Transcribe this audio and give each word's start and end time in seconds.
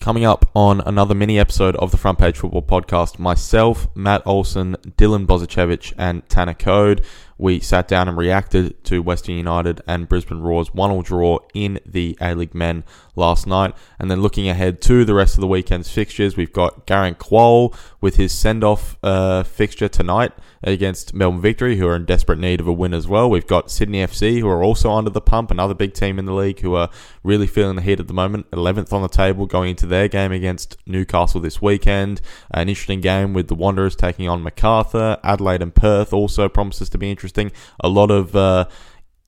Coming 0.00 0.24
up 0.24 0.50
on 0.54 0.80
another 0.86 1.14
mini 1.14 1.38
episode 1.38 1.76
of 1.76 1.90
the 1.90 1.98
Front 1.98 2.18
Page 2.18 2.38
Football 2.38 2.62
Podcast, 2.62 3.18
myself, 3.18 3.86
Matt 3.94 4.22
Olsen, 4.24 4.74
Dylan 4.96 5.26
Bozicevic, 5.26 5.92
and 5.98 6.26
Tanner 6.26 6.54
Coad 6.54 7.04
we 7.40 7.58
sat 7.58 7.88
down 7.88 8.06
and 8.06 8.18
reacted 8.18 8.84
to 8.84 9.00
Western 9.00 9.34
United 9.34 9.80
and 9.86 10.08
Brisbane 10.08 10.40
Roar's 10.42 10.74
one-all 10.74 11.00
draw 11.00 11.38
in 11.54 11.80
the 11.86 12.16
A-League 12.20 12.54
Men 12.54 12.84
last 13.16 13.46
night. 13.46 13.74
And 13.98 14.10
then 14.10 14.20
looking 14.20 14.46
ahead 14.48 14.82
to 14.82 15.06
the 15.06 15.14
rest 15.14 15.36
of 15.36 15.40
the 15.40 15.46
weekend's 15.46 15.90
fixtures, 15.90 16.36
we've 16.36 16.52
got 16.52 16.86
Garang 16.86 17.16
Kuol 17.16 17.74
with 18.00 18.16
his 18.16 18.32
send-off 18.32 18.98
uh, 19.02 19.42
fixture 19.42 19.88
tonight 19.88 20.32
against 20.62 21.14
Melbourne 21.14 21.40
Victory, 21.40 21.78
who 21.78 21.86
are 21.88 21.96
in 21.96 22.04
desperate 22.04 22.38
need 22.38 22.60
of 22.60 22.68
a 22.68 22.72
win 22.72 22.92
as 22.92 23.08
well. 23.08 23.30
We've 23.30 23.46
got 23.46 23.70
Sydney 23.70 24.04
FC, 24.04 24.40
who 24.40 24.48
are 24.48 24.62
also 24.62 24.90
under 24.92 25.10
the 25.10 25.22
pump, 25.22 25.50
another 25.50 25.72
big 25.72 25.94
team 25.94 26.18
in 26.18 26.26
the 26.26 26.34
league, 26.34 26.60
who 26.60 26.74
are 26.74 26.90
really 27.24 27.46
feeling 27.46 27.76
the 27.76 27.82
heat 27.82 28.00
at 28.00 28.06
the 28.06 28.12
moment. 28.12 28.50
11th 28.50 28.92
on 28.92 29.00
the 29.00 29.08
table 29.08 29.46
going 29.46 29.70
into 29.70 29.86
their 29.86 30.08
game 30.08 30.30
against 30.30 30.76
Newcastle 30.86 31.40
this 31.40 31.62
weekend. 31.62 32.20
An 32.50 32.68
interesting 32.68 33.00
game 33.00 33.32
with 33.32 33.48
the 33.48 33.54
Wanderers 33.54 33.96
taking 33.96 34.28
on 34.28 34.42
Macarthur. 34.42 35.18
Adelaide 35.24 35.62
and 35.62 35.74
Perth 35.74 36.12
also 36.12 36.46
promises 36.50 36.90
to 36.90 36.98
be 36.98 37.10
interesting 37.10 37.29
interesting. 37.30 37.52
A 37.80 37.88
lot 37.88 38.10
of 38.10 38.34
uh, 38.34 38.66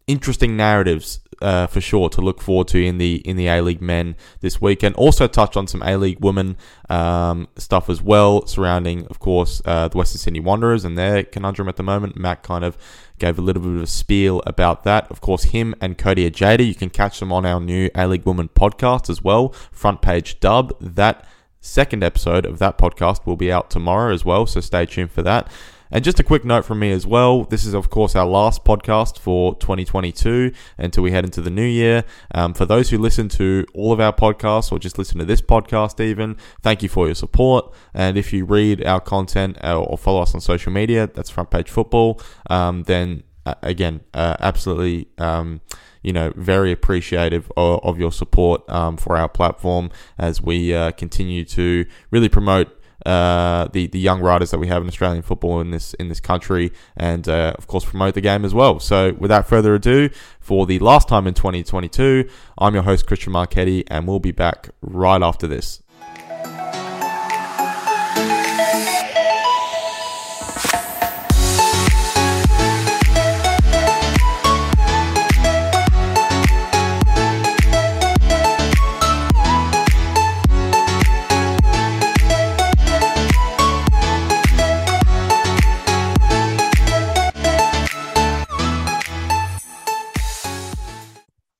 interesting 0.06 0.56
narratives 0.56 1.20
uh, 1.40 1.66
for 1.66 1.80
sure 1.80 2.08
to 2.08 2.20
look 2.20 2.40
forward 2.40 2.68
to 2.68 2.84
in 2.84 2.98
the 2.98 3.16
in 3.16 3.36
the 3.36 3.48
A 3.48 3.60
League 3.60 3.82
men 3.82 4.16
this 4.40 4.60
weekend. 4.60 4.94
Also 4.94 5.26
touched 5.26 5.56
on 5.56 5.66
some 5.66 5.82
A 5.82 5.96
League 5.96 6.20
women 6.20 6.56
um, 6.88 7.48
stuff 7.56 7.88
as 7.88 8.00
well, 8.00 8.46
surrounding, 8.46 9.06
of 9.06 9.18
course, 9.18 9.60
uh, 9.64 9.88
the 9.88 9.98
Western 9.98 10.18
Sydney 10.18 10.40
Wanderers 10.40 10.84
and 10.84 10.96
their 10.96 11.24
conundrum 11.24 11.68
at 11.68 11.76
the 11.76 11.82
moment. 11.82 12.16
Matt 12.16 12.42
kind 12.42 12.64
of 12.64 12.76
gave 13.18 13.38
a 13.38 13.42
little 13.42 13.62
bit 13.62 13.76
of 13.76 13.82
a 13.82 13.86
spiel 13.86 14.42
about 14.46 14.84
that. 14.84 15.10
Of 15.10 15.20
course, 15.20 15.44
him 15.44 15.74
and 15.80 15.98
Cody 15.98 16.30
Ajada, 16.30 16.66
you 16.66 16.74
can 16.74 16.90
catch 16.90 17.20
them 17.20 17.32
on 17.32 17.46
our 17.46 17.60
new 17.60 17.90
A 17.94 18.06
League 18.06 18.26
Women 18.26 18.48
podcast 18.48 19.10
as 19.10 19.22
well. 19.22 19.50
Front 19.72 20.02
page 20.02 20.40
dub 20.40 20.74
that. 20.80 21.26
Second 21.64 22.02
episode 22.02 22.44
of 22.44 22.58
that 22.58 22.76
podcast 22.76 23.24
will 23.24 23.36
be 23.36 23.52
out 23.52 23.70
tomorrow 23.70 24.12
as 24.12 24.24
well, 24.24 24.46
so 24.46 24.58
stay 24.58 24.84
tuned 24.84 25.12
for 25.12 25.22
that. 25.22 25.48
And 25.94 26.02
just 26.02 26.18
a 26.18 26.22
quick 26.22 26.42
note 26.42 26.64
from 26.64 26.78
me 26.78 26.90
as 26.90 27.06
well. 27.06 27.44
This 27.44 27.66
is, 27.66 27.74
of 27.74 27.90
course, 27.90 28.16
our 28.16 28.24
last 28.24 28.64
podcast 28.64 29.18
for 29.18 29.54
2022 29.56 30.50
until 30.78 31.02
we 31.02 31.10
head 31.10 31.26
into 31.26 31.42
the 31.42 31.50
new 31.50 31.66
year. 31.66 32.04
Um, 32.34 32.54
for 32.54 32.64
those 32.64 32.88
who 32.88 32.96
listen 32.96 33.28
to 33.28 33.66
all 33.74 33.92
of 33.92 34.00
our 34.00 34.12
podcasts 34.12 34.72
or 34.72 34.78
just 34.78 34.96
listen 34.96 35.18
to 35.18 35.26
this 35.26 35.42
podcast, 35.42 36.00
even, 36.02 36.38
thank 36.62 36.82
you 36.82 36.88
for 36.88 37.04
your 37.04 37.14
support. 37.14 37.74
And 37.92 38.16
if 38.16 38.32
you 38.32 38.46
read 38.46 38.82
our 38.86 39.00
content 39.00 39.58
uh, 39.62 39.78
or 39.78 39.98
follow 39.98 40.22
us 40.22 40.34
on 40.34 40.40
social 40.40 40.72
media, 40.72 41.10
that's 41.12 41.28
Front 41.28 41.50
Page 41.50 41.68
Football, 41.68 42.22
um, 42.48 42.84
then 42.84 43.22
uh, 43.44 43.56
again, 43.60 44.00
uh, 44.14 44.36
absolutely. 44.40 45.08
Um, 45.18 45.60
you 46.02 46.12
know, 46.12 46.32
very 46.34 46.72
appreciative 46.72 47.52
of, 47.56 47.80
of 47.84 47.98
your 47.98 48.10
support 48.10 48.68
um, 48.68 48.96
for 48.96 49.16
our 49.16 49.28
platform 49.28 49.90
as 50.18 50.40
we 50.42 50.74
uh, 50.74 50.90
continue 50.92 51.44
to 51.44 51.86
really 52.10 52.28
promote 52.28 52.76
uh, 53.04 53.68
the 53.72 53.86
the 53.88 53.98
young 53.98 54.20
riders 54.20 54.50
that 54.50 54.58
we 54.58 54.68
have 54.68 54.82
in 54.82 54.88
Australian 54.88 55.22
football 55.22 55.60
in 55.60 55.70
this 55.70 55.94
in 55.94 56.08
this 56.08 56.20
country, 56.20 56.72
and 56.96 57.28
uh, 57.28 57.54
of 57.58 57.66
course 57.66 57.84
promote 57.84 58.14
the 58.14 58.20
game 58.20 58.44
as 58.44 58.54
well. 58.54 58.80
So, 58.80 59.12
without 59.18 59.48
further 59.48 59.74
ado, 59.74 60.10
for 60.40 60.66
the 60.66 60.78
last 60.78 61.08
time 61.08 61.26
in 61.26 61.34
2022, 61.34 62.28
I'm 62.58 62.74
your 62.74 62.84
host 62.84 63.06
Christian 63.06 63.32
Marchetti, 63.32 63.84
and 63.88 64.06
we'll 64.06 64.20
be 64.20 64.32
back 64.32 64.70
right 64.80 65.22
after 65.22 65.46
this. 65.46 65.81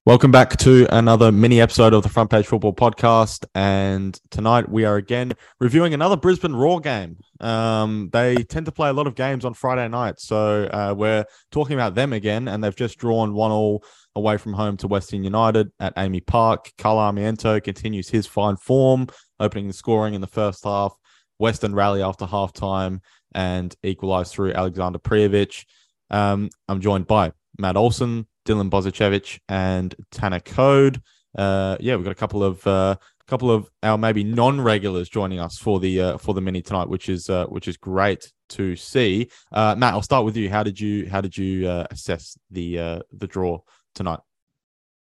Welcome 0.04 0.32
back 0.32 0.56
to 0.56 0.88
another 0.90 1.30
mini 1.30 1.60
episode 1.60 1.94
of 1.94 2.02
the 2.02 2.08
Front 2.08 2.28
Page 2.28 2.44
Football 2.44 2.74
Podcast. 2.74 3.44
And 3.54 4.18
tonight 4.32 4.68
we 4.68 4.84
are 4.84 4.96
again 4.96 5.34
reviewing 5.60 5.94
another 5.94 6.16
Brisbane 6.16 6.56
Roar 6.56 6.80
game. 6.80 7.18
Um, 7.38 8.10
they 8.12 8.34
tend 8.42 8.66
to 8.66 8.72
play 8.72 8.88
a 8.88 8.92
lot 8.92 9.06
of 9.06 9.14
games 9.14 9.44
on 9.44 9.54
Friday 9.54 9.86
night. 9.86 10.18
So 10.18 10.64
uh, 10.64 10.92
we're 10.98 11.24
talking 11.52 11.74
about 11.74 11.94
them 11.94 12.12
again. 12.12 12.48
And 12.48 12.64
they've 12.64 12.74
just 12.74 12.98
drawn 12.98 13.32
one 13.32 13.52
all 13.52 13.84
away 14.16 14.38
from 14.38 14.54
home 14.54 14.76
to 14.78 14.88
Western 14.88 15.22
United 15.22 15.70
at 15.78 15.94
AAMI 15.94 16.26
Park. 16.26 16.72
Carl 16.78 16.96
Armiento 16.96 17.62
continues 17.62 18.08
his 18.08 18.26
fine 18.26 18.56
form, 18.56 19.06
opening 19.38 19.68
the 19.68 19.72
scoring 19.72 20.14
in 20.14 20.20
the 20.20 20.26
first 20.26 20.64
half. 20.64 20.96
Western 21.38 21.76
rally 21.76 22.02
after 22.02 22.26
halftime 22.26 23.02
and 23.36 23.76
equalised 23.84 24.32
through 24.32 24.52
Alexander 24.52 24.98
Prijovic. 24.98 25.64
Um, 26.10 26.50
I'm 26.68 26.80
joined 26.80 27.06
by 27.06 27.30
Matt 27.56 27.76
Olsen, 27.76 28.26
Dylan 28.46 28.70
Bozicevic, 28.70 29.40
and 29.48 29.94
Tanner 30.10 30.40
Coad. 30.40 31.00
Uh, 31.36 31.76
yeah, 31.80 31.96
we've 31.96 32.04
got 32.04 32.10
a 32.12 32.16
couple 32.16 32.44
of 32.44 32.66
uh, 32.66 32.96
couple 33.32 33.50
of 33.50 33.70
our 33.82 33.96
maybe 33.96 34.22
non-regulars 34.22 35.08
joining 35.08 35.40
us 35.40 35.56
for 35.56 35.80
the 35.80 36.00
uh, 36.00 36.18
for 36.18 36.34
the 36.34 36.40
mini 36.40 36.60
tonight, 36.60 36.88
which 36.88 37.08
is 37.08 37.30
uh, 37.30 37.46
which 37.46 37.66
is 37.66 37.78
great 37.78 38.30
to 38.50 38.76
see. 38.76 39.30
Uh, 39.50 39.74
Matt, 39.76 39.94
I'll 39.94 40.02
start 40.02 40.26
with 40.26 40.36
you. 40.36 40.50
How 40.50 40.62
did 40.62 40.78
you 40.78 41.08
how 41.08 41.22
did 41.22 41.36
you 41.36 41.66
uh, 41.66 41.86
assess 41.90 42.36
the 42.50 42.78
uh, 42.78 42.98
the 43.10 43.26
draw 43.26 43.60
tonight? 43.94 44.20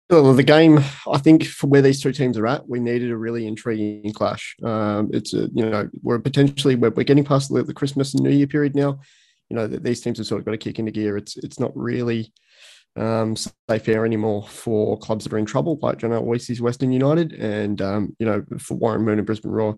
Well, 0.09 0.33
the 0.33 0.43
game, 0.43 0.79
I 1.09 1.17
think, 1.19 1.45
for 1.45 1.67
where 1.67 1.81
these 1.81 2.01
two 2.01 2.11
teams 2.11 2.37
are 2.37 2.47
at, 2.47 2.67
we 2.67 2.81
needed 2.81 3.11
a 3.11 3.17
really 3.17 3.47
intriguing 3.47 4.11
clash. 4.13 4.57
Um, 4.61 5.09
it's 5.13 5.33
a, 5.33 5.49
you 5.53 5.69
know 5.69 5.89
we're 6.01 6.19
potentially 6.19 6.75
we're, 6.75 6.91
we're 6.91 7.03
getting 7.03 7.25
past 7.25 7.53
the, 7.53 7.63
the 7.63 7.73
Christmas 7.73 8.13
and 8.13 8.23
New 8.23 8.29
Year 8.29 8.47
period 8.47 8.75
now. 8.75 8.99
You 9.49 9.57
know 9.57 9.67
that 9.67 9.83
these 9.83 9.99
teams 9.99 10.19
have 10.19 10.27
sort 10.27 10.39
of 10.39 10.45
got 10.45 10.51
to 10.51 10.57
kick 10.57 10.79
into 10.79 10.91
gear. 10.91 11.17
It's 11.17 11.35
it's 11.37 11.59
not 11.59 11.71
really 11.75 12.31
um, 12.95 13.35
safe 13.35 13.87
air 13.87 14.05
anymore 14.05 14.47
for 14.47 14.97
clubs 14.99 15.23
that 15.23 15.33
are 15.33 15.37
in 15.37 15.45
trouble, 15.45 15.79
like 15.81 15.99
John 15.99 16.11
Aloisi's 16.11 16.61
Western 16.61 16.91
United, 16.91 17.33
and 17.33 17.81
um, 17.81 18.15
you 18.19 18.25
know 18.25 18.43
for 18.59 18.75
Warren 18.75 19.03
Moon 19.03 19.17
and 19.17 19.25
Brisbane 19.25 19.51
Roar. 19.51 19.77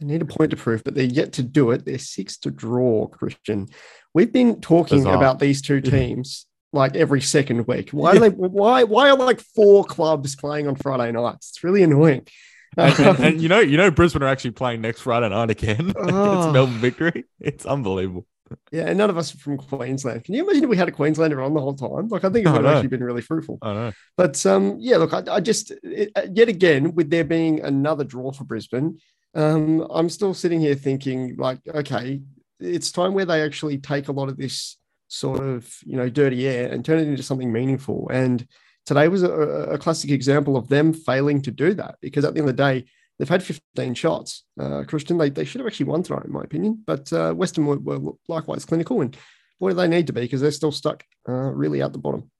They 0.00 0.06
need 0.06 0.22
a 0.22 0.26
point 0.26 0.50
to 0.50 0.56
prove, 0.56 0.82
but 0.84 0.94
they're 0.94 1.04
yet 1.04 1.32
to 1.34 1.42
do 1.42 1.70
it. 1.70 1.84
They're 1.84 1.98
six 1.98 2.36
to 2.38 2.50
draw, 2.50 3.06
Christian. 3.06 3.68
We've 4.14 4.32
been 4.32 4.60
talking 4.60 4.98
Bizarre. 4.98 5.16
about 5.16 5.38
these 5.38 5.62
two 5.62 5.80
teams 5.80 6.46
like 6.72 6.96
every 6.96 7.20
second 7.20 7.66
week. 7.66 7.90
Why 7.90 8.12
are 8.12 8.18
they? 8.18 8.30
Why? 8.30 8.84
Why 8.84 9.10
are 9.10 9.16
like 9.16 9.40
four 9.40 9.84
clubs 9.84 10.36
playing 10.36 10.68
on 10.68 10.76
Friday 10.76 11.12
nights? 11.12 11.50
It's 11.50 11.64
really 11.64 11.82
annoying. 11.82 12.26
And, 12.76 12.98
and, 13.00 13.20
and, 13.20 13.40
you 13.40 13.50
know, 13.50 13.60
you 13.60 13.76
know, 13.76 13.90
Brisbane 13.90 14.22
are 14.22 14.28
actually 14.28 14.52
playing 14.52 14.80
next 14.80 15.02
Friday 15.02 15.28
night 15.28 15.50
again. 15.50 15.92
Oh. 15.94 16.02
it's 16.46 16.52
Melbourne 16.52 16.78
victory. 16.78 17.24
It's 17.38 17.66
unbelievable. 17.66 18.26
Yeah, 18.70 18.86
and 18.86 18.98
none 18.98 19.10
of 19.10 19.18
us 19.18 19.34
are 19.34 19.38
from 19.38 19.58
Queensland. 19.58 20.24
Can 20.24 20.34
you 20.34 20.44
imagine 20.44 20.64
if 20.64 20.70
we 20.70 20.76
had 20.76 20.88
a 20.88 20.92
Queenslander 20.92 21.40
on 21.42 21.54
the 21.54 21.60
whole 21.60 21.74
time? 21.74 22.08
Like, 22.08 22.24
I 22.24 22.30
think 22.30 22.46
it 22.46 22.50
would 22.50 22.64
have 22.64 22.76
actually 22.76 22.88
been 22.88 23.04
really 23.04 23.22
fruitful. 23.22 23.58
I 23.62 23.72
know. 23.72 23.92
But 24.16 24.44
um, 24.46 24.76
yeah, 24.80 24.96
look, 24.96 25.12
I, 25.12 25.22
I 25.30 25.40
just 25.40 25.72
it, 25.82 26.10
uh, 26.16 26.26
yet 26.32 26.48
again 26.48 26.94
with 26.94 27.10
there 27.10 27.24
being 27.24 27.60
another 27.60 28.04
draw 28.04 28.32
for 28.32 28.44
Brisbane, 28.44 28.98
um, 29.34 29.86
I'm 29.90 30.08
still 30.08 30.34
sitting 30.34 30.60
here 30.60 30.74
thinking 30.74 31.36
like, 31.36 31.60
okay, 31.68 32.20
it's 32.60 32.92
time 32.92 33.14
where 33.14 33.24
they 33.24 33.42
actually 33.42 33.78
take 33.78 34.08
a 34.08 34.12
lot 34.12 34.28
of 34.28 34.36
this 34.36 34.76
sort 35.08 35.40
of 35.40 35.70
you 35.84 35.96
know 35.96 36.08
dirty 36.08 36.48
air 36.48 36.72
and 36.72 36.84
turn 36.84 36.98
it 36.98 37.08
into 37.08 37.22
something 37.22 37.52
meaningful. 37.52 38.08
And 38.12 38.46
today 38.86 39.08
was 39.08 39.22
a, 39.22 39.30
a 39.30 39.78
classic 39.78 40.10
example 40.10 40.56
of 40.56 40.68
them 40.68 40.92
failing 40.92 41.42
to 41.42 41.50
do 41.50 41.74
that 41.74 41.96
because 42.00 42.24
at 42.24 42.34
the 42.34 42.40
end 42.40 42.48
of 42.48 42.56
the 42.56 42.62
day 42.62 42.84
They've 43.18 43.28
had 43.28 43.42
15 43.42 43.94
shots. 43.94 44.44
Uh, 44.58 44.84
Christian, 44.86 45.18
they, 45.18 45.30
they 45.30 45.44
should 45.44 45.60
have 45.60 45.66
actually 45.66 45.86
won 45.86 46.02
tonight, 46.02 46.24
in 46.24 46.32
my 46.32 46.42
opinion. 46.42 46.82
But 46.86 47.12
uh, 47.12 47.32
Western 47.32 47.66
were, 47.66 47.78
were, 47.78 48.12
likewise 48.28 48.64
clinical, 48.64 49.00
and 49.00 49.16
boy, 49.60 49.70
do 49.70 49.76
they 49.76 49.88
need 49.88 50.06
to 50.08 50.12
be 50.12 50.22
because 50.22 50.40
they're 50.40 50.50
still 50.50 50.72
stuck 50.72 51.04
uh, 51.28 51.32
really 51.32 51.82
at 51.82 51.92
the 51.92 51.98
bottom. 51.98 52.30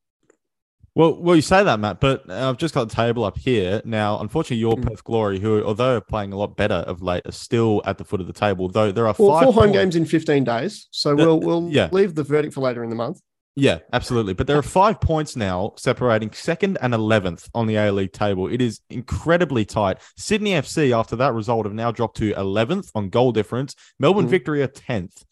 Well, 0.94 1.22
well, 1.22 1.34
you 1.34 1.42
say 1.42 1.64
that, 1.64 1.80
Matt, 1.80 2.00
but 2.00 2.28
I've 2.30 2.58
just 2.58 2.74
got 2.74 2.90
the 2.90 2.94
table 2.94 3.24
up 3.24 3.38
here 3.38 3.80
now. 3.86 4.18
Unfortunately, 4.20 4.58
your 4.58 4.76
mm. 4.76 4.86
Perth 4.86 5.02
Glory, 5.04 5.38
who 5.38 5.64
although 5.64 5.96
are 5.96 6.00
playing 6.02 6.34
a 6.34 6.36
lot 6.36 6.54
better 6.54 6.74
of 6.74 7.00
late, 7.00 7.22
are 7.24 7.32
still 7.32 7.80
at 7.86 7.96
the 7.96 8.04
foot 8.04 8.20
of 8.20 8.26
the 8.26 8.32
table. 8.34 8.68
Though 8.68 8.92
there 8.92 9.06
are 9.06 9.14
well, 9.18 9.40
four 9.40 9.52
home 9.54 9.72
games 9.72 9.96
in 9.96 10.04
15 10.04 10.44
days, 10.44 10.88
so 10.90 11.14
we'll 11.14 11.40
we'll 11.40 11.68
yeah. 11.70 11.88
leave 11.92 12.14
the 12.14 12.22
verdict 12.22 12.52
for 12.52 12.60
later 12.60 12.84
in 12.84 12.90
the 12.90 12.96
month. 12.96 13.22
Yeah, 13.54 13.78
absolutely. 13.92 14.32
But 14.32 14.46
there 14.46 14.56
are 14.56 14.62
five 14.62 15.00
points 15.00 15.36
now 15.36 15.74
separating 15.76 16.32
second 16.32 16.78
and 16.80 16.94
11th 16.94 17.50
on 17.54 17.66
the 17.66 17.76
A 17.76 17.92
League 17.92 18.12
table. 18.12 18.48
It 18.48 18.62
is 18.62 18.80
incredibly 18.88 19.64
tight. 19.64 19.98
Sydney 20.16 20.52
FC, 20.52 20.96
after 20.96 21.16
that 21.16 21.34
result, 21.34 21.66
have 21.66 21.74
now 21.74 21.90
dropped 21.90 22.16
to 22.18 22.32
11th 22.32 22.90
on 22.94 23.10
goal 23.10 23.30
difference. 23.32 23.74
Melbourne 23.98 24.26
mm. 24.26 24.30
Victory 24.30 24.62
are 24.62 24.68
10th. 24.68 25.24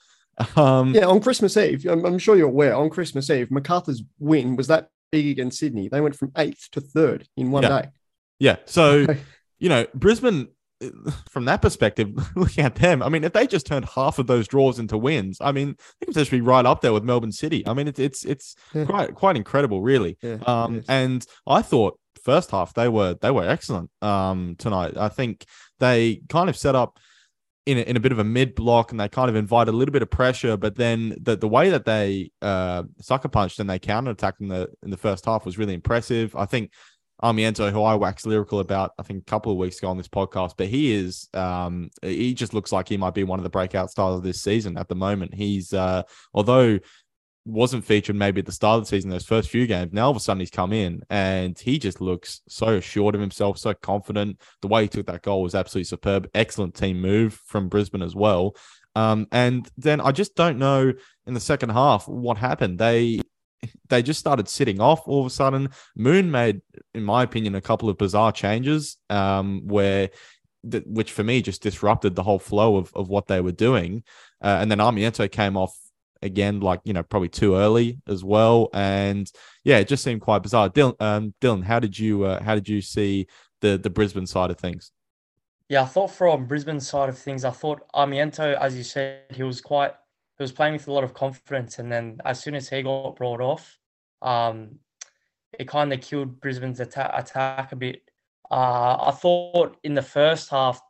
Um, 0.56 0.94
yeah, 0.94 1.06
on 1.06 1.20
Christmas 1.20 1.56
Eve, 1.56 1.86
I'm, 1.86 2.04
I'm, 2.04 2.18
sure 2.18 2.36
you're 2.36 2.48
aware, 2.48 2.74
on 2.74 2.88
Christmas 2.88 3.28
Eve, 3.28 3.50
Macarthur's 3.50 4.02
win 4.18 4.56
was 4.56 4.68
that 4.68 4.88
big 5.12 5.26
against 5.26 5.58
Sydney. 5.58 5.88
They 5.88 6.00
went 6.00 6.16
from 6.16 6.32
eighth 6.36 6.70
to 6.72 6.80
third 6.80 7.26
in 7.36 7.50
one 7.50 7.62
yeah. 7.62 7.82
day. 7.82 7.88
Yeah. 8.38 8.56
So, 8.64 9.06
you 9.58 9.68
know, 9.68 9.86
Brisbane 9.94 10.48
from 11.30 11.44
that 11.46 11.62
perspective, 11.62 12.10
looking 12.36 12.64
at 12.64 12.76
them, 12.76 13.02
I 13.02 13.08
mean, 13.08 13.24
if 13.24 13.32
they 13.32 13.46
just 13.46 13.66
turned 13.66 13.84
half 13.84 14.18
of 14.18 14.26
those 14.26 14.48
draws 14.48 14.78
into 14.78 14.96
wins, 14.98 15.38
I 15.40 15.52
mean, 15.52 15.76
they 16.00 16.06
could 16.06 16.14
potentially 16.14 16.38
be 16.38 16.46
right 16.46 16.66
up 16.66 16.80
there 16.80 16.92
with 16.92 17.04
Melbourne 17.04 17.32
City. 17.32 17.66
I 17.66 17.74
mean, 17.74 17.88
it's 17.88 17.98
it's 17.98 18.24
it's 18.24 18.54
yeah. 18.74 18.84
quite 18.84 19.14
quite 19.14 19.36
incredible, 19.36 19.82
really. 19.82 20.16
Yeah, 20.22 20.38
um, 20.46 20.82
and 20.88 21.24
I 21.46 21.62
thought 21.62 21.98
first 22.22 22.50
half 22.50 22.74
they 22.74 22.88
were 22.88 23.14
they 23.14 23.30
were 23.30 23.48
excellent 23.48 23.90
um, 24.02 24.56
tonight. 24.58 24.96
I 24.96 25.08
think 25.08 25.44
they 25.78 26.22
kind 26.28 26.48
of 26.48 26.56
set 26.56 26.74
up 26.74 26.98
in 27.66 27.78
a, 27.78 27.82
in 27.82 27.96
a 27.96 28.00
bit 28.00 28.12
of 28.12 28.18
a 28.18 28.24
mid 28.24 28.54
block 28.54 28.90
and 28.90 29.00
they 29.00 29.08
kind 29.08 29.28
of 29.28 29.36
invited 29.36 29.72
a 29.72 29.76
little 29.76 29.92
bit 29.92 30.02
of 30.02 30.10
pressure, 30.10 30.56
but 30.56 30.76
then 30.76 31.16
the 31.20 31.36
the 31.36 31.48
way 31.48 31.70
that 31.70 31.84
they 31.84 32.30
uh, 32.42 32.84
sucker 33.00 33.28
punched 33.28 33.60
and 33.60 33.68
they 33.68 33.78
counter 33.78 34.10
attacked 34.10 34.40
in 34.40 34.48
the 34.48 34.68
in 34.82 34.90
the 34.90 34.96
first 34.96 35.24
half 35.24 35.44
was 35.44 35.58
really 35.58 35.74
impressive. 35.74 36.34
I 36.34 36.46
think 36.46 36.72
Armiento, 37.22 37.70
who 37.70 37.82
I 37.82 37.94
waxed 37.94 38.26
lyrical 38.26 38.60
about, 38.60 38.92
I 38.98 39.02
think 39.02 39.22
a 39.22 39.30
couple 39.30 39.52
of 39.52 39.58
weeks 39.58 39.78
ago 39.78 39.88
on 39.88 39.96
this 39.96 40.08
podcast, 40.08 40.54
but 40.56 40.68
he 40.68 40.92
is, 40.92 41.28
um, 41.34 41.90
he 42.02 42.34
just 42.34 42.54
looks 42.54 42.72
like 42.72 42.88
he 42.88 42.96
might 42.96 43.14
be 43.14 43.24
one 43.24 43.38
of 43.38 43.42
the 43.42 43.50
breakout 43.50 43.90
stars 43.90 44.16
of 44.16 44.22
this 44.22 44.42
season 44.42 44.78
at 44.78 44.88
the 44.88 44.94
moment. 44.94 45.34
He's, 45.34 45.72
uh, 45.72 46.02
although 46.32 46.78
wasn't 47.46 47.84
featured 47.84 48.16
maybe 48.16 48.40
at 48.40 48.46
the 48.46 48.52
start 48.52 48.78
of 48.78 48.84
the 48.84 48.88
season, 48.88 49.10
those 49.10 49.24
first 49.26 49.50
few 49.50 49.66
games, 49.66 49.92
now 49.92 50.04
all 50.04 50.10
of 50.10 50.16
a 50.16 50.20
sudden 50.20 50.40
he's 50.40 50.50
come 50.50 50.72
in 50.72 51.02
and 51.10 51.58
he 51.58 51.78
just 51.78 52.00
looks 52.00 52.42
so 52.48 52.74
assured 52.74 53.14
of 53.14 53.20
himself, 53.20 53.58
so 53.58 53.74
confident. 53.74 54.40
The 54.62 54.68
way 54.68 54.82
he 54.82 54.88
took 54.88 55.06
that 55.06 55.22
goal 55.22 55.42
was 55.42 55.54
absolutely 55.54 55.84
superb. 55.84 56.28
Excellent 56.34 56.74
team 56.74 57.00
move 57.00 57.40
from 57.46 57.68
Brisbane 57.68 58.02
as 58.02 58.14
well. 58.14 58.56
Um, 58.94 59.26
and 59.30 59.68
then 59.76 60.00
I 60.00 60.12
just 60.12 60.34
don't 60.34 60.58
know 60.58 60.92
in 61.26 61.34
the 61.34 61.40
second 61.40 61.70
half 61.70 62.08
what 62.08 62.36
happened. 62.36 62.78
They 62.78 63.20
they 63.88 64.02
just 64.02 64.20
started 64.20 64.48
sitting 64.48 64.80
off 64.80 65.06
all 65.06 65.20
of 65.20 65.26
a 65.26 65.30
sudden. 65.30 65.68
Moon 65.96 66.30
made, 66.30 66.62
in 66.94 67.02
my 67.02 67.22
opinion, 67.22 67.54
a 67.54 67.60
couple 67.60 67.88
of 67.88 67.98
bizarre 67.98 68.32
changes 68.32 68.96
um, 69.10 69.62
where, 69.66 70.10
th- 70.70 70.84
which 70.86 71.12
for 71.12 71.24
me 71.24 71.42
just 71.42 71.62
disrupted 71.62 72.14
the 72.14 72.22
whole 72.22 72.38
flow 72.38 72.76
of, 72.76 72.90
of 72.94 73.08
what 73.08 73.26
they 73.26 73.40
were 73.40 73.52
doing. 73.52 74.02
Uh, 74.42 74.58
and 74.60 74.70
then 74.70 74.78
Armiento 74.78 75.30
came 75.30 75.56
off 75.56 75.76
again, 76.22 76.60
like, 76.60 76.80
you 76.84 76.92
know, 76.92 77.02
probably 77.02 77.28
too 77.28 77.56
early 77.56 77.98
as 78.06 78.22
well. 78.22 78.68
And 78.72 79.30
yeah, 79.64 79.78
it 79.78 79.88
just 79.88 80.04
seemed 80.04 80.20
quite 80.20 80.42
bizarre. 80.42 80.70
Dylan, 80.70 81.00
um, 81.00 81.34
Dylan 81.40 81.64
how 81.64 81.80
did 81.80 81.98
you, 81.98 82.24
uh, 82.24 82.42
how 82.42 82.54
did 82.54 82.68
you 82.68 82.80
see 82.80 83.26
the, 83.60 83.78
the 83.78 83.90
Brisbane 83.90 84.26
side 84.26 84.50
of 84.50 84.58
things? 84.58 84.92
Yeah, 85.68 85.82
I 85.82 85.86
thought 85.86 86.10
from 86.10 86.46
Brisbane 86.46 86.80
side 86.80 87.08
of 87.08 87.16
things, 87.16 87.44
I 87.44 87.50
thought 87.50 87.82
Armiento, 87.94 88.58
as 88.58 88.76
you 88.76 88.82
said, 88.82 89.20
he 89.30 89.44
was 89.44 89.60
quite 89.60 89.92
he 90.40 90.44
was 90.44 90.52
playing 90.52 90.72
with 90.72 90.88
a 90.88 90.92
lot 90.92 91.04
of 91.04 91.12
confidence, 91.12 91.78
and 91.78 91.92
then 91.92 92.18
as 92.24 92.40
soon 92.40 92.54
as 92.54 92.66
he 92.66 92.80
got 92.80 93.16
brought 93.16 93.42
off, 93.42 93.78
um, 94.22 94.78
it 95.58 95.68
kind 95.68 95.92
of 95.92 96.00
killed 96.00 96.40
Brisbane's 96.40 96.80
attack, 96.80 97.72
a 97.72 97.76
bit. 97.76 98.10
Uh, 98.50 98.96
I 99.08 99.10
thought 99.10 99.76
in 99.84 99.92
the 99.92 100.00
first 100.00 100.48
half, 100.48 100.80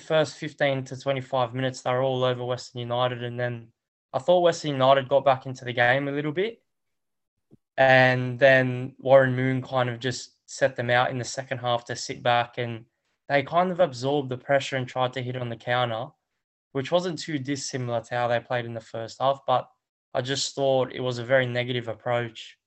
first 0.00 0.38
15 0.38 0.86
to 0.86 1.00
25 1.00 1.54
minutes, 1.54 1.82
they 1.82 1.92
were 1.92 2.02
all 2.02 2.24
over 2.24 2.44
Western 2.44 2.80
United. 2.80 3.22
And 3.22 3.38
then 3.38 3.68
I 4.12 4.18
thought 4.18 4.40
Western 4.40 4.72
United 4.72 5.08
got 5.08 5.24
back 5.24 5.46
into 5.46 5.64
the 5.64 5.72
game 5.72 6.08
a 6.08 6.12
little 6.12 6.32
bit. 6.32 6.60
And 7.76 8.40
then 8.40 8.96
Warren 8.98 9.36
Moon 9.36 9.62
kind 9.62 9.88
of 9.88 10.00
just 10.00 10.32
set 10.46 10.74
them 10.74 10.90
out 10.90 11.12
in 11.12 11.18
the 11.18 11.24
second 11.24 11.58
half 11.58 11.84
to 11.84 11.94
sit 11.94 12.24
back 12.24 12.58
and 12.58 12.86
they 13.28 13.44
kind 13.44 13.70
of 13.70 13.78
absorbed 13.78 14.30
the 14.30 14.36
pressure 14.36 14.76
and 14.76 14.88
tried 14.88 15.12
to 15.12 15.22
hit 15.22 15.36
on 15.36 15.48
the 15.48 15.56
counter 15.56 16.08
which 16.74 16.90
wasn't 16.90 17.16
too 17.16 17.38
dissimilar 17.38 18.00
to 18.00 18.14
how 18.16 18.26
they 18.26 18.40
played 18.40 18.64
in 18.64 18.74
the 18.74 18.80
first 18.80 19.18
half. 19.20 19.38
But 19.46 19.68
I 20.12 20.22
just 20.22 20.56
thought 20.56 20.92
it 20.92 21.00
was 21.00 21.18
a 21.18 21.24
very 21.24 21.46
negative 21.46 21.86
approach. 21.86 22.58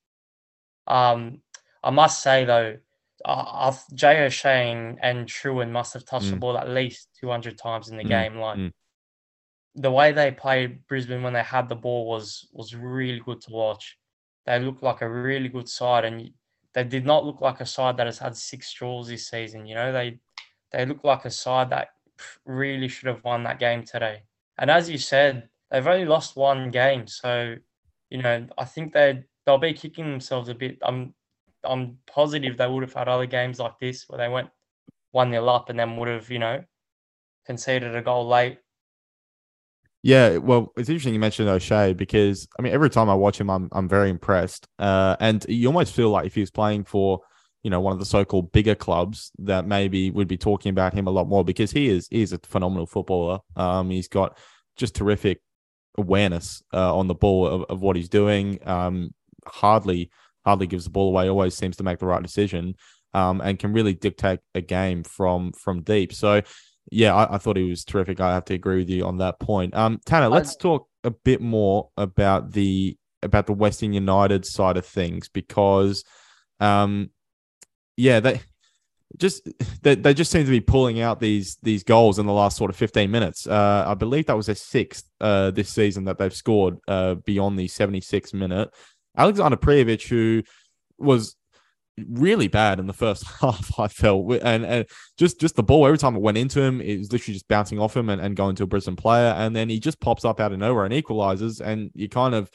Um, 0.86 1.42
I 1.84 1.90
must 1.90 2.22
say 2.22 2.46
though, 2.46 2.78
uh, 3.26 3.76
Jay 3.92 4.24
O'Shea 4.24 4.96
and 5.02 5.26
Trewin 5.26 5.70
must 5.70 5.92
have 5.92 6.06
touched 6.06 6.28
mm. 6.28 6.30
the 6.30 6.36
ball 6.36 6.56
at 6.56 6.70
least 6.70 7.08
200 7.20 7.58
times 7.58 7.90
in 7.90 7.98
the 7.98 8.02
mm. 8.02 8.08
game. 8.08 8.38
Like 8.38 8.56
mm. 8.56 8.72
the 9.74 9.90
way 9.90 10.12
they 10.12 10.30
played 10.30 10.86
Brisbane 10.86 11.22
when 11.22 11.34
they 11.34 11.42
had 11.42 11.68
the 11.68 11.76
ball 11.76 12.06
was 12.06 12.48
was 12.50 12.74
really 12.74 13.20
good 13.20 13.42
to 13.42 13.50
watch. 13.50 13.98
They 14.46 14.58
looked 14.58 14.82
like 14.82 15.02
a 15.02 15.10
really 15.10 15.50
good 15.50 15.68
side, 15.68 16.06
and 16.06 16.30
they 16.72 16.84
did 16.84 17.04
not 17.04 17.26
look 17.26 17.42
like 17.42 17.60
a 17.60 17.66
side 17.66 17.98
that 17.98 18.06
has 18.06 18.18
had 18.18 18.34
six 18.34 18.72
draws 18.72 19.08
this 19.08 19.28
season. 19.28 19.66
You 19.66 19.74
know, 19.74 19.92
they 19.92 20.18
they 20.72 20.86
look 20.86 21.04
like 21.04 21.26
a 21.26 21.30
side 21.30 21.68
that 21.70 21.88
really 22.44 22.88
should 22.88 23.08
have 23.08 23.24
won 23.24 23.44
that 23.44 23.58
game 23.58 23.84
today. 23.84 24.22
And 24.58 24.70
as 24.70 24.90
you 24.90 24.98
said, 24.98 25.48
they've 25.70 25.86
only 25.86 26.04
lost 26.04 26.36
one 26.36 26.70
game, 26.70 27.06
so 27.06 27.54
you 28.10 28.22
know 28.22 28.46
I 28.56 28.64
think 28.64 28.92
they 28.92 29.24
they'll 29.46 29.58
be 29.58 29.72
kicking 29.72 30.10
themselves 30.10 30.48
a 30.48 30.54
bit. 30.54 30.78
I'm 30.82 31.14
I'm 31.64 31.98
positive 32.06 32.56
they 32.56 32.66
would 32.66 32.82
have 32.82 32.94
had 32.94 33.08
other 33.08 33.26
games 33.26 33.58
like 33.58 33.78
this 33.78 34.04
where 34.08 34.18
they 34.18 34.28
went 34.28 34.48
one 35.12 35.30
nil 35.30 35.48
up 35.48 35.70
and 35.70 35.78
then 35.78 35.96
would 35.96 36.08
have 36.08 36.30
you 36.30 36.38
know 36.38 36.64
conceded 37.46 37.94
a 37.94 38.02
goal 38.02 38.28
late. 38.28 38.58
Yeah, 40.02 40.36
well, 40.36 40.72
it's 40.76 40.88
interesting 40.88 41.12
you 41.12 41.20
mentioned 41.20 41.48
O'Shea 41.48 41.92
because 41.92 42.46
I 42.58 42.62
mean 42.62 42.72
every 42.72 42.90
time 42.90 43.10
I 43.10 43.14
watch 43.14 43.40
him, 43.40 43.50
I'm 43.50 43.68
I'm 43.72 43.88
very 43.88 44.10
impressed. 44.10 44.68
Uh, 44.78 45.16
and 45.20 45.44
you 45.48 45.66
almost 45.66 45.94
feel 45.94 46.10
like 46.10 46.26
if 46.26 46.34
he 46.34 46.40
was 46.40 46.50
playing 46.50 46.84
for 46.84 47.20
you 47.62 47.70
know 47.70 47.80
one 47.80 47.92
of 47.92 47.98
the 47.98 48.06
so-called 48.06 48.52
bigger 48.52 48.74
clubs 48.74 49.32
that 49.38 49.66
maybe 49.66 50.10
would 50.10 50.28
be 50.28 50.36
talking 50.36 50.70
about 50.70 50.94
him 50.94 51.06
a 51.06 51.10
lot 51.10 51.28
more 51.28 51.44
because 51.44 51.70
he 51.70 51.88
is 51.88 52.08
he 52.10 52.22
is 52.22 52.32
a 52.32 52.38
phenomenal 52.38 52.86
footballer. 52.86 53.40
Um, 53.56 53.90
he's 53.90 54.08
got 54.08 54.38
just 54.76 54.94
terrific 54.94 55.40
awareness 55.96 56.62
uh, 56.72 56.96
on 56.96 57.08
the 57.08 57.14
ball 57.14 57.46
of, 57.46 57.62
of 57.68 57.80
what 57.80 57.96
he's 57.96 58.08
doing. 58.08 58.58
Um, 58.66 59.12
hardly 59.46 60.10
hardly 60.44 60.66
gives 60.66 60.84
the 60.84 60.90
ball 60.90 61.08
away. 61.08 61.28
Always 61.28 61.54
seems 61.54 61.76
to 61.76 61.84
make 61.84 61.98
the 61.98 62.06
right 62.06 62.22
decision. 62.22 62.74
Um, 63.14 63.40
and 63.40 63.58
can 63.58 63.72
really 63.72 63.94
dictate 63.94 64.40
a 64.54 64.60
game 64.60 65.02
from 65.02 65.52
from 65.52 65.82
deep. 65.82 66.12
So, 66.12 66.42
yeah, 66.92 67.14
I, 67.14 67.34
I, 67.34 67.38
thought 67.38 67.56
he 67.56 67.68
was 67.68 67.82
terrific. 67.82 68.20
I 68.20 68.34
have 68.34 68.44
to 68.46 68.54
agree 68.54 68.78
with 68.78 68.90
you 68.90 69.06
on 69.06 69.16
that 69.18 69.40
point. 69.40 69.74
Um, 69.74 69.98
Tanner, 70.04 70.28
let's 70.28 70.56
talk 70.56 70.86
a 71.04 71.10
bit 71.10 71.40
more 71.40 71.88
about 71.96 72.52
the 72.52 72.98
about 73.22 73.46
the 73.46 73.54
Western 73.54 73.94
United 73.94 74.44
side 74.44 74.76
of 74.76 74.84
things 74.84 75.28
because 75.30 76.04
um, 76.60 77.10
yeah, 77.98 78.20
they 78.20 78.40
just 79.16 79.48
they, 79.82 79.96
they 79.96 80.14
just 80.14 80.30
seem 80.30 80.44
to 80.44 80.50
be 80.50 80.60
pulling 80.60 81.00
out 81.00 81.18
these 81.18 81.56
these 81.62 81.82
goals 81.82 82.18
in 82.18 82.26
the 82.26 82.32
last 82.32 82.56
sort 82.56 82.70
of 82.70 82.76
15 82.76 83.10
minutes. 83.10 83.46
Uh, 83.46 83.84
I 83.86 83.94
believe 83.94 84.26
that 84.26 84.36
was 84.36 84.46
their 84.46 84.54
sixth 84.54 85.10
uh, 85.20 85.50
this 85.50 85.68
season 85.68 86.04
that 86.04 86.16
they've 86.16 86.34
scored 86.34 86.78
uh, 86.86 87.16
beyond 87.16 87.58
the 87.58 87.66
76 87.66 88.32
minute. 88.32 88.70
Alexander 89.16 89.56
Prijovic, 89.56 90.06
who 90.08 90.44
was 90.96 91.34
really 92.08 92.46
bad 92.46 92.78
in 92.78 92.86
the 92.86 92.92
first 92.92 93.24
half, 93.40 93.80
I 93.80 93.88
felt, 93.88 94.30
and, 94.42 94.64
and 94.64 94.86
just 95.18 95.40
just 95.40 95.56
the 95.56 95.64
ball 95.64 95.84
every 95.84 95.98
time 95.98 96.14
it 96.14 96.22
went 96.22 96.38
into 96.38 96.62
him, 96.62 96.80
it 96.80 96.98
was 96.98 97.12
literally 97.12 97.34
just 97.34 97.48
bouncing 97.48 97.80
off 97.80 97.96
him 97.96 98.08
and, 98.10 98.20
and 98.20 98.36
going 98.36 98.54
to 98.56 98.62
a 98.62 98.66
Brisbane 98.68 98.94
player, 98.94 99.34
and 99.36 99.56
then 99.56 99.68
he 99.68 99.80
just 99.80 99.98
pops 99.98 100.24
up 100.24 100.38
out 100.38 100.52
of 100.52 100.58
nowhere 100.60 100.84
and 100.84 100.94
equalizes, 100.94 101.60
and 101.60 101.90
you 101.94 102.08
kind 102.08 102.36
of 102.36 102.48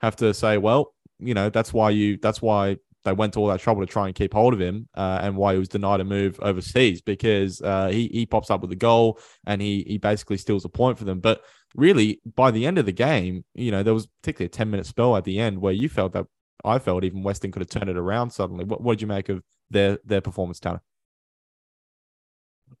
have 0.00 0.16
to 0.16 0.34
say, 0.34 0.58
well, 0.58 0.92
you 1.20 1.34
know, 1.34 1.50
that's 1.50 1.72
why 1.72 1.90
you 1.90 2.16
that's 2.16 2.42
why 2.42 2.78
they 3.04 3.12
went 3.12 3.32
to 3.34 3.40
all 3.40 3.46
that 3.48 3.60
trouble 3.60 3.80
to 3.80 3.86
try 3.86 4.06
and 4.06 4.14
keep 4.14 4.32
hold 4.32 4.52
of 4.52 4.60
him 4.60 4.88
uh, 4.94 5.20
and 5.22 5.36
why 5.36 5.52
he 5.52 5.58
was 5.58 5.68
denied 5.68 6.00
a 6.00 6.04
move 6.04 6.38
overseas 6.40 7.00
because 7.00 7.60
uh, 7.62 7.88
he, 7.88 8.08
he 8.08 8.26
pops 8.26 8.50
up 8.50 8.60
with 8.60 8.72
a 8.72 8.76
goal 8.76 9.18
and 9.46 9.62
he, 9.62 9.84
he 9.86 9.98
basically 9.98 10.36
steals 10.36 10.64
a 10.64 10.68
point 10.68 10.98
for 10.98 11.04
them. 11.04 11.20
But 11.20 11.42
really, 11.74 12.20
by 12.34 12.50
the 12.50 12.66
end 12.66 12.78
of 12.78 12.86
the 12.86 12.92
game, 12.92 13.44
you 13.54 13.70
know, 13.70 13.82
there 13.82 13.94
was 13.94 14.06
particularly 14.22 14.46
a 14.46 14.50
10 14.50 14.70
minute 14.70 14.86
spell 14.86 15.16
at 15.16 15.24
the 15.24 15.38
end 15.38 15.60
where 15.60 15.72
you 15.72 15.88
felt 15.88 16.12
that 16.12 16.26
I 16.64 16.78
felt 16.78 17.04
even 17.04 17.22
Weston 17.22 17.52
could 17.52 17.62
have 17.62 17.70
turned 17.70 17.90
it 17.90 17.96
around 17.96 18.30
suddenly. 18.30 18.64
What, 18.64 18.82
what 18.82 18.94
did 18.94 19.02
you 19.02 19.08
make 19.08 19.28
of 19.28 19.42
their, 19.70 19.98
their 20.04 20.20
performance, 20.20 20.60
Tanner? 20.60 20.82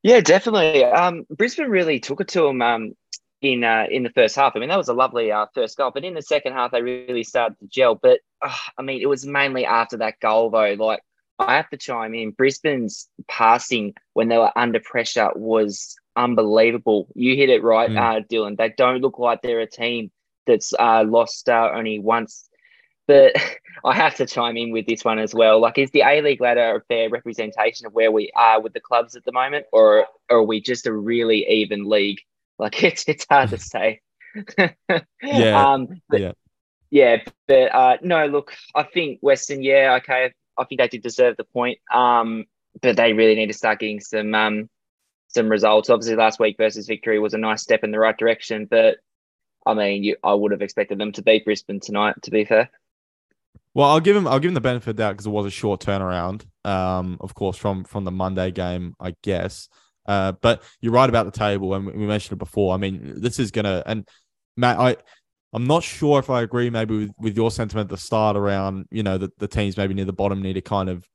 Yeah, 0.02 0.20
definitely. 0.20 0.84
Um, 0.84 1.24
Brisbane 1.30 1.68
really 1.68 2.00
took 2.00 2.20
it 2.20 2.28
to 2.28 2.46
him. 2.46 2.62
Um, 2.62 2.92
in 3.40 3.64
uh, 3.64 3.86
in 3.90 4.02
the 4.02 4.10
first 4.10 4.36
half. 4.36 4.52
I 4.54 4.58
mean, 4.58 4.68
that 4.68 4.78
was 4.78 4.88
a 4.88 4.94
lovely 4.94 5.30
uh, 5.30 5.46
first 5.54 5.76
goal, 5.76 5.90
but 5.92 6.04
in 6.04 6.14
the 6.14 6.22
second 6.22 6.52
half, 6.52 6.72
they 6.72 6.82
really 6.82 7.24
started 7.24 7.58
to 7.60 7.66
gel. 7.66 7.94
But 7.94 8.20
uh, 8.42 8.54
I 8.76 8.82
mean, 8.82 9.00
it 9.00 9.08
was 9.08 9.26
mainly 9.26 9.64
after 9.64 9.96
that 9.98 10.20
goal, 10.20 10.50
though. 10.50 10.74
Like, 10.74 11.00
I 11.38 11.56
have 11.56 11.70
to 11.70 11.76
chime 11.76 12.14
in. 12.14 12.32
Brisbane's 12.32 13.08
passing 13.28 13.94
when 14.14 14.28
they 14.28 14.38
were 14.38 14.52
under 14.56 14.80
pressure 14.80 15.30
was 15.36 15.96
unbelievable. 16.16 17.08
You 17.14 17.36
hit 17.36 17.50
it 17.50 17.62
right, 17.62 17.90
mm. 17.90 17.96
uh, 17.96 18.22
Dylan. 18.30 18.56
They 18.56 18.74
don't 18.76 19.00
look 19.00 19.18
like 19.18 19.42
they're 19.42 19.60
a 19.60 19.70
team 19.70 20.10
that's 20.46 20.74
uh, 20.78 21.04
lost 21.06 21.48
uh, 21.48 21.70
only 21.72 22.00
once. 22.00 22.48
But 23.06 23.36
I 23.84 23.94
have 23.94 24.16
to 24.16 24.26
chime 24.26 24.56
in 24.56 24.72
with 24.72 24.86
this 24.86 25.04
one 25.04 25.20
as 25.20 25.32
well. 25.32 25.60
Like, 25.60 25.78
is 25.78 25.92
the 25.92 26.02
A 26.02 26.20
League 26.22 26.40
ladder 26.40 26.76
a 26.76 26.80
fair 26.92 27.08
representation 27.08 27.86
of 27.86 27.92
where 27.92 28.10
we 28.10 28.32
are 28.34 28.60
with 28.60 28.72
the 28.72 28.80
clubs 28.80 29.14
at 29.14 29.24
the 29.24 29.32
moment, 29.32 29.66
or, 29.72 30.06
or 30.28 30.38
are 30.38 30.42
we 30.42 30.60
just 30.60 30.88
a 30.88 30.92
really 30.92 31.46
even 31.48 31.88
league? 31.88 32.18
Like 32.58 32.82
it's 32.82 33.04
it's 33.08 33.26
hard 33.28 33.50
to 33.50 33.58
say. 33.58 34.00
yeah. 35.22 35.72
Um, 35.72 35.88
but, 36.08 36.20
yeah. 36.20 36.32
Yeah, 36.90 37.18
but 37.46 37.74
uh, 37.74 37.96
no, 38.00 38.26
look, 38.26 38.54
I 38.74 38.82
think 38.82 39.18
Western, 39.20 39.62
yeah, 39.62 39.98
okay, 40.00 40.32
I 40.56 40.64
think 40.64 40.80
they 40.80 40.88
did 40.88 41.02
deserve 41.02 41.36
the 41.36 41.44
point. 41.44 41.78
Um, 41.92 42.46
but 42.80 42.96
they 42.96 43.12
really 43.12 43.34
need 43.34 43.48
to 43.48 43.52
start 43.52 43.80
getting 43.80 44.00
some 44.00 44.34
um 44.34 44.70
some 45.28 45.48
results. 45.48 45.90
Obviously, 45.90 46.16
last 46.16 46.40
week 46.40 46.56
versus 46.56 46.86
Victory 46.86 47.18
was 47.18 47.34
a 47.34 47.38
nice 47.38 47.62
step 47.62 47.84
in 47.84 47.90
the 47.90 47.98
right 47.98 48.16
direction, 48.16 48.66
but 48.70 48.98
I 49.66 49.74
mean, 49.74 50.04
you, 50.04 50.16
I 50.24 50.34
would 50.34 50.52
have 50.52 50.62
expected 50.62 50.98
them 50.98 51.12
to 51.12 51.22
beat 51.22 51.44
Brisbane 51.44 51.80
tonight. 51.80 52.14
To 52.22 52.30
be 52.30 52.44
fair. 52.44 52.70
Well, 53.74 53.88
I'll 53.88 54.00
give 54.00 54.16
him 54.16 54.26
I'll 54.26 54.40
give 54.40 54.48
him 54.48 54.54
the 54.54 54.60
benefit 54.60 54.90
of 54.90 54.96
that 54.96 55.10
because 55.10 55.26
it 55.26 55.30
was 55.30 55.46
a 55.46 55.50
short 55.50 55.80
turnaround. 55.80 56.46
Um, 56.64 57.18
of 57.20 57.34
course, 57.34 57.56
from 57.56 57.84
from 57.84 58.04
the 58.04 58.10
Monday 58.10 58.50
game, 58.50 58.94
I 59.00 59.14
guess. 59.22 59.68
Uh, 60.08 60.32
but 60.40 60.62
you're 60.80 60.92
right 60.92 61.08
about 61.08 61.26
the 61.26 61.38
table, 61.38 61.74
and 61.74 61.86
we 61.86 62.06
mentioned 62.06 62.32
it 62.32 62.38
before. 62.38 62.74
I 62.74 62.78
mean, 62.78 63.12
this 63.16 63.38
is 63.38 63.50
gonna 63.50 63.82
and 63.86 64.08
Matt, 64.56 64.78
I 64.78 64.96
I'm 65.52 65.66
not 65.66 65.82
sure 65.82 66.18
if 66.18 66.30
I 66.30 66.42
agree 66.42 66.70
maybe 66.70 66.96
with, 66.96 67.10
with 67.18 67.36
your 67.36 67.50
sentiment 67.50 67.86
at 67.86 67.90
the 67.90 67.98
start 67.98 68.36
around 68.36 68.86
you 68.90 69.02
know 69.02 69.18
that 69.18 69.38
the 69.38 69.46
teams 69.46 69.76
maybe 69.76 69.94
near 69.94 70.06
the 70.06 70.12
bottom 70.12 70.42
need 70.42 70.54
to 70.54 70.62
kind 70.62 70.88
of 70.88 71.06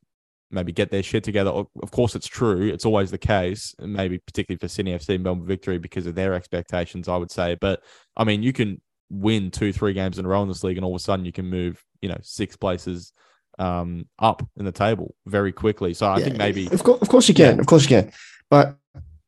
maybe 0.51 0.71
get 0.71 0.91
their 0.91 1.03
shit 1.03 1.23
together. 1.23 1.49
Of 1.51 1.91
course, 1.91 2.15
it's 2.15 2.27
true. 2.27 2.67
It's 2.67 2.85
always 2.85 3.09
the 3.09 3.17
case, 3.17 3.73
maybe 3.79 4.19
particularly 4.19 4.59
for 4.59 4.67
Sydney 4.67 4.93
FC 4.93 5.15
and 5.15 5.23
Melbourne 5.23 5.47
Victory 5.47 5.79
because 5.79 6.05
of 6.05 6.13
their 6.13 6.35
expectations, 6.35 7.07
I 7.07 7.17
would 7.17 7.31
say. 7.31 7.57
But 7.59 7.81
I 8.15 8.23
mean, 8.23 8.43
you 8.43 8.53
can 8.53 8.79
win 9.09 9.51
two, 9.51 9.73
three 9.73 9.93
games 9.93 10.19
in 10.19 10.25
a 10.25 10.27
row 10.27 10.43
in 10.43 10.47
this 10.47 10.63
league, 10.63 10.77
and 10.77 10.85
all 10.85 10.95
of 10.95 10.99
a 11.01 11.03
sudden 11.03 11.25
you 11.25 11.31
can 11.31 11.49
move, 11.49 11.83
you 12.01 12.09
know, 12.09 12.17
six 12.21 12.55
places 12.55 13.11
um, 13.59 14.07
up 14.19 14.47
in 14.57 14.65
the 14.65 14.71
table 14.71 15.15
very 15.25 15.51
quickly. 15.51 15.93
So 15.93 16.07
I 16.07 16.17
yeah, 16.17 16.25
think 16.25 16.37
maybe, 16.37 16.67
of 16.67 16.83
course, 16.83 17.01
of 17.01 17.09
course 17.09 17.27
you 17.27 17.33
can, 17.35 17.55
yeah. 17.55 17.61
of 17.61 17.65
course 17.65 17.83
you 17.83 17.89
can. 17.89 18.11
But 18.49 18.77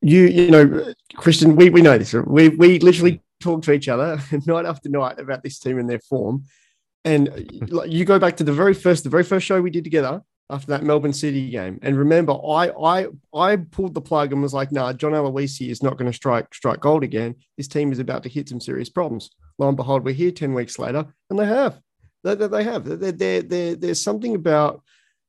you, 0.01 0.24
you 0.24 0.51
know, 0.51 0.93
Christian, 1.15 1.55
we 1.55 1.69
we 1.69 1.81
know 1.81 1.98
this. 1.98 2.13
We 2.13 2.50
we 2.50 2.79
literally 2.79 3.22
talk 3.41 3.63
to 3.63 3.72
each 3.72 3.88
other 3.88 4.19
night 4.45 4.65
after 4.65 4.89
night 4.89 5.19
about 5.19 5.43
this 5.43 5.60
team 5.60 5.79
and 5.79 5.89
their 5.89 6.00
form. 6.00 6.45
And 7.03 7.29
you 7.86 8.05
go 8.05 8.17
back 8.17 8.38
to 8.38 8.43
the 8.43 8.53
very 8.53 8.74
first, 8.74 9.03
the 9.03 9.10
very 9.10 9.24
first 9.24 9.45
show 9.45 9.62
we 9.62 9.69
did 9.69 9.84
together 9.84 10.24
after 10.50 10.67
that 10.67 10.84
Melbourne 10.84 11.13
City 11.13 11.50
game. 11.50 11.79
And 11.81 11.98
remember, 11.98 12.34
I 12.34 12.69
I 12.69 13.07
I 13.34 13.57
pulled 13.57 13.93
the 13.93 14.01
plug 14.01 14.31
and 14.31 14.41
was 14.41 14.53
like, 14.53 14.72
"Nah, 14.72 14.93
John 14.93 15.12
Aloisi 15.13 15.69
is 15.69 15.84
not 15.84 15.98
going 15.98 16.12
to 16.12 16.15
strike 16.15 16.53
strike 16.53 16.79
gold 16.79 17.03
again. 17.03 17.36
This 17.57 17.67
team 17.67 17.91
is 17.91 18.00
about 18.00 18.24
to 18.24 18.29
hit 18.29 18.50
some 18.50 18.60
serious 18.60 18.89
problems." 18.89 19.29
Lo 19.57 19.67
and 19.67 19.77
behold, 19.77 20.03
we're 20.03 20.13
here 20.13 20.31
ten 20.31 20.53
weeks 20.53 20.77
later, 20.79 21.05
and 21.29 21.39
they 21.39 21.45
have. 21.45 21.79
They, 22.24 22.36
they 22.36 22.63
have. 22.63 22.86
They, 22.86 23.12
they, 23.12 23.41
they, 23.41 23.74
there's 23.75 24.01
something 24.01 24.34
about 24.34 24.81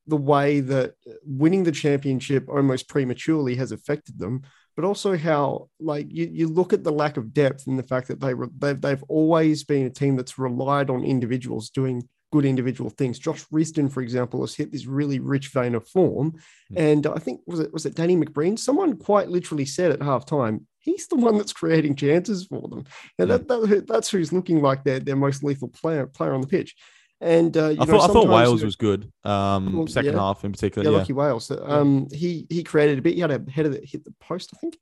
the 0.07 0.17
way 0.17 0.59
that 0.61 0.93
winning 1.25 1.63
the 1.63 1.71
championship 1.71 2.47
almost 2.49 2.87
prematurely 2.87 3.55
has 3.55 3.71
affected 3.71 4.17
them, 4.17 4.41
but 4.75 4.85
also 4.85 5.17
how 5.17 5.69
like 5.79 6.07
you, 6.09 6.29
you 6.31 6.47
look 6.47 6.73
at 6.73 6.83
the 6.83 6.91
lack 6.91 7.17
of 7.17 7.33
depth 7.33 7.67
and 7.67 7.77
the 7.77 7.83
fact 7.83 8.07
that 8.07 8.19
they 8.19 8.33
they've, 8.57 8.81
they've 8.81 9.03
always 9.09 9.63
been 9.63 9.85
a 9.85 9.89
team 9.89 10.15
that's 10.15 10.39
relied 10.39 10.89
on 10.89 11.03
individuals 11.03 11.69
doing 11.69 12.07
good 12.31 12.45
individual 12.45 12.89
things. 12.89 13.19
Josh 13.19 13.45
Risdon, 13.53 13.91
for 13.91 14.01
example, 14.01 14.41
has 14.41 14.53
hit 14.53 14.71
this 14.71 14.85
really 14.85 15.19
rich 15.19 15.49
vein 15.49 15.75
of 15.75 15.87
form. 15.87 16.31
Mm-hmm. 16.31 16.77
And 16.77 17.07
I 17.07 17.19
think 17.19 17.41
was 17.47 17.59
it 17.59 17.73
was 17.73 17.85
it 17.85 17.95
Danny 17.95 18.15
McBreen? 18.15 18.59
Someone 18.59 18.97
quite 18.97 19.29
literally 19.29 19.65
said 19.65 19.91
at 19.91 19.99
halftime, 19.99 20.65
he's 20.79 21.07
the 21.07 21.15
one 21.15 21.37
that's 21.37 21.53
creating 21.53 21.95
chances 21.95 22.45
for 22.45 22.67
them. 22.67 22.85
And 23.19 23.29
that, 23.29 23.47
that, 23.47 23.85
that's 23.87 24.09
who's 24.09 24.33
looking 24.33 24.61
like 24.61 24.83
their, 24.83 24.99
their 24.99 25.15
most 25.15 25.43
lethal 25.43 25.69
player 25.69 26.05
player 26.05 26.33
on 26.33 26.41
the 26.41 26.47
pitch. 26.47 26.75
And 27.19 27.57
uh, 27.57 27.69
I, 27.79 27.85
thought, 27.85 28.09
I 28.09 28.13
thought 28.13 28.27
Wales 28.27 28.63
was 28.63 28.75
good. 28.75 29.11
Um, 29.23 29.75
well, 29.75 29.87
second 29.87 30.13
yeah, 30.13 30.19
half 30.19 30.43
in 30.43 30.51
particular. 30.51 30.89
Yeah, 30.89 30.97
lucky 30.97 31.13
Wales. 31.13 31.49
Um, 31.49 32.07
he 32.11 32.45
he 32.49 32.63
created 32.63 32.99
a 32.99 33.01
bit. 33.01 33.15
He 33.15 33.21
had 33.21 33.31
a 33.31 33.43
header 33.49 33.69
that 33.69 33.85
hit 33.85 34.03
the 34.03 34.13
post, 34.19 34.51
I 34.53 34.57
think. 34.57 34.77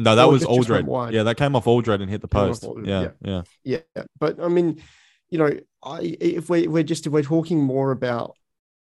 No, 0.00 0.16
that 0.16 0.28
was 0.28 0.44
Aldred. 0.44 0.86
Yeah, 1.12 1.22
that 1.24 1.36
came 1.36 1.54
off 1.54 1.66
Aldred 1.66 2.00
and 2.00 2.10
hit 2.10 2.22
the 2.22 2.28
post. 2.28 2.66
Yeah, 2.84 3.10
yeah, 3.22 3.42
yeah, 3.62 3.78
yeah. 3.94 4.02
But 4.18 4.40
I 4.42 4.48
mean, 4.48 4.82
you 5.30 5.38
know, 5.38 5.50
I 5.82 6.16
if 6.20 6.50
we 6.50 6.66
we're 6.66 6.82
just 6.82 7.06
if 7.06 7.12
we're 7.12 7.22
talking 7.22 7.62
more 7.62 7.92
about 7.92 8.36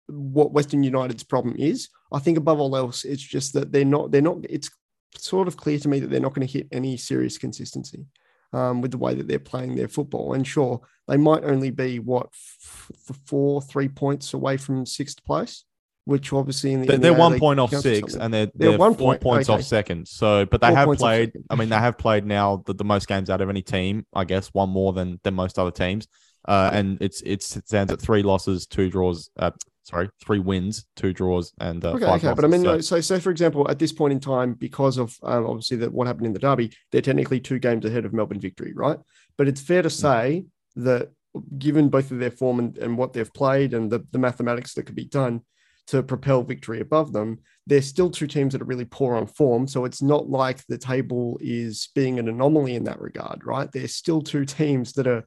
what 0.07 0.53
Western 0.53 0.83
United's 0.83 1.23
problem 1.23 1.55
is, 1.57 1.89
I 2.13 2.19
think 2.19 2.37
above 2.37 2.61
all 2.61 2.77
else, 2.77 3.03
it's 3.03 3.21
just 3.21 3.53
that 3.53 3.73
they're 3.73 3.83
not 3.83 4.11
they're 4.11 4.21
not. 4.21 4.37
It's 4.49 4.69
sort 5.17 5.49
of 5.49 5.57
clear 5.57 5.79
to 5.79 5.89
me 5.89 5.99
that 5.99 6.09
they're 6.09 6.21
not 6.21 6.33
going 6.33 6.47
to 6.47 6.53
hit 6.53 6.67
any 6.71 6.95
serious 6.95 7.37
consistency 7.37 8.05
um, 8.53 8.81
with 8.81 8.91
the 8.91 8.97
way 8.97 9.13
that 9.13 9.27
they're 9.27 9.39
playing 9.39 9.75
their 9.75 9.87
football. 9.87 10.33
And 10.33 10.45
sure, 10.45 10.81
they 11.07 11.17
might 11.17 11.43
only 11.43 11.71
be 11.71 11.99
what 11.99 12.27
f- 12.33 12.91
four, 13.25 13.61
three 13.61 13.87
points 13.87 14.33
away 14.33 14.57
from 14.57 14.85
sixth 14.85 15.23
place, 15.23 15.65
which 16.05 16.31
obviously 16.33 16.73
in 16.73 16.81
the 16.81 16.87
they're, 16.87 16.97
they're 16.97 17.13
one 17.13 17.39
point 17.39 17.59
off 17.59 17.75
six, 17.75 18.15
and 18.15 18.33
they're, 18.33 18.45
they're, 18.55 18.69
they're 18.69 18.77
one 18.77 18.95
four 18.95 19.11
point, 19.11 19.21
points 19.21 19.49
okay. 19.49 19.59
off 19.59 19.65
second. 19.65 20.07
So, 20.07 20.45
but 20.45 20.61
they 20.61 20.67
four 20.67 20.77
have 20.77 20.97
played. 20.97 21.33
I 21.49 21.55
mean, 21.55 21.69
they 21.69 21.75
have 21.75 21.97
played 21.97 22.25
now 22.25 22.63
the, 22.65 22.73
the 22.73 22.85
most 22.85 23.07
games 23.07 23.29
out 23.29 23.41
of 23.41 23.49
any 23.49 23.61
team. 23.61 24.05
I 24.13 24.23
guess 24.23 24.49
one 24.49 24.69
more 24.69 24.93
than 24.93 25.19
than 25.23 25.33
most 25.33 25.59
other 25.59 25.71
teams. 25.71 26.07
Uh, 26.47 26.69
and 26.73 26.99
it's 27.01 27.21
it's 27.21 27.55
it 27.57 27.67
stands 27.67 27.91
at 27.91 27.99
three 27.99 28.21
losses, 28.21 28.67
two 28.67 28.89
draws. 28.89 29.29
Uh, 29.37 29.51
sorry, 29.85 30.09
three 30.19 30.39
wins, 30.39 30.85
two 30.95 31.13
draws, 31.13 31.53
and 31.59 31.85
uh, 31.85 31.91
okay, 31.91 32.05
okay. 32.05 32.27
Losses, 32.27 32.35
but 32.35 32.45
I 32.45 32.47
mean, 32.47 32.63
so. 32.63 32.81
so 32.81 33.01
so 33.01 33.19
for 33.19 33.29
example, 33.29 33.69
at 33.69 33.79
this 33.79 33.93
point 33.93 34.11
in 34.11 34.19
time, 34.19 34.53
because 34.53 34.97
of 34.97 35.15
um, 35.23 35.45
obviously 35.45 35.77
that 35.77 35.93
what 35.93 36.07
happened 36.07 36.25
in 36.25 36.33
the 36.33 36.39
derby, 36.39 36.71
they're 36.91 37.01
technically 37.01 37.39
two 37.39 37.59
games 37.59 37.85
ahead 37.85 38.05
of 38.05 38.13
Melbourne 38.13 38.39
victory, 38.39 38.73
right? 38.75 38.99
But 39.37 39.47
it's 39.47 39.61
fair 39.61 39.81
to 39.81 39.89
mm. 39.89 39.91
say 39.91 40.45
that 40.75 41.11
given 41.57 41.89
both 41.89 42.11
of 42.11 42.19
their 42.19 42.31
form 42.31 42.59
and, 42.59 42.77
and 42.77 42.97
what 42.97 43.13
they've 43.13 43.33
played 43.33 43.73
and 43.73 43.91
the, 43.91 44.05
the 44.11 44.17
mathematics 44.17 44.73
that 44.73 44.83
could 44.83 44.95
be 44.95 45.05
done 45.05 45.41
to 45.87 46.01
propel 46.01 46.41
victory 46.41 46.79
above 46.79 47.13
them, 47.13 47.39
they're 47.67 47.81
still 47.81 48.09
two 48.09 48.25
teams 48.25 48.53
that 48.53 48.61
are 48.61 48.65
really 48.65 48.85
poor 48.85 49.15
on 49.15 49.27
form. 49.27 49.67
So 49.67 49.85
it's 49.85 50.01
not 50.01 50.29
like 50.29 50.65
the 50.65 50.77
table 50.77 51.37
is 51.41 51.89
being 51.93 52.17
an 52.17 52.27
anomaly 52.27 52.75
in 52.75 52.85
that 52.85 53.01
regard, 53.01 53.45
right? 53.45 53.71
They're 53.71 53.87
still 53.87 54.21
two 54.21 54.45
teams 54.45 54.93
that 54.93 55.07
are 55.07 55.25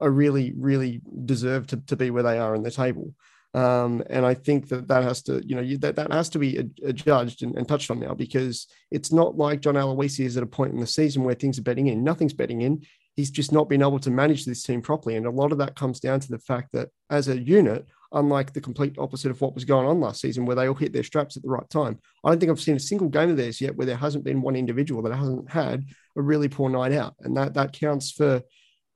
are 0.00 0.10
really, 0.10 0.52
really 0.56 1.00
deserve 1.24 1.66
to, 1.68 1.76
to 1.78 1.96
be 1.96 2.10
where 2.10 2.22
they 2.22 2.38
are 2.38 2.54
in 2.54 2.62
the 2.62 2.70
table. 2.70 3.14
Um, 3.54 4.02
and 4.10 4.26
I 4.26 4.34
think 4.34 4.68
that 4.68 4.88
that 4.88 5.04
has 5.04 5.22
to, 5.22 5.40
you 5.46 5.54
know, 5.54 5.76
that, 5.76 5.94
that 5.94 6.12
has 6.12 6.28
to 6.30 6.40
be 6.40 6.56
adjudged 6.84 7.44
and, 7.44 7.56
and, 7.56 7.68
touched 7.68 7.88
on 7.88 8.00
now 8.00 8.12
because 8.12 8.66
it's 8.90 9.12
not 9.12 9.36
like 9.36 9.60
John 9.60 9.76
Aloisi 9.76 10.24
is 10.24 10.36
at 10.36 10.42
a 10.42 10.46
point 10.46 10.74
in 10.74 10.80
the 10.80 10.88
season 10.88 11.22
where 11.22 11.36
things 11.36 11.56
are 11.56 11.62
betting 11.62 11.86
in. 11.86 12.02
Nothing's 12.02 12.32
betting 12.32 12.62
in. 12.62 12.82
He's 13.14 13.30
just 13.30 13.52
not 13.52 13.68
been 13.68 13.82
able 13.82 14.00
to 14.00 14.10
manage 14.10 14.44
this 14.44 14.64
team 14.64 14.82
properly. 14.82 15.14
And 15.14 15.24
a 15.24 15.30
lot 15.30 15.52
of 15.52 15.58
that 15.58 15.76
comes 15.76 16.00
down 16.00 16.18
to 16.18 16.28
the 16.28 16.38
fact 16.40 16.72
that 16.72 16.88
as 17.10 17.28
a 17.28 17.38
unit, 17.38 17.86
unlike 18.10 18.52
the 18.52 18.60
complete 18.60 18.98
opposite 18.98 19.30
of 19.30 19.40
what 19.40 19.54
was 19.54 19.64
going 19.64 19.86
on 19.86 20.00
last 20.00 20.20
season, 20.20 20.46
where 20.46 20.56
they 20.56 20.66
all 20.66 20.74
hit 20.74 20.92
their 20.92 21.04
straps 21.04 21.36
at 21.36 21.44
the 21.44 21.48
right 21.48 21.70
time, 21.70 22.00
I 22.24 22.30
don't 22.30 22.40
think 22.40 22.50
I've 22.50 22.60
seen 22.60 22.74
a 22.74 22.80
single 22.80 23.08
game 23.08 23.30
of 23.30 23.36
theirs 23.36 23.60
yet 23.60 23.76
where 23.76 23.86
there 23.86 23.96
hasn't 23.96 24.24
been 24.24 24.42
one 24.42 24.56
individual 24.56 25.00
that 25.02 25.14
hasn't 25.14 25.48
had 25.48 25.84
a 26.16 26.22
really 26.22 26.48
poor 26.48 26.68
night 26.68 26.90
out. 26.90 27.14
And 27.20 27.36
that, 27.36 27.54
that 27.54 27.72
counts 27.72 28.10
for 28.10 28.42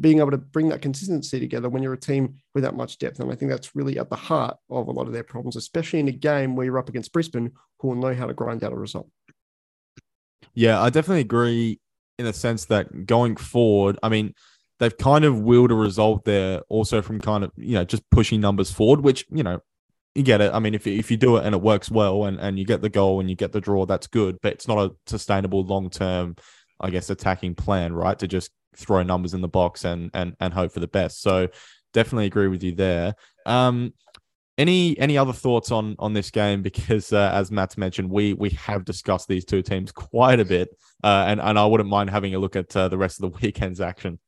being 0.00 0.18
able 0.18 0.30
to 0.30 0.38
bring 0.38 0.68
that 0.68 0.82
consistency 0.82 1.40
together 1.40 1.68
when 1.68 1.82
you're 1.82 1.92
a 1.92 1.98
team 1.98 2.36
with 2.54 2.62
that 2.64 2.76
much 2.76 2.98
depth. 2.98 3.18
And 3.18 3.32
I 3.32 3.34
think 3.34 3.50
that's 3.50 3.74
really 3.74 3.98
at 3.98 4.10
the 4.10 4.16
heart 4.16 4.56
of 4.70 4.86
a 4.86 4.92
lot 4.92 5.06
of 5.06 5.12
their 5.12 5.24
problems, 5.24 5.56
especially 5.56 5.98
in 5.98 6.08
a 6.08 6.12
game 6.12 6.54
where 6.54 6.64
you're 6.64 6.78
up 6.78 6.88
against 6.88 7.12
Brisbane, 7.12 7.52
who 7.80 7.88
will 7.88 7.96
know 7.96 8.14
how 8.14 8.26
to 8.26 8.34
grind 8.34 8.62
out 8.62 8.72
a 8.72 8.76
result. 8.76 9.08
Yeah, 10.54 10.80
I 10.80 10.90
definitely 10.90 11.22
agree 11.22 11.80
in 12.18 12.24
the 12.24 12.32
sense 12.32 12.66
that 12.66 13.06
going 13.06 13.36
forward, 13.36 13.98
I 14.02 14.08
mean, 14.08 14.34
they've 14.78 14.96
kind 14.96 15.24
of 15.24 15.40
willed 15.40 15.72
a 15.72 15.74
result 15.74 16.24
there 16.24 16.62
also 16.68 17.02
from 17.02 17.20
kind 17.20 17.44
of, 17.44 17.52
you 17.56 17.74
know, 17.74 17.84
just 17.84 18.08
pushing 18.10 18.40
numbers 18.40 18.70
forward, 18.70 19.00
which, 19.00 19.24
you 19.30 19.42
know, 19.42 19.60
you 20.14 20.22
get 20.22 20.40
it. 20.40 20.52
I 20.52 20.58
mean, 20.58 20.74
if, 20.74 20.86
if 20.86 21.10
you 21.10 21.16
do 21.16 21.36
it 21.36 21.44
and 21.44 21.54
it 21.54 21.60
works 21.60 21.90
well 21.90 22.24
and, 22.24 22.38
and 22.38 22.58
you 22.58 22.64
get 22.64 22.82
the 22.82 22.88
goal 22.88 23.20
and 23.20 23.28
you 23.28 23.36
get 23.36 23.52
the 23.52 23.60
draw, 23.60 23.86
that's 23.86 24.06
good, 24.06 24.38
but 24.42 24.52
it's 24.52 24.68
not 24.68 24.78
a 24.78 24.94
sustainable 25.06 25.64
long 25.64 25.90
term, 25.90 26.36
I 26.80 26.90
guess, 26.90 27.10
attacking 27.10 27.54
plan, 27.54 27.92
right? 27.92 28.18
To 28.18 28.28
just 28.28 28.50
throw 28.76 29.02
numbers 29.02 29.34
in 29.34 29.40
the 29.40 29.48
box 29.48 29.84
and 29.84 30.10
and 30.14 30.36
and 30.40 30.52
hope 30.52 30.72
for 30.72 30.80
the 30.80 30.88
best. 30.88 31.22
So 31.22 31.48
definitely 31.92 32.26
agree 32.26 32.48
with 32.48 32.62
you 32.62 32.72
there. 32.72 33.14
Um, 33.46 33.92
any 34.56 34.98
any 34.98 35.16
other 35.16 35.32
thoughts 35.32 35.70
on 35.70 35.96
on 35.98 36.12
this 36.12 36.30
game? 36.30 36.62
Because 36.68 37.12
uh, 37.12 37.30
as 37.32 37.50
Matt's 37.50 37.78
mentioned, 37.78 38.10
we 38.10 38.34
we 38.34 38.50
have 38.50 38.84
discussed 38.84 39.28
these 39.28 39.44
two 39.44 39.62
teams 39.62 39.92
quite 39.92 40.40
a 40.40 40.44
bit, 40.44 40.68
uh, 41.02 41.24
and 41.26 41.40
and 41.40 41.58
I 41.58 41.64
wouldn't 41.64 41.88
mind 41.88 42.10
having 42.10 42.34
a 42.34 42.38
look 42.38 42.56
at 42.56 42.76
uh, 42.76 42.88
the 42.88 42.98
rest 42.98 43.22
of 43.22 43.32
the 43.32 43.38
weekend's 43.42 43.80
action. 43.80 44.18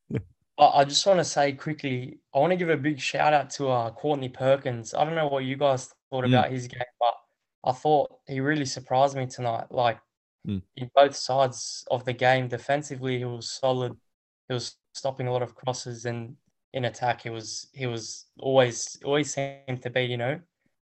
I 0.58 0.84
just 0.84 1.06
want 1.06 1.18
to 1.18 1.24
say 1.24 1.52
quickly, 1.52 2.18
I 2.34 2.38
want 2.38 2.50
to 2.50 2.56
give 2.56 2.68
a 2.68 2.76
big 2.76 3.00
shout 3.00 3.32
out 3.32 3.48
to 3.50 3.68
uh, 3.68 3.90
Courtney 3.92 4.28
Perkins. 4.28 4.92
I 4.92 5.04
don't 5.04 5.14
know 5.14 5.26
what 5.26 5.44
you 5.44 5.56
guys 5.56 5.88
thought 6.10 6.24
mm. 6.24 6.28
about 6.28 6.50
his 6.50 6.68
game, 6.68 6.82
but 6.98 7.14
I 7.64 7.72
thought 7.72 8.10
he 8.28 8.40
really 8.40 8.66
surprised 8.66 9.16
me 9.16 9.26
tonight. 9.26 9.66
Like 9.70 9.98
mm. 10.46 10.60
in 10.76 10.90
both 10.94 11.16
sides 11.16 11.86
of 11.90 12.04
the 12.04 12.12
game, 12.12 12.48
defensively 12.48 13.18
he 13.18 13.24
was 13.24 13.50
solid 13.50 13.96
he 14.50 14.54
was 14.54 14.74
stopping 14.94 15.28
a 15.28 15.32
lot 15.32 15.42
of 15.42 15.54
crosses 15.54 16.06
and 16.06 16.34
in 16.72 16.86
attack. 16.86 17.22
He 17.22 17.30
was 17.30 17.68
he 17.72 17.86
was 17.86 18.26
always 18.40 18.98
always 19.04 19.32
seemed 19.32 19.80
to 19.82 19.90
be 19.90 20.02
you 20.02 20.16
know 20.16 20.40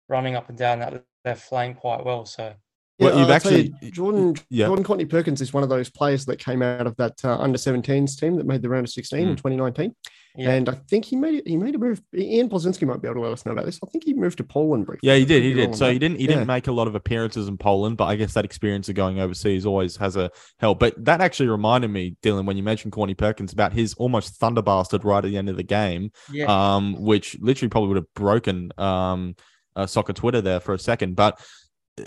running 0.09 0.35
up 0.35 0.49
and 0.49 0.57
down 0.57 0.79
that 0.79 1.05
left 1.23 1.47
flank 1.47 1.77
quite 1.77 2.03
well. 2.03 2.25
So 2.25 2.53
yeah, 2.97 3.07
well, 3.07 3.19
you've 3.19 3.29
actually 3.29 3.73
you, 3.81 3.91
Jordan 3.91 4.35
yeah. 4.49 4.67
Jordan 4.67 4.85
Courtney 4.85 5.05
Perkins 5.05 5.41
is 5.41 5.53
one 5.53 5.63
of 5.63 5.69
those 5.69 5.89
players 5.89 6.25
that 6.25 6.37
came 6.37 6.61
out 6.61 6.87
of 6.87 6.95
that 6.97 7.13
uh, 7.25 7.37
under 7.37 7.57
17s 7.57 8.17
team 8.17 8.35
that 8.37 8.45
made 8.45 8.61
the 8.61 8.69
round 8.69 8.85
of 8.85 8.91
16 8.91 9.19
mm. 9.19 9.29
in 9.29 9.35
2019. 9.35 9.95
Yeah. 10.37 10.51
And 10.51 10.69
I 10.69 10.73
think 10.89 11.05
he 11.05 11.15
made 11.15 11.43
he 11.45 11.57
made 11.57 11.75
a 11.75 11.77
move. 11.77 12.01
Ian 12.13 12.49
Plzinski 12.49 12.85
might 12.85 13.01
be 13.01 13.07
able 13.07 13.15
to 13.15 13.21
let 13.21 13.31
us 13.31 13.45
know 13.45 13.53
about 13.53 13.65
this. 13.65 13.79
I 13.83 13.89
think 13.89 14.03
he 14.03 14.13
moved 14.13 14.37
to 14.37 14.43
Poland 14.43 14.85
briefly. 14.85 15.07
Yeah, 15.07 15.15
he 15.15 15.25
did. 15.25 15.43
He 15.43 15.53
did. 15.53 15.75
So 15.75 15.91
he 15.91 15.99
didn't 15.99 16.17
he 16.17 16.23
yeah. 16.23 16.31
didn't 16.33 16.47
make 16.47 16.67
a 16.67 16.71
lot 16.71 16.87
of 16.87 16.95
appearances 16.95 17.47
in 17.47 17.57
Poland, 17.57 17.97
but 17.97 18.05
I 18.05 18.15
guess 18.15 18.33
that 18.33 18.45
experience 18.45 18.89
of 18.89 18.95
going 18.95 19.19
overseas 19.19 19.65
always 19.65 19.95
has 19.97 20.17
a 20.17 20.29
help. 20.59 20.79
But 20.79 21.03
that 21.05 21.21
actually 21.21 21.49
reminded 21.49 21.89
me, 21.89 22.15
Dylan, 22.21 22.45
when 22.45 22.57
you 22.57 22.63
mentioned 22.63 22.91
Courtney 22.91 23.13
Perkins 23.13 23.53
about 23.53 23.73
his 23.73 23.93
almost 23.95 24.35
thunder 24.35 24.61
bastard 24.61 25.05
right 25.05 25.23
at 25.23 25.29
the 25.29 25.37
end 25.37 25.49
of 25.49 25.57
the 25.57 25.63
game, 25.63 26.11
yeah. 26.31 26.45
um, 26.47 27.01
which 27.01 27.37
literally 27.39 27.69
probably 27.69 27.89
would 27.89 27.97
have 27.97 28.13
broken 28.13 28.71
um, 28.77 29.35
uh, 29.75 29.85
soccer 29.85 30.13
Twitter 30.13 30.41
there 30.41 30.59
for 30.59 30.73
a 30.73 30.79
second. 30.79 31.15
But 31.15 31.39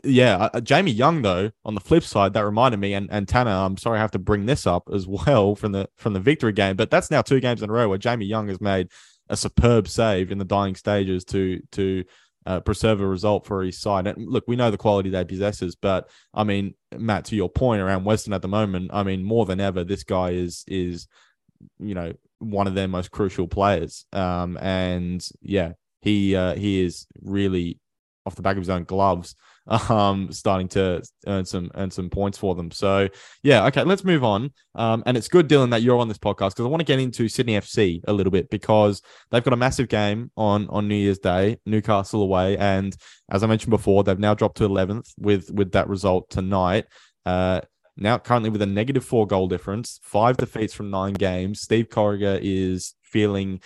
yeah, 0.05 0.37
uh, 0.37 0.51
uh, 0.55 0.61
Jamie 0.61 0.91
Young 0.91 1.23
though. 1.23 1.51
On 1.65 1.75
the 1.75 1.81
flip 1.81 2.05
side, 2.05 2.35
that 2.35 2.45
reminded 2.45 2.79
me, 2.79 2.95
and, 2.95 3.09
and 3.11 3.27
Tanner, 3.27 3.51
I'm 3.51 3.77
sorry 3.77 3.99
I 3.99 4.03
have 4.03 4.11
to 4.13 4.19
bring 4.19 4.47
this 4.47 4.67
up 4.67 4.89
as 4.93 5.07
well 5.27 5.55
from 5.55 5.73
the 5.73 5.89
from 5.97 6.13
the 6.13 6.21
victory 6.21 6.53
game, 6.53 6.77
but 6.77 6.91
that's 6.91 7.11
now 7.11 7.23
two 7.23 7.41
games 7.41 7.63
in 7.63 7.71
a 7.71 7.73
row 7.73 7.89
where 7.89 7.99
Jamie 7.99 8.27
Young 8.27 8.49
has 8.49 8.61
made 8.61 8.89
a 9.29 9.37
superb 9.37 9.89
save 9.89 10.31
in 10.31 10.39
the 10.39 10.45
dying 10.45 10.75
stages 10.75 11.25
to 11.27 11.61
to 11.73 12.05
uh, 12.47 12.61
preserve 12.61 13.01
a 13.01 13.07
result 13.07 13.47
for 13.47 13.63
his 13.63 13.79
side. 13.79 14.07
And 14.07 14.27
look, 14.27 14.45
we 14.47 14.57
know 14.57 14.71
the 14.71 14.79
quality 14.79 15.11
they 15.11 15.25
possesses, 15.25 15.75
but 15.75 16.09
I 16.33 16.45
mean, 16.45 16.75
Matt, 16.97 17.27
to 17.27 17.37
your 17.37 17.51
point 17.51 17.83
around 17.83 18.05
Western 18.05 18.33
at 18.33 18.43
the 18.43 18.49
moment, 18.49 18.91
I 18.93 19.03
mean, 19.03 19.23
more 19.23 19.45
than 19.45 19.61
ever, 19.61 19.85
this 19.85 20.05
guy 20.05 20.31
is 20.31 20.65
is 20.67 21.09
you 21.79 21.95
know 21.95 22.13
one 22.39 22.67
of 22.67 22.75
their 22.75 22.89
most 22.89 23.11
crucial 23.11 23.49
players. 23.49 24.07
Um, 24.13 24.57
and 24.59 25.27
yeah, 25.41 25.73
he 26.01 26.37
uh, 26.37 26.55
he 26.55 26.83
is 26.83 27.07
really 27.21 27.79
off 28.27 28.35
the 28.35 28.43
back 28.43 28.57
of 28.57 28.63
his 28.63 28.71
own 28.71 28.85
gloves, 28.85 29.35
um, 29.69 30.33
starting 30.33 30.69
to 30.69 31.03
earn 31.27 31.45
some 31.45 31.71
earn 31.75 31.91
some 31.91 32.11
points 32.11 32.39
for 32.39 32.55
them. 32.55 32.71
So 32.71 33.09
yeah, 33.43 33.67
okay, 33.67 33.85
let's 33.85 34.05
move 34.05 34.25
on. 34.25 34.51
Um, 34.75 35.03
and 35.07 35.17
it's 35.17 35.29
good, 35.29 35.49
Dylan, 35.49 35.71
that 35.71 35.83
you're 35.83 35.99
on 35.99 36.09
this 36.09 36.19
podcast 36.19 36.51
because 36.51 36.65
I 36.65 36.69
want 36.69 36.81
to 36.81 36.87
get 36.87 36.99
into 36.99 37.29
Sydney 37.29 37.55
FC 37.55 38.01
a 38.07 38.13
little 38.13 38.31
bit 38.31 38.51
because 38.51 39.03
they've 39.31 39.45
got 39.45 39.53
a 39.53 39.59
massive 39.59 39.89
game 39.89 40.31
on 40.37 40.69
on 40.69 40.89
New 40.89 40.97
Year's 40.97 41.19
Day, 41.19 41.59
Newcastle 41.67 42.23
away, 42.23 42.57
and 42.57 42.97
as 43.31 43.43
I 43.43 43.47
mentioned 43.47 43.71
before, 43.71 44.05
they've 44.05 44.19
now 44.19 44.35
dropped 44.35 44.57
to 44.59 44.69
11th 44.69 45.13
with 45.19 45.51
with 45.51 45.73
that 45.73 45.89
result 45.89 46.31
tonight. 46.31 46.87
Uh, 47.27 47.61
now 47.97 48.17
currently 48.17 48.49
with 48.49 48.63
a 48.63 48.67
negative 48.67 49.05
four 49.05 49.27
goal 49.27 49.49
difference, 49.49 49.99
five 50.03 50.37
defeats 50.37 50.73
from 50.73 50.91
nine 50.91 51.15
games. 51.15 51.61
Steve 51.61 51.89
Corica 51.89 52.39
is 52.41 52.95
feeling 53.03 53.61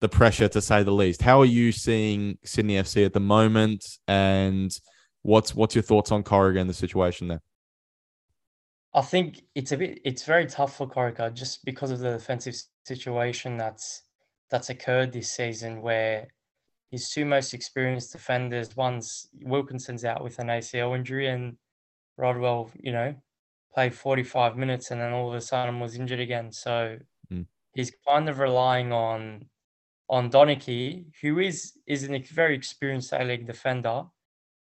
the 0.00 0.08
pressure 0.08 0.48
to 0.48 0.60
say 0.60 0.82
the 0.82 0.90
least. 0.90 1.22
How 1.22 1.40
are 1.40 1.46
you 1.46 1.70
seeing 1.70 2.36
Sydney 2.44 2.74
FC 2.74 3.06
at 3.06 3.12
the 3.12 3.20
moment, 3.20 3.86
and 4.08 4.76
what's 5.22 5.54
what's 5.54 5.74
your 5.74 5.82
thoughts 5.82 6.12
on 6.12 6.22
Corica 6.22 6.60
and 6.60 6.68
the 6.68 6.74
situation 6.74 7.28
there? 7.28 7.42
I 8.94 9.00
think 9.00 9.42
it's 9.54 9.72
a 9.72 9.76
bit 9.76 10.00
it's 10.04 10.24
very 10.24 10.46
tough 10.46 10.76
for 10.76 10.86
Corica 10.88 11.32
just 11.32 11.64
because 11.64 11.90
of 11.90 12.00
the 12.00 12.12
defensive 12.12 12.54
situation 12.84 13.56
that's 13.56 14.02
that's 14.50 14.70
occurred 14.70 15.12
this 15.12 15.32
season 15.32 15.80
where 15.80 16.28
his 16.90 17.08
two 17.08 17.24
most 17.24 17.54
experienced 17.54 18.12
defenders, 18.12 18.76
one's 18.76 19.28
Wilkinson's 19.44 20.04
out 20.04 20.22
with 20.22 20.38
an 20.38 20.48
ACL 20.48 20.94
injury 20.94 21.28
and 21.28 21.56
Rodwell, 22.18 22.70
you 22.78 22.92
know, 22.92 23.14
played 23.72 23.94
45 23.94 24.58
minutes 24.58 24.90
and 24.90 25.00
then 25.00 25.12
all 25.12 25.30
of 25.30 25.34
a 25.34 25.40
sudden 25.40 25.80
was 25.80 25.96
injured 25.96 26.20
again. 26.20 26.52
So 26.52 26.98
mm. 27.32 27.46
he's 27.74 27.92
kind 28.06 28.28
of 28.28 28.40
relying 28.40 28.92
on 28.92 29.46
on 30.10 30.30
Donachie, 30.30 31.06
who 31.22 31.38
is 31.38 31.72
is 31.86 32.04
a 32.04 32.18
very 32.18 32.54
experienced 32.54 33.14
A 33.14 33.24
League 33.24 33.46
defender, 33.46 34.04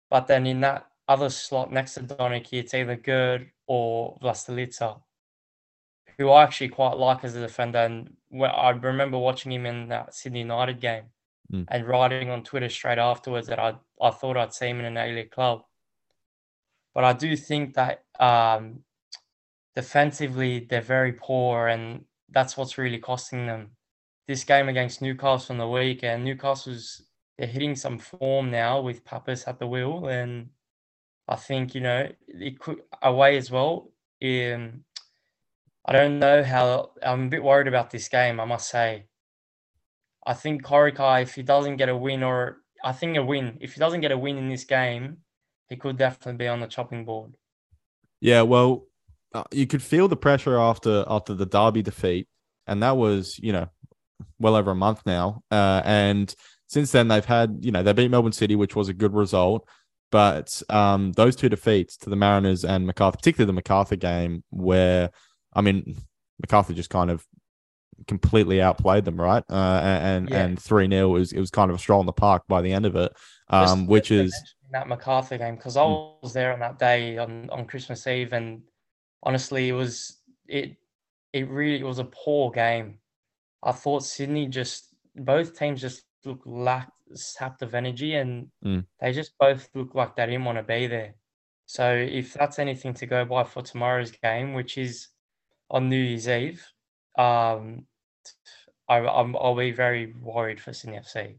but 0.09 0.27
then 0.27 0.45
in 0.45 0.61
that 0.61 0.87
other 1.07 1.29
slot 1.29 1.71
next 1.71 1.95
to 1.95 2.01
Donachie, 2.01 2.53
it's 2.53 2.73
either 2.73 2.95
Gerd 2.95 3.51
or 3.67 4.17
Vlastelica, 4.21 5.01
who 6.17 6.29
I 6.29 6.43
actually 6.43 6.69
quite 6.69 6.97
like 6.97 7.23
as 7.23 7.35
a 7.35 7.41
defender. 7.41 7.79
And 7.79 8.15
I 8.41 8.69
remember 8.69 9.17
watching 9.17 9.51
him 9.51 9.65
in 9.65 9.89
that 9.89 10.13
Sydney 10.13 10.39
United 10.39 10.79
game 10.79 11.05
mm. 11.51 11.65
and 11.67 11.87
writing 11.87 12.29
on 12.29 12.43
Twitter 12.43 12.69
straight 12.69 12.97
afterwards 12.97 13.47
that 13.47 13.59
I, 13.59 13.75
I 14.01 14.09
thought 14.11 14.37
I'd 14.37 14.53
see 14.53 14.67
him 14.67 14.79
in 14.79 14.85
an 14.85 14.97
A 14.97 15.11
League 15.11 15.31
club. 15.31 15.63
But 16.93 17.03
I 17.03 17.13
do 17.13 17.35
think 17.35 17.73
that 17.75 18.03
um, 18.19 18.79
defensively, 19.75 20.65
they're 20.69 20.81
very 20.81 21.11
poor, 21.11 21.67
and 21.67 22.05
that's 22.29 22.55
what's 22.55 22.77
really 22.77 22.99
costing 22.99 23.47
them 23.47 23.71
this 24.27 24.43
game 24.43 24.69
against 24.69 25.01
Newcastle 25.01 25.53
on 25.53 25.59
the 25.59 25.67
week, 25.67 25.97
weekend. 25.97 26.23
Newcastle's 26.23 27.03
they're 27.37 27.47
hitting 27.47 27.75
some 27.75 27.99
form 27.99 28.51
now 28.51 28.81
with 28.81 29.03
Papas 29.03 29.43
at 29.45 29.59
the 29.59 29.67
wheel, 29.67 30.07
and 30.07 30.49
I 31.27 31.35
think 31.35 31.75
you 31.75 31.81
know 31.81 32.09
it 32.27 32.59
could 32.59 32.81
away 33.01 33.37
as 33.37 33.51
well. 33.51 33.91
Um, 34.23 34.83
I 35.85 35.91
don't 35.91 36.19
know 36.19 36.43
how 36.43 36.91
I'm 37.03 37.25
a 37.25 37.29
bit 37.29 37.43
worried 37.43 37.67
about 37.67 37.91
this 37.91 38.07
game. 38.07 38.39
I 38.39 38.45
must 38.45 38.69
say. 38.69 39.05
I 40.25 40.33
think 40.33 40.63
Corica, 40.63 41.21
if 41.21 41.35
he 41.35 41.43
doesn't 41.43 41.77
get 41.77 41.89
a 41.89 41.95
win, 41.95 42.23
or 42.23 42.61
I 42.83 42.93
think 42.93 43.15
a 43.17 43.23
win, 43.23 43.57
if 43.61 43.73
he 43.73 43.79
doesn't 43.79 44.01
get 44.01 44.11
a 44.11 44.17
win 44.17 44.37
in 44.37 44.49
this 44.49 44.63
game, 44.63 45.17
he 45.69 45.75
could 45.75 45.97
definitely 45.97 46.37
be 46.37 46.47
on 46.47 46.61
the 46.61 46.67
chopping 46.67 47.05
board. 47.05 47.35
Yeah, 48.21 48.41
well, 48.41 48.87
uh, 49.33 49.43
you 49.51 49.67
could 49.67 49.83
feel 49.83 50.07
the 50.07 50.15
pressure 50.15 50.57
after 50.57 51.03
after 51.07 51.33
the 51.33 51.45
Derby 51.45 51.81
defeat, 51.81 52.27
and 52.65 52.81
that 52.81 52.97
was 52.97 53.37
you 53.39 53.51
know 53.51 53.69
well 54.39 54.55
over 54.55 54.71
a 54.71 54.75
month 54.75 55.01
now. 55.05 55.43
Uh, 55.51 55.81
and 55.83 56.33
since 56.67 56.91
then, 56.91 57.07
they've 57.07 57.25
had, 57.25 57.59
you 57.61 57.71
know, 57.71 57.83
they 57.83 57.93
beat 57.93 58.11
Melbourne 58.11 58.31
City, 58.31 58.55
which 58.55 58.75
was 58.75 58.89
a 58.89 58.93
good 58.93 59.13
result. 59.13 59.67
But 60.11 60.61
um, 60.69 61.11
those 61.13 61.35
two 61.35 61.49
defeats 61.49 61.97
to 61.97 62.09
the 62.09 62.15
Mariners 62.15 62.63
and 62.63 62.85
Macarthur, 62.87 63.17
particularly 63.17 63.47
the 63.47 63.53
Macarthur 63.53 63.95
game, 63.95 64.43
where, 64.49 65.11
I 65.53 65.61
mean, 65.61 65.97
Macarthur 66.39 66.73
just 66.73 66.89
kind 66.89 67.09
of 67.09 67.25
completely 68.07 68.61
outplayed 68.61 69.05
them, 69.05 69.19
right? 69.19 69.43
Uh, 69.49 69.79
and 69.83 70.29
yeah. 70.29 70.43
and 70.43 70.61
three 70.61 70.87
0 70.87 71.09
was 71.09 71.31
it 71.31 71.39
was 71.39 71.49
kind 71.49 71.71
of 71.71 71.77
a 71.77 71.79
stroll 71.79 71.99
in 71.99 72.05
the 72.05 72.13
park 72.13 72.43
by 72.47 72.61
the 72.61 72.71
end 72.71 72.85
of 72.85 72.95
it, 72.95 73.13
um, 73.49 73.87
which 73.87 74.11
is 74.11 74.33
that 74.71 74.87
Macarthur 74.87 75.37
game 75.37 75.55
because 75.55 75.77
I 75.77 75.83
hmm. 75.85 76.17
was 76.21 76.33
there 76.33 76.53
on 76.53 76.59
that 76.59 76.79
day 76.79 77.17
on 77.17 77.49
on 77.49 77.65
Christmas 77.65 78.05
Eve, 78.07 78.33
and 78.33 78.61
honestly, 79.23 79.69
it 79.69 79.73
was 79.73 80.21
it 80.47 80.75
it 81.33 81.49
really 81.49 81.79
it 81.79 81.85
was 81.85 81.99
a 81.99 82.05
poor 82.05 82.51
game. 82.51 82.99
I 83.63 83.71
thought 83.71 84.03
Sydney 84.03 84.47
just 84.47 84.93
both 85.15 85.57
teams 85.57 85.81
just 85.81 86.03
look 86.25 86.41
lacked 86.45 86.91
sapped 87.13 87.61
of 87.61 87.75
energy 87.75 88.15
and 88.15 88.47
mm. 88.63 88.85
they 88.99 89.11
just 89.11 89.37
both 89.39 89.69
look 89.75 89.93
like 89.93 90.15
they 90.15 90.25
didn't 90.25 90.45
want 90.45 90.57
to 90.57 90.63
be 90.63 90.87
there. 90.87 91.15
So 91.65 91.93
if 91.93 92.33
that's 92.33 92.59
anything 92.59 92.93
to 92.95 93.05
go 93.05 93.25
by 93.25 93.43
for 93.43 93.61
tomorrow's 93.61 94.11
game, 94.11 94.53
which 94.53 94.77
is 94.77 95.07
on 95.69 95.89
New 95.89 96.01
Year's 96.01 96.27
Eve, 96.27 96.63
um, 97.17 97.85
I, 98.87 98.97
I'm, 98.97 99.35
I'll 99.35 99.55
be 99.55 99.71
very 99.71 100.13
worried 100.13 100.61
for 100.61 100.73
Sydney 100.73 100.97
FC. 100.97 101.35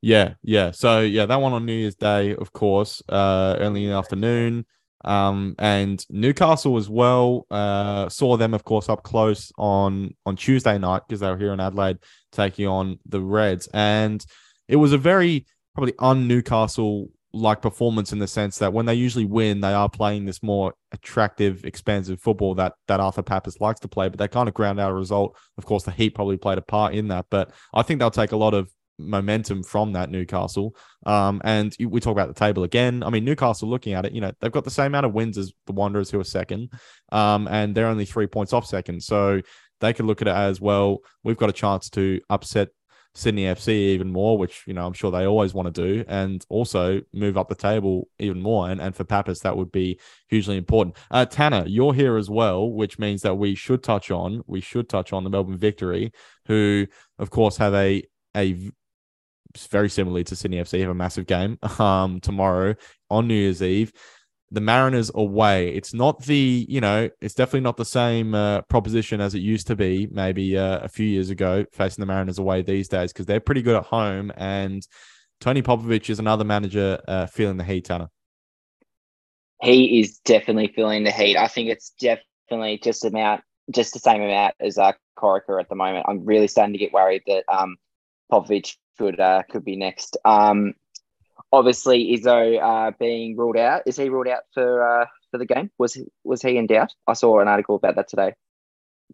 Yeah, 0.00 0.34
yeah. 0.42 0.70
So 0.70 1.00
yeah, 1.00 1.26
that 1.26 1.40
one 1.40 1.52
on 1.52 1.66
New 1.66 1.74
Year's 1.74 1.96
Day, 1.96 2.34
of 2.34 2.52
course, 2.52 3.02
uh, 3.08 3.56
early 3.58 3.84
in 3.84 3.90
the 3.90 3.96
afternoon. 3.96 4.64
Um, 5.06 5.54
and 5.58 6.04
Newcastle 6.10 6.76
as 6.76 6.88
well 6.88 7.46
uh, 7.50 8.08
saw 8.08 8.36
them, 8.36 8.54
of 8.54 8.64
course, 8.64 8.88
up 8.88 9.02
close 9.02 9.52
on 9.56 10.14
on 10.26 10.36
Tuesday 10.36 10.78
night 10.78 11.02
because 11.06 11.20
they 11.20 11.30
were 11.30 11.38
here 11.38 11.52
in 11.52 11.60
Adelaide 11.60 11.98
taking 12.32 12.66
on 12.66 12.98
the 13.06 13.20
Reds, 13.20 13.68
and 13.72 14.24
it 14.68 14.76
was 14.76 14.92
a 14.92 14.98
very 14.98 15.46
probably 15.74 15.94
un 15.98 16.26
Newcastle 16.26 17.08
like 17.32 17.60
performance 17.60 18.12
in 18.12 18.18
the 18.18 18.26
sense 18.26 18.58
that 18.58 18.72
when 18.72 18.86
they 18.86 18.94
usually 18.94 19.26
win, 19.26 19.60
they 19.60 19.72
are 19.72 19.88
playing 19.88 20.24
this 20.24 20.42
more 20.42 20.74
attractive, 20.92 21.64
expansive 21.64 22.20
football 22.20 22.54
that 22.54 22.72
that 22.88 22.98
Arthur 23.00 23.22
Papas 23.22 23.60
likes 23.60 23.80
to 23.80 23.88
play, 23.88 24.08
but 24.08 24.18
they 24.18 24.28
kind 24.28 24.48
of 24.48 24.54
ground 24.54 24.80
out 24.80 24.90
a 24.90 24.94
result. 24.94 25.36
Of 25.58 25.66
course, 25.66 25.84
the 25.84 25.90
Heat 25.92 26.14
probably 26.14 26.36
played 26.36 26.58
a 26.58 26.62
part 26.62 26.94
in 26.94 27.08
that, 27.08 27.26
but 27.30 27.52
I 27.74 27.82
think 27.82 28.00
they'll 28.00 28.10
take 28.10 28.32
a 28.32 28.36
lot 28.36 28.54
of 28.54 28.70
momentum 28.98 29.62
from 29.62 29.92
that 29.92 30.10
Newcastle. 30.10 30.74
Um, 31.04 31.40
and 31.44 31.74
we 31.80 32.00
talk 32.00 32.12
about 32.12 32.28
the 32.28 32.34
table 32.34 32.64
again. 32.64 33.02
I 33.02 33.10
mean, 33.10 33.24
Newcastle 33.24 33.68
looking 33.68 33.92
at 33.92 34.04
it, 34.04 34.12
you 34.12 34.20
know, 34.20 34.32
they've 34.40 34.52
got 34.52 34.64
the 34.64 34.70
same 34.70 34.86
amount 34.86 35.06
of 35.06 35.14
wins 35.14 35.38
as 35.38 35.52
the 35.66 35.72
Wanderers, 35.72 36.10
who 36.10 36.20
are 36.20 36.24
second, 36.24 36.70
um, 37.12 37.48
and 37.48 37.74
they're 37.74 37.86
only 37.86 38.06
three 38.06 38.26
points 38.26 38.52
off 38.52 38.66
second. 38.66 39.02
So 39.02 39.40
they 39.80 39.92
could 39.92 40.06
look 40.06 40.22
at 40.22 40.28
it 40.28 40.34
as 40.34 40.60
well. 40.60 40.98
We've 41.22 41.36
got 41.36 41.50
a 41.50 41.54
chance 41.54 41.90
to 41.90 42.20
upset 42.30 42.68
Sydney 43.16 43.44
FC 43.44 43.68
even 43.68 44.12
more, 44.12 44.36
which 44.36 44.62
you 44.66 44.74
know 44.74 44.86
I'm 44.86 44.92
sure 44.92 45.10
they 45.10 45.26
always 45.26 45.54
want 45.54 45.74
to 45.74 45.82
do, 45.82 46.04
and 46.06 46.44
also 46.50 47.00
move 47.14 47.38
up 47.38 47.48
the 47.48 47.54
table 47.54 48.08
even 48.18 48.40
more. 48.42 48.68
And, 48.68 48.80
and 48.80 48.94
for 48.94 49.04
Papas, 49.04 49.40
that 49.40 49.56
would 49.56 49.72
be 49.72 49.98
hugely 50.28 50.58
important. 50.58 50.96
Uh, 51.10 51.24
Tanner, 51.24 51.64
you're 51.66 51.94
here 51.94 52.18
as 52.18 52.28
well, 52.28 52.70
which 52.70 52.98
means 52.98 53.22
that 53.22 53.36
we 53.36 53.54
should 53.54 53.82
touch 53.82 54.10
on 54.10 54.42
we 54.46 54.60
should 54.60 54.88
touch 54.88 55.12
on 55.12 55.24
the 55.24 55.30
Melbourne 55.30 55.56
Victory, 55.58 56.12
who 56.46 56.86
of 57.18 57.30
course 57.30 57.56
have 57.56 57.74
a 57.74 58.02
a 58.36 58.70
very 59.66 59.88
similarly 59.88 60.24
to 60.24 60.36
Sydney 60.36 60.58
FC, 60.58 60.80
have 60.80 60.90
a 60.90 60.94
massive 60.94 61.26
game 61.26 61.58
um, 61.78 62.20
tomorrow 62.20 62.74
on 63.10 63.28
New 63.28 63.34
Year's 63.34 63.62
Eve. 63.62 63.92
The 64.50 64.60
Mariners 64.60 65.10
away. 65.14 65.74
It's 65.74 65.92
not 65.92 66.22
the, 66.22 66.66
you 66.68 66.80
know, 66.80 67.10
it's 67.20 67.34
definitely 67.34 67.62
not 67.62 67.76
the 67.76 67.84
same 67.84 68.34
uh, 68.34 68.62
proposition 68.62 69.20
as 69.20 69.34
it 69.34 69.40
used 69.40 69.66
to 69.66 69.76
be 69.76 70.06
maybe 70.12 70.56
uh, 70.56 70.78
a 70.78 70.88
few 70.88 71.06
years 71.06 71.30
ago 71.30 71.64
facing 71.72 72.00
the 72.00 72.06
Mariners 72.06 72.38
away 72.38 72.62
these 72.62 72.86
days 72.86 73.12
because 73.12 73.26
they're 73.26 73.40
pretty 73.40 73.62
good 73.62 73.74
at 73.74 73.84
home. 73.84 74.30
And 74.36 74.86
Tony 75.40 75.62
Popovic 75.62 76.08
is 76.10 76.20
another 76.20 76.44
manager 76.44 77.00
uh, 77.08 77.26
feeling 77.26 77.56
the 77.56 77.64
heat, 77.64 77.86
Tanner. 77.86 78.08
He 79.62 80.00
is 80.00 80.18
definitely 80.18 80.68
feeling 80.68 81.02
the 81.04 81.10
heat. 81.10 81.36
I 81.36 81.48
think 81.48 81.68
it's 81.70 81.90
definitely 81.98 82.78
just 82.82 83.04
about 83.04 83.40
just 83.70 83.94
the 83.94 83.98
same 83.98 84.22
amount 84.22 84.54
as 84.60 84.78
uh, 84.78 84.92
Corica 85.18 85.60
at 85.60 85.68
the 85.68 85.74
moment. 85.74 86.06
I'm 86.08 86.24
really 86.24 86.48
starting 86.48 86.74
to 86.74 86.78
get 86.78 86.92
worried 86.92 87.22
that 87.26 87.44
um, 87.48 87.76
Popovic 88.30 88.76
could 88.98 89.20
uh, 89.20 89.42
could 89.50 89.64
be 89.64 89.76
next. 89.76 90.16
Um, 90.24 90.74
obviously, 91.52 92.16
Izzo 92.16 92.60
uh, 92.60 92.92
being 92.98 93.36
ruled 93.36 93.56
out. 93.56 93.82
Is 93.86 93.96
he 93.96 94.08
ruled 94.08 94.28
out 94.28 94.42
for 94.52 95.02
uh, 95.02 95.06
for 95.30 95.38
the 95.38 95.46
game? 95.46 95.70
Was 95.78 95.94
he, 95.94 96.04
was 96.24 96.42
he 96.42 96.56
in 96.56 96.66
doubt? 96.66 96.92
I 97.06 97.14
saw 97.14 97.40
an 97.40 97.48
article 97.48 97.76
about 97.76 97.96
that 97.96 98.08
today. 98.08 98.34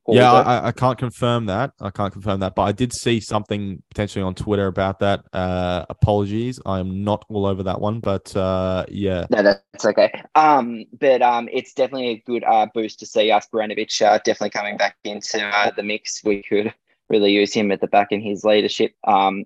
yeah, 0.09 0.33
I, 0.33 0.69
I, 0.69 0.73
can't 0.73 0.99
confirm 0.99 1.47
that. 1.47 1.73
I 1.81 1.91
can't 1.91 2.13
confirm 2.13 2.41
that, 2.41 2.55
but 2.55 2.63
I 2.63 2.73
did 2.73 2.93
see 2.93 3.21
something 3.21 3.83
potentially 3.91 4.23
on 4.23 4.35
Twitter 4.35 4.67
about 4.67 5.01
that. 5.01 5.25
Uh, 5.33 5.85
apologies, 5.91 6.59
I 6.65 6.81
am 6.81 7.05
not 7.05 7.25
all 7.29 7.47
over 7.47 7.63
that 7.65 7.81
one, 7.81 8.01
but 8.01 8.35
uh, 8.35 8.87
yeah, 8.89 9.27
no, 9.31 9.43
that's 9.43 9.85
okay. 9.85 10.11
Um, 10.35 10.85
but 10.99 11.23
um, 11.23 11.49
it's 11.53 11.75
definitely 11.75 12.09
a 12.09 12.23
good 12.27 12.45
uh, 12.45 12.67
boost 12.75 12.99
to 13.01 13.07
see 13.07 13.31
us 13.31 13.47
Baranovic 13.53 14.01
uh, 14.03 14.19
definitely 14.25 14.51
coming 14.51 14.77
back 14.77 14.97
into 15.05 15.45
uh, 15.45 15.71
the 15.77 15.83
mix. 15.83 16.23
We 16.25 16.43
could 16.43 16.73
really 17.09 17.33
use 17.33 17.53
him 17.53 17.71
at 17.71 17.81
the 17.81 17.87
back 17.87 18.09
in 18.11 18.21
his 18.21 18.45
leadership. 18.45 18.95
Um, 19.07 19.45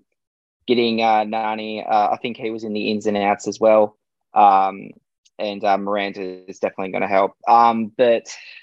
getting 0.66 1.02
uh, 1.02 1.24
Nani, 1.24 1.84
uh, 1.84 2.10
I 2.12 2.16
think 2.22 2.36
he 2.36 2.50
was 2.50 2.64
in 2.64 2.72
the 2.72 2.90
ins 2.90 3.06
and 3.06 3.16
outs 3.16 3.46
as 3.48 3.60
well. 3.60 3.96
Um, 4.34 4.90
and 5.38 5.64
uh, 5.64 5.78
Miranda 5.78 6.22
is 6.22 6.58
definitely 6.58 6.92
going 6.92 7.02
to 7.02 7.08
help. 7.08 7.14
Um, 7.48 7.92
but 7.96 8.10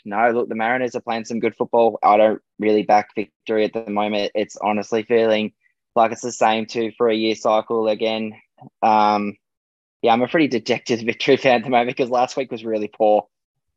no, 0.05 0.31
look, 0.31 0.49
the 0.49 0.55
Mariners 0.55 0.95
are 0.95 1.01
playing 1.01 1.25
some 1.25 1.39
good 1.39 1.55
football. 1.55 1.99
I 2.03 2.17
don't 2.17 2.41
really 2.59 2.83
back 2.83 3.09
victory 3.15 3.65
at 3.65 3.73
the 3.73 3.89
moment. 3.89 4.31
It's 4.35 4.57
honestly 4.57 5.03
feeling 5.03 5.53
like 5.95 6.11
it's 6.11 6.21
the 6.21 6.31
same 6.31 6.65
two 6.65 6.91
for 6.97 7.09
a 7.09 7.15
year 7.15 7.35
cycle 7.35 7.87
again. 7.87 8.33
Um, 8.81 9.35
yeah, 10.01 10.13
I'm 10.13 10.21
a 10.21 10.27
pretty 10.27 10.47
dejected 10.47 11.01
victory 11.05 11.37
fan 11.37 11.57
at 11.57 11.63
the 11.63 11.69
moment 11.69 11.89
because 11.89 12.09
last 12.09 12.35
week 12.37 12.51
was 12.51 12.65
really 12.65 12.87
poor. 12.87 13.27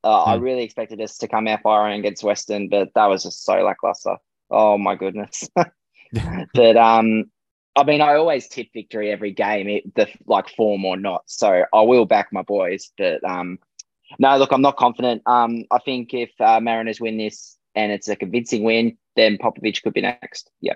Uh, 0.05 0.25
I 0.25 0.35
Hmm. 0.35 0.37
really 0.37 0.63
expected 0.63 1.01
us 1.01 1.19
to 1.19 1.29
come 1.29 1.47
out 1.49 1.63
firing 1.63 1.99
against 2.01 2.25
Western, 2.25 2.69
but 2.69 2.91
that 2.95 3.07
was 3.07 3.23
just 3.25 3.45
so 3.45 3.55
lackluster. 3.63 4.17
Oh 4.51 4.79
my 4.79 4.95
goodness. 4.95 5.49
but 6.55 6.77
um, 6.77 7.25
I 7.77 7.85
mean, 7.85 8.01
I 8.01 8.15
always 8.15 8.49
tip 8.49 8.69
victory 8.73 9.11
every 9.11 9.33
game, 9.33 9.69
it, 9.69 9.95
the 9.95 10.09
like 10.27 10.49
form 10.49 10.85
or 10.85 10.97
not. 10.97 11.23
So 11.27 11.65
I 11.73 11.83
will 11.83 12.07
back 12.07 12.29
my 12.33 12.43
boys. 12.43 12.91
But 12.97 13.23
um, 13.23 13.59
no, 14.19 14.37
look, 14.39 14.53
I'm 14.53 14.63
not 14.63 14.77
confident. 14.77 15.23
Um, 15.27 15.65
I 15.71 15.79
think 15.79 16.15
if 16.15 16.31
uh, 16.41 16.61
Mariners 16.61 17.01
win 17.01 17.19
this 17.19 17.57
and 17.75 17.93
it's 17.93 18.09
a 18.09 18.17
convincing 18.17 18.65
win, 18.65 18.97
then 19.15 19.37
Popovic 19.37 19.83
could 19.83 19.95
be 19.95 20.01
next. 20.01 20.51
Yeah. 20.61 20.75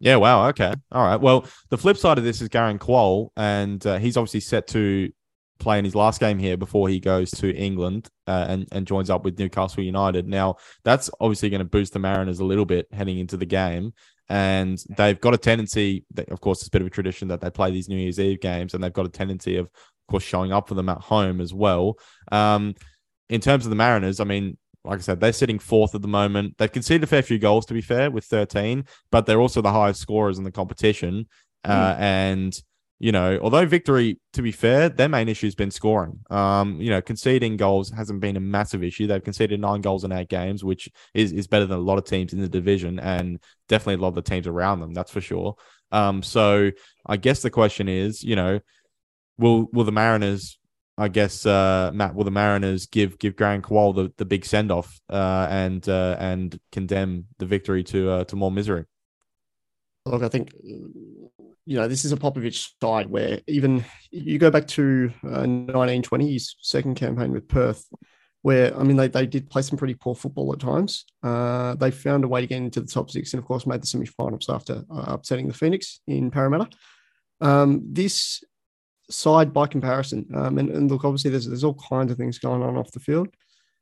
Yeah, 0.00 0.16
wow. 0.16 0.48
Okay. 0.48 0.72
All 0.92 1.06
right. 1.06 1.20
Well, 1.20 1.46
the 1.70 1.78
flip 1.78 1.96
side 1.96 2.18
of 2.18 2.24
this 2.24 2.40
is 2.40 2.48
Garang 2.48 2.78
Kuol, 2.78 3.30
and 3.36 3.84
uh, 3.84 3.98
he's 3.98 4.16
obviously 4.16 4.40
set 4.40 4.68
to 4.68 5.10
play 5.58 5.78
in 5.78 5.84
his 5.84 5.96
last 5.96 6.20
game 6.20 6.38
here 6.38 6.56
before 6.56 6.88
he 6.88 7.00
goes 7.00 7.30
to 7.32 7.52
England 7.52 8.08
uh, 8.28 8.46
and, 8.48 8.68
and 8.70 8.86
joins 8.86 9.10
up 9.10 9.24
with 9.24 9.38
Newcastle 9.38 9.82
United. 9.82 10.28
Now, 10.28 10.56
that's 10.84 11.10
obviously 11.20 11.50
going 11.50 11.58
to 11.60 11.64
boost 11.64 11.92
the 11.92 11.98
Mariners 11.98 12.38
a 12.38 12.44
little 12.44 12.64
bit 12.64 12.86
heading 12.92 13.18
into 13.18 13.36
the 13.36 13.46
game. 13.46 13.92
And 14.28 14.78
they've 14.96 15.20
got 15.20 15.34
a 15.34 15.38
tendency, 15.38 16.04
that, 16.14 16.28
of 16.28 16.40
course, 16.40 16.58
it's 16.60 16.68
a 16.68 16.70
bit 16.70 16.82
of 16.82 16.86
a 16.86 16.90
tradition 16.90 17.28
that 17.28 17.40
they 17.40 17.50
play 17.50 17.70
these 17.70 17.88
New 17.88 17.96
Year's 17.96 18.20
Eve 18.20 18.40
games, 18.40 18.74
and 18.74 18.82
they've 18.82 18.92
got 18.92 19.06
a 19.06 19.10
tendency 19.10 19.56
of, 19.56 19.66
of 19.66 19.72
course, 20.08 20.22
showing 20.22 20.52
up 20.52 20.68
for 20.68 20.74
them 20.74 20.88
at 20.88 20.98
home 20.98 21.40
as 21.40 21.54
well. 21.54 21.98
Um, 22.30 22.74
in 23.30 23.40
terms 23.40 23.64
of 23.64 23.70
the 23.70 23.76
Mariners, 23.76 24.20
I 24.20 24.24
mean, 24.24 24.58
like 24.84 24.98
I 24.98 25.02
said, 25.02 25.20
they're 25.20 25.32
sitting 25.32 25.58
fourth 25.58 25.94
at 25.94 26.02
the 26.02 26.08
moment. 26.08 26.54
They've 26.58 26.70
conceded 26.70 27.04
a 27.04 27.06
fair 27.06 27.22
few 27.22 27.38
goals, 27.38 27.66
to 27.66 27.74
be 27.74 27.80
fair, 27.80 28.10
with 28.10 28.24
13, 28.24 28.84
but 29.10 29.26
they're 29.26 29.40
also 29.40 29.62
the 29.62 29.72
highest 29.72 30.00
scorers 30.00 30.38
in 30.38 30.44
the 30.44 30.52
competition. 30.52 31.26
Uh, 31.64 31.96
and, 31.98 32.58
you 32.98 33.12
know, 33.12 33.38
although 33.40 33.64
victory, 33.64 34.18
to 34.32 34.42
be 34.42 34.50
fair, 34.50 34.88
their 34.88 35.08
main 35.08 35.28
issue 35.28 35.46
has 35.46 35.54
been 35.54 35.70
scoring. 35.70 36.18
Um, 36.30 36.80
you 36.80 36.90
know, 36.90 37.00
conceding 37.00 37.56
goals 37.56 37.90
hasn't 37.90 38.20
been 38.20 38.36
a 38.36 38.40
massive 38.40 38.82
issue. 38.82 39.06
They've 39.06 39.22
conceded 39.22 39.60
nine 39.60 39.82
goals 39.82 40.04
in 40.04 40.12
eight 40.12 40.28
games, 40.28 40.64
which 40.64 40.88
is, 41.14 41.32
is 41.32 41.46
better 41.46 41.66
than 41.66 41.78
a 41.78 41.82
lot 41.82 41.98
of 41.98 42.04
teams 42.04 42.32
in 42.32 42.40
the 42.40 42.48
division 42.48 42.98
and 42.98 43.38
definitely 43.68 43.94
a 43.94 43.98
lot 43.98 44.08
of 44.08 44.14
the 44.16 44.22
teams 44.22 44.46
around 44.46 44.80
them, 44.80 44.94
that's 44.94 45.12
for 45.12 45.20
sure. 45.20 45.54
Um, 45.92 46.22
so 46.22 46.70
I 47.06 47.16
guess 47.16 47.42
the 47.42 47.50
question 47.50 47.88
is, 47.88 48.22
you 48.22 48.36
know, 48.36 48.60
will 49.38 49.68
will 49.72 49.84
the 49.84 49.92
Mariners 49.92 50.58
I 50.98 51.06
guess 51.06 51.46
uh, 51.46 51.92
Matt, 51.94 52.16
will 52.16 52.24
the 52.24 52.32
Mariners 52.32 52.86
give 52.86 53.20
give 53.20 53.36
Garang 53.36 53.62
Kuol 53.62 53.94
the, 53.94 54.12
the 54.16 54.24
big 54.24 54.44
send 54.44 54.72
off 54.72 55.00
uh, 55.08 55.46
and 55.48 55.88
uh, 55.88 56.16
and 56.18 56.58
condemn 56.72 57.26
the 57.38 57.46
victory 57.46 57.84
to 57.84 58.10
uh, 58.10 58.24
to 58.24 58.34
more 58.36 58.50
misery? 58.50 58.84
Look, 60.04 60.24
I 60.24 60.28
think 60.28 60.50
you 61.68 61.76
know 61.76 61.86
this 61.86 62.06
is 62.06 62.12
a 62.12 62.16
Popovic 62.16 62.66
side 62.80 63.10
where 63.10 63.40
even 63.46 63.84
you 64.10 64.38
go 64.38 64.50
back 64.50 64.66
to 64.68 65.12
uh, 65.22 65.44
1920, 65.44 66.32
his 66.32 66.56
second 66.62 66.94
campaign 66.94 67.30
with 67.30 67.46
Perth, 67.46 67.86
where 68.40 68.74
I 68.74 68.84
mean 68.84 68.96
they, 68.96 69.08
they 69.08 69.26
did 69.26 69.50
play 69.50 69.60
some 69.60 69.76
pretty 69.76 69.92
poor 69.92 70.14
football 70.14 70.50
at 70.54 70.60
times. 70.60 71.04
Uh, 71.22 71.74
they 71.74 71.90
found 71.90 72.24
a 72.24 72.28
way 72.28 72.40
to 72.40 72.46
get 72.46 72.56
into 72.56 72.80
the 72.80 72.86
top 72.86 73.10
six 73.10 73.34
and 73.34 73.42
of 73.42 73.46
course 73.46 73.66
made 73.66 73.82
the 73.82 73.86
semi-finals 73.86 74.48
after 74.48 74.82
uh, 74.90 75.04
upsetting 75.08 75.46
the 75.46 75.52
Phoenix 75.52 76.00
in 76.06 76.30
Parramatta. 76.30 76.70
Um, 77.42 77.82
this 77.84 78.42
side 79.10 79.52
by 79.52 79.66
comparison, 79.66 80.26
um, 80.34 80.56
and, 80.56 80.70
and 80.70 80.90
look, 80.90 81.04
obviously 81.04 81.30
there's 81.30 81.46
there's 81.46 81.64
all 81.64 81.78
kinds 81.90 82.10
of 82.10 82.16
things 82.16 82.38
going 82.38 82.62
on 82.62 82.78
off 82.78 82.92
the 82.92 83.00
field. 83.00 83.28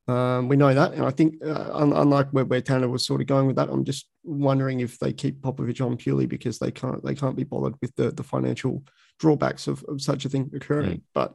Um, 0.09 0.49
we 0.49 0.57
know 0.57 0.73
that, 0.73 0.93
and 0.93 1.05
I 1.05 1.11
think 1.11 1.45
uh, 1.45 1.71
unlike 1.75 2.29
where, 2.31 2.45
where 2.45 2.61
Tanner 2.61 2.89
was 2.89 3.05
sort 3.05 3.21
of 3.21 3.27
going 3.27 3.49
with 3.49 3.57
that, 3.57 3.69
I'm 3.69 3.85
just 3.85 4.09
wondering 4.23 4.81
if 4.81 4.99
they 5.01 5.13
keep 5.13 5.41
Popovic 5.41 5.85
on 5.85 5.97
purely 5.97 6.27
because 6.27 6.59
they 6.59 6.71
can't 6.71 7.05
they 7.05 7.15
can't 7.15 7.37
be 7.37 7.43
bothered 7.43 7.75
with 7.81 7.95
the 7.97 8.13
the 8.13 8.23
financial 8.23 8.85
drawbacks 9.19 9.67
of, 9.67 9.83
of 9.89 10.01
such 10.01 10.25
a 10.25 10.29
thing 10.29 10.51
occurring. 10.55 11.03
But 11.13 11.35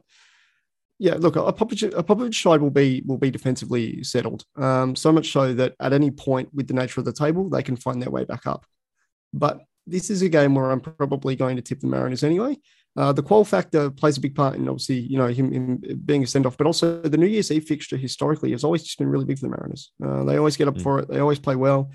yeah, 0.98 1.14
look, 1.14 1.36
a 1.36 1.52
Popovic, 1.52 1.92
a 1.98 2.02
Popovic 2.02 2.40
side 2.40 2.62
will 2.62 2.70
be 2.70 3.02
will 3.04 3.18
be 3.18 3.30
defensively 3.30 4.02
settled. 4.04 4.44
Um, 4.56 4.96
so 4.96 5.12
much 5.12 5.32
so 5.32 5.52
that 5.54 5.74
at 5.78 5.92
any 5.92 6.10
point 6.10 6.48
with 6.54 6.68
the 6.68 6.74
nature 6.74 7.00
of 7.00 7.04
the 7.04 7.12
table, 7.12 7.50
they 7.50 7.62
can 7.62 7.76
find 7.76 8.00
their 8.00 8.10
way 8.10 8.24
back 8.24 8.46
up. 8.46 8.64
But 9.34 9.60
this 9.86 10.10
is 10.10 10.22
a 10.22 10.28
game 10.28 10.54
where 10.54 10.70
I'm 10.70 10.80
probably 10.80 11.36
going 11.36 11.56
to 11.56 11.62
tip 11.62 11.80
the 11.80 11.88
Mariners 11.88 12.22
anyway. 12.22 12.56
Uh, 12.96 13.12
the 13.12 13.22
Kuol 13.22 13.46
factor 13.46 13.90
plays 13.90 14.18
a 14.18 14.20
big 14.20 14.34
part 14.34 14.54
in 14.54 14.68
obviously, 14.68 14.98
you 14.98 15.16
know, 15.16 15.28
him, 15.28 15.50
him 15.50 15.82
being 16.04 16.22
a 16.22 16.26
send 16.26 16.44
off, 16.44 16.58
but 16.58 16.66
also 16.66 17.00
the 17.00 17.16
New 17.16 17.26
Year's 17.26 17.50
Eve 17.50 17.64
fixture 17.64 17.96
historically 17.96 18.50
has 18.50 18.64
always 18.64 18.82
just 18.82 18.98
been 18.98 19.08
really 19.08 19.24
big 19.24 19.38
for 19.38 19.46
the 19.46 19.56
Mariners. 19.56 19.92
Uh, 20.04 20.24
they 20.24 20.36
always 20.36 20.56
get 20.56 20.68
up 20.68 20.74
Mm. 20.74 20.82
for 20.82 20.98
it. 20.98 21.08
They 21.08 21.18
always 21.18 21.38
play 21.38 21.56
well. 21.56 21.90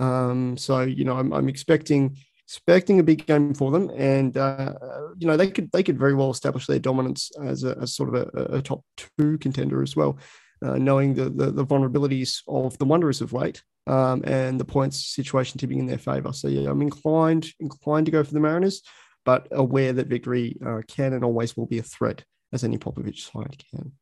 Um, 0.00 0.56
so 0.56 0.80
you 0.80 1.04
know, 1.04 1.16
I'm, 1.16 1.32
I'm 1.32 1.48
expecting 1.48 2.16
expecting 2.48 2.98
a 2.98 3.04
big 3.04 3.26
game 3.26 3.54
for 3.54 3.70
them, 3.70 3.90
and 3.96 4.36
uh, 4.36 4.74
you 5.18 5.26
know, 5.28 5.36
they 5.36 5.50
could 5.50 5.70
they 5.72 5.84
could 5.84 5.98
very 5.98 6.14
well 6.14 6.30
establish 6.30 6.66
their 6.66 6.80
dominance 6.80 7.30
as 7.44 7.62
a 7.62 7.76
as 7.80 7.94
sort 7.94 8.12
of 8.12 8.14
a, 8.34 8.56
a 8.56 8.62
top 8.62 8.82
two 8.96 9.38
contender 9.38 9.82
as 9.82 9.94
well, 9.94 10.18
uh, 10.64 10.76
knowing 10.78 11.14
the, 11.14 11.30
the 11.30 11.52
the 11.52 11.64
vulnerabilities 11.66 12.42
of 12.48 12.76
the 12.78 12.86
Wanderers 12.86 13.20
of 13.20 13.32
late. 13.32 13.62
Um, 13.86 14.22
and 14.24 14.60
the 14.60 14.64
points 14.64 15.04
situation 15.14 15.58
tipping 15.58 15.78
in 15.78 15.86
their 15.86 15.98
favor. 15.98 16.32
So 16.32 16.48
yeah, 16.48 16.70
I'm 16.70 16.82
inclined 16.82 17.48
inclined 17.60 18.06
to 18.06 18.12
go 18.12 18.22
for 18.22 18.32
the 18.34 18.38
Mariners 18.40 18.82
but 19.24 19.48
aware 19.50 19.92
that 19.92 20.06
victory 20.06 20.56
uh, 20.64 20.80
can 20.88 21.12
and 21.12 21.24
always 21.24 21.56
will 21.56 21.66
be 21.66 21.78
a 21.78 21.82
threat, 21.82 22.24
as 22.52 22.64
any 22.64 22.78
Popovic 22.78 23.18
side 23.18 23.62
can. 23.70 23.92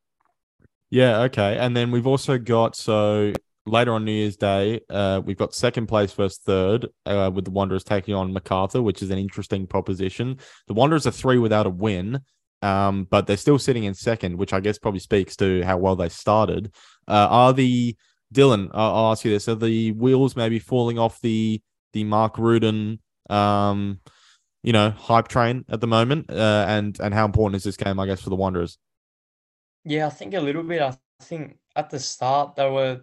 Yeah, 0.90 1.20
okay. 1.22 1.58
And 1.58 1.76
then 1.76 1.90
we've 1.90 2.06
also 2.06 2.38
got 2.38 2.74
so 2.74 3.32
later 3.66 3.92
on 3.92 4.04
New 4.04 4.12
Year's 4.12 4.36
Day, 4.36 4.80
uh, 4.88 5.20
we've 5.24 5.36
got 5.36 5.54
second 5.54 5.86
place 5.86 6.12
versus 6.12 6.38
third, 6.38 6.88
uh, 7.06 7.30
with 7.32 7.44
the 7.44 7.50
Wanderers 7.50 7.84
taking 7.84 8.14
on 8.14 8.32
Macarthur, 8.32 8.82
which 8.82 9.02
is 9.02 9.10
an 9.10 9.18
interesting 9.18 9.66
proposition. 9.66 10.38
The 10.66 10.74
Wanderers 10.74 11.06
are 11.06 11.12
three 11.12 11.38
without 11.38 11.66
a 11.66 11.70
win, 11.70 12.20
um, 12.62 13.04
but 13.04 13.26
they're 13.26 13.36
still 13.36 13.58
sitting 13.58 13.84
in 13.84 13.94
second, 13.94 14.36
which 14.36 14.52
I 14.52 14.60
guess 14.60 14.78
probably 14.78 15.00
speaks 15.00 15.36
to 15.36 15.62
how 15.62 15.76
well 15.76 15.96
they 15.96 16.08
started. 16.08 16.74
Uh, 17.06 17.28
are 17.30 17.52
the 17.52 17.96
Dylan? 18.34 18.70
I'll, 18.74 19.12
ask 19.12 19.24
you 19.24 19.30
this: 19.30 19.48
Are 19.48 19.54
the 19.54 19.92
wheels 19.92 20.36
maybe 20.36 20.58
falling 20.58 20.98
off 20.98 21.20
the 21.20 21.62
the 21.92 22.04
Marko 22.04 22.42
Rudan? 22.42 23.00
Um, 23.30 24.00
you 24.68 24.72
know, 24.72 24.90
hype 24.90 25.28
train 25.28 25.64
at 25.70 25.80
the 25.80 25.86
moment, 25.86 26.28
uh, 26.28 26.66
and 26.68 27.00
and 27.00 27.14
how 27.14 27.24
important 27.24 27.56
is 27.56 27.64
this 27.64 27.78
game, 27.78 27.98
I 27.98 28.04
guess, 28.04 28.20
for 28.20 28.28
the 28.28 28.36
Wanderers? 28.36 28.76
Yeah, 29.86 30.06
I 30.06 30.10
think 30.10 30.34
a 30.34 30.40
little 30.42 30.62
bit. 30.62 30.82
I 30.82 30.94
think 31.22 31.56
at 31.74 31.88
the 31.88 31.98
start 31.98 32.54
they 32.54 32.68
were, 32.68 33.00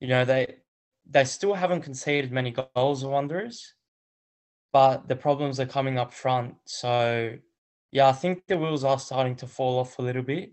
you 0.00 0.08
know, 0.08 0.26
they 0.26 0.56
they 1.06 1.24
still 1.24 1.54
haven't 1.54 1.80
conceded 1.80 2.30
many 2.30 2.54
goals, 2.74 3.00
the 3.00 3.08
Wanderers, 3.08 3.72
but 4.70 5.08
the 5.08 5.16
problems 5.16 5.58
are 5.60 5.64
coming 5.64 5.98
up 5.98 6.12
front. 6.12 6.56
So, 6.66 7.38
yeah, 7.90 8.08
I 8.08 8.12
think 8.12 8.46
the 8.46 8.58
wheels 8.58 8.84
are 8.84 8.98
starting 8.98 9.36
to 9.36 9.46
fall 9.46 9.78
off 9.78 9.98
a 9.98 10.02
little 10.02 10.22
bit, 10.22 10.52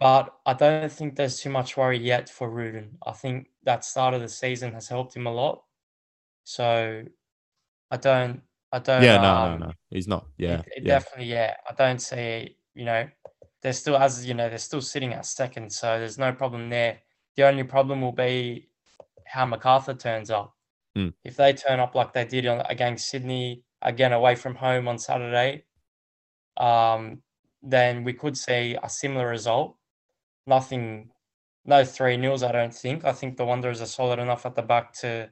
but 0.00 0.34
I 0.46 0.54
don't 0.54 0.90
think 0.90 1.14
there's 1.14 1.40
too 1.42 1.50
much 1.50 1.76
worry 1.76 1.98
yet 1.98 2.30
for 2.30 2.48
Rudan. 2.48 2.96
I 3.06 3.12
think 3.12 3.48
that 3.64 3.84
start 3.84 4.14
of 4.14 4.22
the 4.22 4.30
season 4.30 4.72
has 4.72 4.88
helped 4.88 5.14
him 5.14 5.26
a 5.26 5.34
lot. 5.34 5.62
So, 6.44 7.04
I 7.90 7.96
don't, 7.98 8.40
I 8.72 8.78
don't. 8.80 9.02
yeah, 9.02 9.18
no, 9.18 9.34
um, 9.34 9.60
no, 9.60 9.66
no, 9.66 9.72
he's 9.90 10.08
not. 10.08 10.26
Yeah, 10.38 10.60
it, 10.60 10.66
it 10.76 10.82
yeah. 10.82 10.98
definitely, 10.98 11.26
yeah. 11.26 11.54
I 11.68 11.72
don't 11.74 12.00
see, 12.00 12.56
you 12.74 12.84
know, 12.84 13.08
they're 13.62 13.72
still 13.72 13.96
as 13.96 14.26
you 14.26 14.34
know, 14.34 14.48
they're 14.48 14.58
still 14.58 14.80
sitting 14.80 15.12
at 15.12 15.26
second, 15.26 15.72
so 15.72 15.98
there's 15.98 16.18
no 16.18 16.32
problem 16.32 16.68
there. 16.68 16.98
The 17.36 17.46
only 17.46 17.64
problem 17.64 18.00
will 18.00 18.12
be 18.12 18.68
how 19.26 19.46
Macarthur 19.46 19.94
turns 19.94 20.30
up. 20.30 20.54
Hmm. 20.94 21.08
If 21.24 21.36
they 21.36 21.52
turn 21.52 21.80
up 21.80 21.94
like 21.94 22.12
they 22.12 22.24
did 22.24 22.46
on, 22.46 22.64
against 22.68 23.08
Sydney, 23.08 23.62
again 23.82 24.12
away 24.12 24.34
from 24.34 24.54
home 24.54 24.88
on 24.88 24.98
Saturday, 24.98 25.64
um, 26.56 27.22
then 27.62 28.04
we 28.04 28.12
could 28.12 28.36
see 28.36 28.76
a 28.82 28.88
similar 28.88 29.28
result. 29.28 29.76
Nothing, 30.46 31.10
no 31.64 31.84
three 31.84 32.16
nils. 32.16 32.42
I 32.42 32.52
don't 32.52 32.74
think. 32.74 33.04
I 33.04 33.12
think 33.12 33.36
the 33.36 33.44
Wanderers 33.44 33.80
are 33.80 33.86
solid 33.86 34.18
enough 34.18 34.46
at 34.46 34.54
the 34.54 34.62
back 34.62 34.92
to 35.00 35.30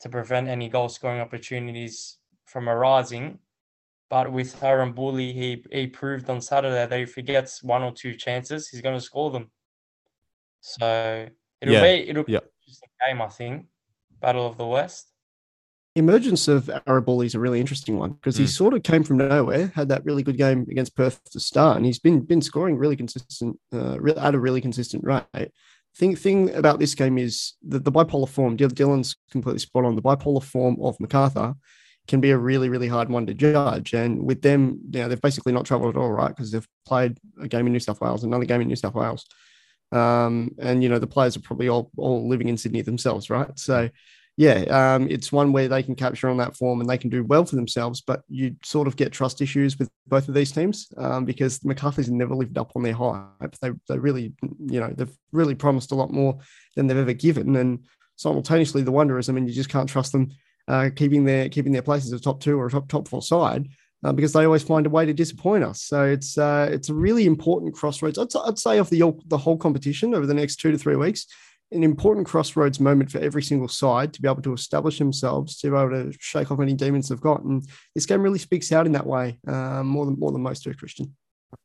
to 0.00 0.08
prevent 0.08 0.48
any 0.48 0.68
goal 0.68 0.88
scoring 0.88 1.20
opportunities 1.20 2.18
from 2.52 2.68
arising. 2.68 3.38
But 4.10 4.30
with 4.30 4.62
Aaron 4.62 4.92
Bully, 4.92 5.32
he 5.32 5.64
he 5.72 5.86
proved 5.86 6.28
on 6.28 6.40
Saturday 6.42 6.86
that 6.86 7.00
if 7.00 7.14
he 7.14 7.22
gets 7.22 7.62
one 7.62 7.82
or 7.82 7.92
two 7.92 8.14
chances, 8.14 8.68
he's 8.68 8.82
going 8.82 8.94
to 8.98 9.00
score 9.04 9.30
them. 9.30 9.50
So 10.60 11.28
it'll 11.60 11.74
Yeah, 11.74 11.82
be 11.82 12.08
it'll 12.08 12.24
be 12.24 12.32
yeah. 12.32 12.38
an 12.38 12.48
interesting 12.60 12.88
game, 13.06 13.22
I 13.22 13.28
think. 13.28 13.66
Battle 14.20 14.46
of 14.46 14.56
the 14.58 14.66
West. 14.66 15.08
Emergence 15.94 16.48
of 16.48 16.64
Arabulli 16.86 17.26
is 17.26 17.34
a 17.34 17.40
really 17.40 17.60
interesting 17.60 17.98
one 17.98 18.12
because 18.12 18.36
he 18.36 18.44
Mm. 18.44 18.48
sort 18.48 18.74
of 18.74 18.82
came 18.82 19.02
from 19.02 19.18
nowhere, 19.18 19.66
had 19.74 19.88
that 19.88 20.04
really 20.04 20.22
good 20.22 20.38
game 20.38 20.66
against 20.70 20.94
Perth 20.96 21.22
to 21.32 21.40
start, 21.40 21.76
and 21.76 21.84
he's 21.84 21.98
been 21.98 22.20
been 22.20 22.40
scoring 22.42 22.76
really 22.78 22.96
consistent, 22.96 23.58
uh, 23.74 23.98
re- 24.00 24.14
at 24.14 24.34
a 24.34 24.40
really 24.40 24.60
consistent 24.60 25.04
rate. 25.04 25.50
Thing 25.96 26.16
thing 26.16 26.54
about 26.54 26.78
this 26.78 26.94
game 26.94 27.18
is 27.18 27.54
that 27.68 27.84
the 27.84 27.92
bipolar 27.92 28.28
form. 28.28 28.56
Dyl- 28.56 28.70
Dylan's 28.70 29.16
completely 29.30 29.58
spot 29.58 29.84
on. 29.84 29.96
The 29.96 30.02
bipolar 30.02 30.42
form 30.42 30.76
of 30.80 30.98
Macarthur 31.00 31.54
can 32.08 32.20
be 32.20 32.30
a 32.30 32.38
really 32.38 32.68
really 32.68 32.88
hard 32.88 33.08
one 33.08 33.26
to 33.26 33.34
judge, 33.34 33.94
and 33.94 34.24
with 34.24 34.42
them, 34.42 34.80
you 34.90 35.00
know, 35.00 35.08
they've 35.08 35.20
basically 35.20 35.52
not 35.52 35.64
travelled 35.64 35.96
at 35.96 36.00
all, 36.00 36.10
right? 36.10 36.28
Because 36.28 36.50
they've 36.50 36.68
played 36.86 37.18
a 37.40 37.48
game 37.48 37.66
in 37.66 37.72
New 37.72 37.80
South 37.80 38.00
Wales, 38.00 38.24
another 38.24 38.44
game 38.44 38.60
in 38.60 38.68
New 38.68 38.76
South 38.76 38.94
Wales, 38.94 39.26
um, 39.92 40.50
and 40.58 40.82
you 40.82 40.88
know 40.88 40.98
the 40.98 41.06
players 41.06 41.36
are 41.36 41.40
probably 41.40 41.68
all 41.68 41.90
all 41.96 42.28
living 42.28 42.48
in 42.48 42.56
Sydney 42.56 42.82
themselves, 42.82 43.30
right? 43.30 43.58
So 43.58 43.88
yeah, 44.38 44.94
um, 44.94 45.08
it's 45.10 45.30
one 45.30 45.52
where 45.52 45.68
they 45.68 45.82
can 45.82 45.94
capture 45.94 46.28
on 46.28 46.38
that 46.38 46.56
form 46.56 46.80
and 46.80 46.88
they 46.88 46.96
can 46.96 47.10
do 47.10 47.22
well 47.22 47.44
for 47.44 47.56
themselves. 47.56 48.00
But 48.00 48.22
you 48.28 48.56
sort 48.64 48.88
of 48.88 48.96
get 48.96 49.12
trust 49.12 49.42
issues 49.42 49.78
with 49.78 49.90
both 50.06 50.26
of 50.28 50.34
these 50.34 50.52
teams 50.52 50.88
um, 50.96 51.26
because 51.26 51.62
Macarthur's 51.64 52.10
never 52.10 52.34
lived 52.34 52.56
up 52.56 52.72
on 52.74 52.82
their 52.82 52.94
hype. 52.94 53.56
They, 53.60 53.70
they 53.88 53.98
really, 53.98 54.32
you 54.42 54.80
know, 54.80 54.92
they've 54.96 55.14
really 55.32 55.54
promised 55.54 55.92
a 55.92 55.96
lot 55.96 56.10
more 56.10 56.38
than 56.76 56.86
they've 56.86 56.96
ever 56.96 57.12
given. 57.12 57.56
And 57.56 57.84
simultaneously, 58.16 58.82
the 58.82 58.92
Wanderers, 58.92 59.28
I 59.28 59.32
mean, 59.32 59.46
you 59.46 59.52
just 59.52 59.68
can't 59.68 59.88
trust 59.88 60.12
them 60.12 60.30
uh, 60.68 60.90
keeping 60.94 61.24
their 61.24 61.48
keeping 61.48 61.72
their 61.72 61.82
places 61.82 62.12
as 62.12 62.20
top 62.20 62.40
two 62.40 62.58
or 62.58 62.68
top 62.70 62.88
top 62.88 63.08
four 63.08 63.22
side. 63.22 63.68
Uh, 64.04 64.12
because 64.12 64.32
they 64.32 64.44
always 64.44 64.64
find 64.64 64.84
a 64.84 64.90
way 64.90 65.06
to 65.06 65.14
disappoint 65.14 65.62
us. 65.62 65.82
So 65.82 66.04
it's 66.04 66.36
uh, 66.36 66.68
it's 66.72 66.88
a 66.88 66.94
really 66.94 67.24
important 67.24 67.72
crossroads. 67.72 68.18
I'd, 68.18 68.34
I'd 68.44 68.58
say 68.58 68.78
of 68.78 68.90
the 68.90 69.14
the 69.26 69.38
whole 69.38 69.56
competition 69.56 70.12
over 70.12 70.26
the 70.26 70.34
next 70.34 70.56
two 70.56 70.72
to 70.72 70.78
three 70.78 70.96
weeks, 70.96 71.26
an 71.70 71.84
important 71.84 72.26
crossroads 72.26 72.80
moment 72.80 73.12
for 73.12 73.18
every 73.18 73.44
single 73.44 73.68
side 73.68 74.12
to 74.12 74.20
be 74.20 74.28
able 74.28 74.42
to 74.42 74.54
establish 74.54 74.98
themselves, 74.98 75.56
to 75.58 75.70
be 75.70 75.76
able 75.76 75.90
to 75.90 76.12
shake 76.18 76.50
off 76.50 76.58
any 76.58 76.74
demons 76.74 77.08
they've 77.08 77.20
got. 77.20 77.44
And 77.44 77.64
this 77.94 78.06
game 78.06 78.22
really 78.22 78.40
speaks 78.40 78.72
out 78.72 78.86
in 78.86 78.92
that 78.92 79.06
way, 79.06 79.38
um, 79.46 79.86
more 79.86 80.04
than 80.04 80.18
more 80.18 80.32
than 80.32 80.42
most 80.42 80.64
do, 80.64 80.74
Christian. 80.74 81.14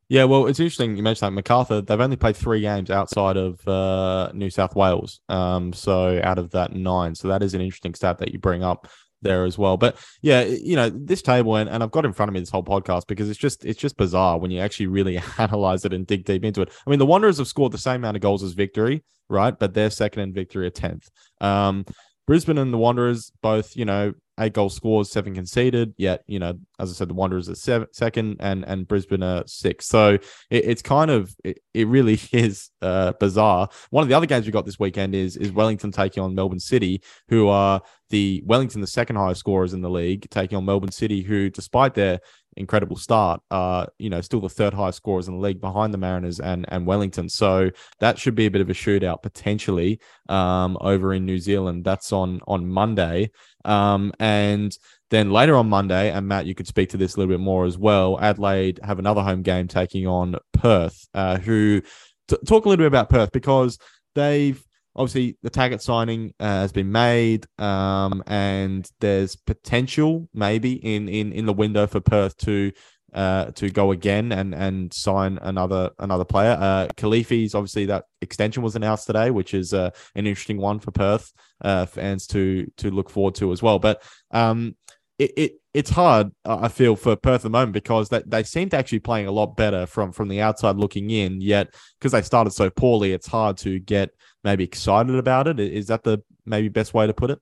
Yeah, 0.09 0.23
well, 0.23 0.47
it's 0.47 0.59
interesting 0.59 0.95
you 0.95 1.03
mentioned 1.03 1.27
that 1.27 1.31
Macarthur. 1.31 1.81
They've 1.81 1.99
only 1.99 2.15
played 2.15 2.37
three 2.37 2.61
games 2.61 2.89
outside 2.89 3.35
of 3.35 3.65
uh, 3.67 4.31
New 4.33 4.49
South 4.49 4.75
Wales, 4.75 5.19
um, 5.27 5.73
so 5.73 6.21
out 6.23 6.39
of 6.39 6.51
that 6.51 6.73
nine. 6.73 7.13
So 7.13 7.27
that 7.27 7.43
is 7.43 7.53
an 7.53 7.61
interesting 7.61 7.93
stat 7.93 8.19
that 8.19 8.31
you 8.31 8.39
bring 8.39 8.63
up 8.63 8.87
there 9.21 9.43
as 9.45 9.57
well. 9.57 9.77
But 9.77 9.97
yeah, 10.21 10.43
you 10.43 10.75
know, 10.75 10.89
this 10.89 11.21
table 11.21 11.55
and, 11.55 11.69
and 11.69 11.83
I've 11.83 11.91
got 11.91 12.05
in 12.05 12.13
front 12.13 12.29
of 12.29 12.33
me 12.33 12.39
this 12.39 12.49
whole 12.49 12.63
podcast 12.63 13.07
because 13.07 13.29
it's 13.29 13.39
just 13.39 13.65
it's 13.65 13.79
just 13.79 13.97
bizarre 13.97 14.37
when 14.39 14.51
you 14.51 14.59
actually 14.59 14.87
really 14.87 15.19
analyze 15.37 15.85
it 15.85 15.93
and 15.93 16.07
dig 16.07 16.25
deep 16.25 16.43
into 16.43 16.61
it. 16.61 16.71
I 16.85 16.89
mean, 16.89 16.99
the 16.99 17.05
Wanderers 17.05 17.39
have 17.39 17.47
scored 17.47 17.71
the 17.71 17.77
same 17.77 17.97
amount 17.97 18.17
of 18.17 18.21
goals 18.21 18.43
as 18.43 18.53
Victory, 18.53 19.03
right? 19.29 19.57
But 19.57 19.73
they're 19.73 19.89
second 19.89 20.23
in 20.23 20.33
Victory 20.33 20.67
a 20.67 20.71
tenth. 20.71 21.09
Um, 21.41 21.85
Brisbane 22.27 22.57
and 22.57 22.73
the 22.73 22.77
Wanderers 22.77 23.31
both, 23.41 23.75
you 23.75 23.85
know, 23.85 24.13
eight 24.39 24.53
goal 24.53 24.69
scores, 24.69 25.11
seven 25.11 25.33
conceded. 25.33 25.93
Yet, 25.97 26.23
you 26.27 26.39
know, 26.39 26.57
as 26.79 26.91
I 26.91 26.93
said, 26.93 27.09
the 27.09 27.13
Wanderers 27.13 27.49
are 27.49 27.55
seven, 27.55 27.87
second 27.91 28.37
and 28.39 28.65
and 28.65 28.87
Brisbane 28.87 29.23
are 29.23 29.43
six. 29.47 29.87
So 29.87 30.13
it, 30.13 30.21
it's 30.49 30.81
kind 30.81 31.11
of 31.11 31.35
it, 31.43 31.59
it 31.73 31.87
really 31.87 32.19
is 32.31 32.69
uh, 32.81 33.13
bizarre. 33.13 33.69
One 33.89 34.03
of 34.03 34.09
the 34.09 34.15
other 34.15 34.25
games 34.25 34.45
we 34.45 34.51
got 34.51 34.65
this 34.65 34.79
weekend 34.79 35.15
is 35.15 35.37
is 35.37 35.51
Wellington 35.51 35.91
taking 35.91 36.23
on 36.23 36.35
Melbourne 36.35 36.59
City, 36.59 37.01
who 37.29 37.47
are 37.47 37.81
the 38.09 38.41
Wellington, 38.45 38.81
the 38.81 38.87
second 38.87 39.17
highest 39.17 39.39
scorers 39.39 39.73
in 39.73 39.81
the 39.81 39.89
league, 39.89 40.29
taking 40.29 40.57
on 40.57 40.65
Melbourne 40.65 40.91
City, 40.91 41.21
who, 41.21 41.49
despite 41.49 41.93
their 41.93 42.19
incredible 42.57 42.95
start, 42.95 43.41
are 43.51 43.87
you 43.99 44.09
know 44.09 44.21
still 44.21 44.41
the 44.41 44.49
third 44.49 44.73
highest 44.73 44.97
scorers 44.97 45.27
in 45.27 45.35
the 45.35 45.39
league 45.39 45.61
behind 45.61 45.93
the 45.93 45.97
Mariners 45.97 46.39
and 46.39 46.65
and 46.69 46.85
Wellington. 46.85 47.29
So 47.29 47.69
that 47.99 48.17
should 48.17 48.35
be 48.35 48.45
a 48.45 48.51
bit 48.51 48.61
of 48.61 48.69
a 48.69 48.73
shootout 48.73 49.21
potentially 49.21 49.99
um, 50.27 50.77
over 50.81 51.13
in 51.13 51.25
New 51.25 51.39
Zealand. 51.39 51.85
That's 51.85 52.11
on 52.11 52.41
on 52.47 52.67
Monday, 52.67 53.31
um, 53.67 54.11
and 54.19 54.75
then 55.09 55.31
later 55.31 55.55
on 55.55 55.69
Monday, 55.69 56.11
and 56.11 56.27
Matt, 56.27 56.45
you 56.45 56.55
could 56.55 56.67
speak 56.67 56.89
to 56.89 56.97
this 56.97 57.15
a 57.15 57.19
little 57.19 57.33
bit 57.33 57.39
more 57.39 57.65
as 57.65 57.77
well. 57.77 58.19
Adelaide 58.19 58.79
have 58.83 58.99
another 58.99 59.21
home 59.21 59.41
game 59.41 59.67
taking 59.67 60.07
on 60.07 60.35
Perth, 60.53 61.07
uh, 61.13 61.37
who 61.37 61.81
t- 62.27 62.37
talk 62.45 62.65
a 62.65 62.69
little 62.69 62.83
bit 62.83 62.87
about 62.87 63.09
Perth 63.09 63.31
because 63.31 63.77
they've 64.15 64.61
obviously 64.95 65.37
the 65.43 65.49
Taggart 65.49 65.81
signing 65.81 66.33
uh, 66.39 66.45
has 66.45 66.71
been 66.71 66.91
made, 66.91 67.45
um, 67.59 68.23
and 68.27 68.89
there's 68.99 69.35
potential 69.35 70.27
maybe 70.33 70.73
in 70.73 71.07
in 71.07 71.31
in 71.31 71.45
the 71.45 71.53
window 71.53 71.87
for 71.87 72.01
Perth 72.01 72.35
to 72.37 72.71
uh, 73.13 73.45
to 73.51 73.69
go 73.69 73.91
again 73.91 74.31
and 74.31 74.53
and 74.53 74.93
sign 74.93 75.39
another 75.41 75.91
another 75.99 76.25
player. 76.25 76.57
Uh, 76.59 76.87
Kalifi's 76.95 77.55
obviously 77.55 77.85
that 77.85 78.05
extension 78.21 78.63
was 78.63 78.75
announced 78.75 79.07
today, 79.07 79.31
which 79.31 79.53
is 79.53 79.73
uh, 79.73 79.91
an 80.15 80.27
interesting 80.27 80.57
one 80.57 80.79
for 80.79 80.91
Perth 80.91 81.31
uh, 81.61 81.85
fans 81.85 82.27
to 82.27 82.69
to 82.77 82.91
look 82.91 83.09
forward 83.09 83.35
to 83.35 83.51
as 83.51 83.61
well. 83.61 83.79
But 83.79 84.03
um, 84.31 84.75
it, 85.17 85.31
it 85.37 85.51
it's 85.73 85.89
hard, 85.91 86.31
I 86.43 86.69
feel, 86.69 86.95
for 86.95 87.15
Perth 87.15 87.35
at 87.35 87.41
the 87.43 87.49
moment 87.51 87.73
because 87.73 88.09
they, 88.09 88.23
they 88.25 88.41
seem 88.41 88.69
to 88.69 88.77
actually 88.77 88.99
playing 88.99 89.27
a 89.27 89.31
lot 89.31 89.55
better 89.55 89.85
from 89.85 90.11
from 90.11 90.27
the 90.27 90.41
outside 90.41 90.75
looking 90.75 91.09
in. 91.09 91.39
Yet 91.39 91.73
because 91.99 92.11
they 92.11 92.21
started 92.21 92.51
so 92.51 92.69
poorly, 92.69 93.13
it's 93.13 93.27
hard 93.27 93.57
to 93.57 93.79
get 93.79 94.09
maybe 94.43 94.63
excited 94.63 95.15
about 95.15 95.47
it. 95.47 95.59
Is 95.59 95.87
that 95.87 96.03
the 96.03 96.23
maybe 96.45 96.69
best 96.69 96.93
way 96.93 97.07
to 97.07 97.13
put 97.13 97.31
it? 97.31 97.39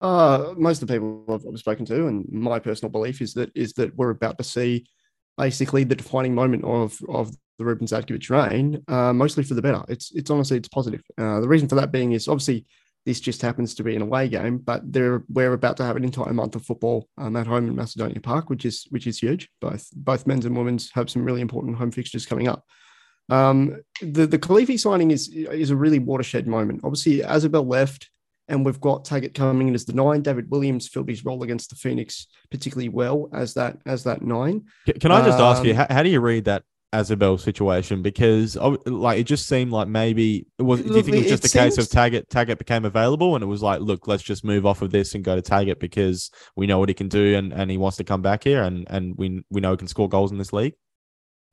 Uh, 0.00 0.52
most 0.56 0.82
of 0.82 0.88
the 0.88 0.94
people 0.94 1.24
I've, 1.28 1.44
I've 1.46 1.58
spoken 1.58 1.86
to, 1.86 2.06
and 2.06 2.26
my 2.30 2.58
personal 2.58 2.90
belief 2.90 3.22
is 3.22 3.34
that 3.34 3.50
is 3.54 3.72
that 3.74 3.96
we're 3.96 4.10
about 4.10 4.38
to 4.38 4.44
see 4.44 4.86
basically 5.38 5.84
the 5.84 5.96
defining 5.96 6.34
moment 6.34 6.64
of 6.64 6.98
of 7.08 7.34
the 7.58 7.64
Ruben 7.64 7.86
Zadkovich 7.86 8.28
reign, 8.30 8.82
uh, 8.88 9.12
mostly 9.12 9.42
for 9.42 9.54
the 9.54 9.62
better. 9.62 9.82
It's 9.88 10.12
it's 10.14 10.30
honestly 10.30 10.58
it's 10.58 10.68
positive. 10.68 11.02
Uh, 11.16 11.40
the 11.40 11.48
reason 11.48 11.68
for 11.68 11.76
that 11.76 11.92
being 11.92 12.12
is 12.12 12.28
obviously 12.28 12.66
this 13.06 13.20
just 13.20 13.40
happens 13.40 13.74
to 13.76 13.84
be 13.84 13.94
an 13.94 14.02
away 14.02 14.28
game, 14.28 14.58
but 14.58 14.92
there 14.92 15.22
we're 15.28 15.52
about 15.52 15.76
to 15.78 15.84
have 15.84 15.96
an 15.96 16.04
entire 16.04 16.32
month 16.32 16.56
of 16.56 16.66
football 16.66 17.08
um, 17.16 17.36
at 17.36 17.46
home 17.46 17.68
in 17.68 17.76
Macedonia 17.76 18.20
Park, 18.20 18.50
which 18.50 18.64
is 18.64 18.84
which 18.90 19.06
is 19.06 19.18
huge. 19.18 19.48
Both 19.60 19.88
both 19.94 20.26
men's 20.26 20.44
and 20.44 20.56
women's 20.56 20.90
have 20.92 21.08
some 21.08 21.24
really 21.24 21.40
important 21.40 21.76
home 21.76 21.92
fixtures 21.92 22.26
coming 22.26 22.48
up. 22.48 22.64
Um, 23.30 23.80
the 24.02 24.26
the 24.26 24.38
Kalifi 24.38 24.78
signing 24.78 25.12
is 25.12 25.28
is 25.28 25.70
a 25.70 25.76
really 25.76 26.00
watershed 26.00 26.46
moment. 26.46 26.80
Obviously, 26.84 27.20
Azabel 27.20 27.66
left, 27.66 28.10
and 28.48 28.64
we've 28.64 28.80
got 28.80 29.04
Taggart 29.04 29.34
coming 29.34 29.68
in 29.68 29.74
as 29.74 29.84
the 29.84 29.92
nine. 29.92 30.22
David 30.22 30.50
Williams 30.50 30.88
filled 30.88 31.08
his 31.08 31.24
role 31.24 31.42
against 31.42 31.70
the 31.70 31.76
Phoenix 31.76 32.26
particularly 32.50 32.88
well 32.88 33.28
as 33.32 33.54
that 33.54 33.78
as 33.86 34.04
that 34.04 34.22
nine. 34.22 34.64
Can 35.00 35.10
I 35.10 35.24
just 35.24 35.38
um, 35.38 35.44
ask 35.44 35.64
you 35.64 35.72
um, 35.72 35.76
how, 35.78 35.86
how 35.90 36.02
do 36.02 36.08
you 36.08 36.20
read 36.20 36.44
that 36.44 36.62
Azabel 36.92 37.38
situation 37.38 38.00
because 38.00 38.56
like 38.86 39.18
it 39.18 39.24
just 39.24 39.46
seemed 39.46 39.72
like 39.72 39.88
maybe 39.88 40.46
it 40.58 40.62
was. 40.62 40.80
Do 40.82 40.94
you 40.94 41.02
think 41.02 41.16
it 41.16 41.20
was 41.20 41.28
just 41.28 41.44
it 41.44 41.48
a 41.48 41.50
seems... 41.50 41.76
case 41.76 41.78
of 41.78 41.90
Taggart? 41.90 42.30
Taggart 42.30 42.58
became 42.58 42.84
available, 42.84 43.34
and 43.34 43.42
it 43.42 43.46
was 43.46 43.62
like, 43.62 43.80
look, 43.80 44.06
let's 44.06 44.22
just 44.22 44.44
move 44.44 44.64
off 44.64 44.82
of 44.82 44.92
this 44.92 45.14
and 45.14 45.24
go 45.24 45.34
to 45.34 45.42
Taggart 45.42 45.80
because 45.80 46.30
we 46.54 46.66
know 46.66 46.78
what 46.78 46.88
he 46.88 46.94
can 46.94 47.08
do, 47.08 47.36
and, 47.36 47.52
and 47.52 47.70
he 47.70 47.76
wants 47.76 47.96
to 47.98 48.04
come 48.04 48.22
back 48.22 48.44
here, 48.44 48.62
and 48.62 48.86
and 48.88 49.14
we 49.16 49.42
we 49.50 49.60
know 49.60 49.72
he 49.72 49.76
can 49.76 49.88
score 49.88 50.08
goals 50.08 50.32
in 50.32 50.38
this 50.38 50.52
league. 50.52 50.74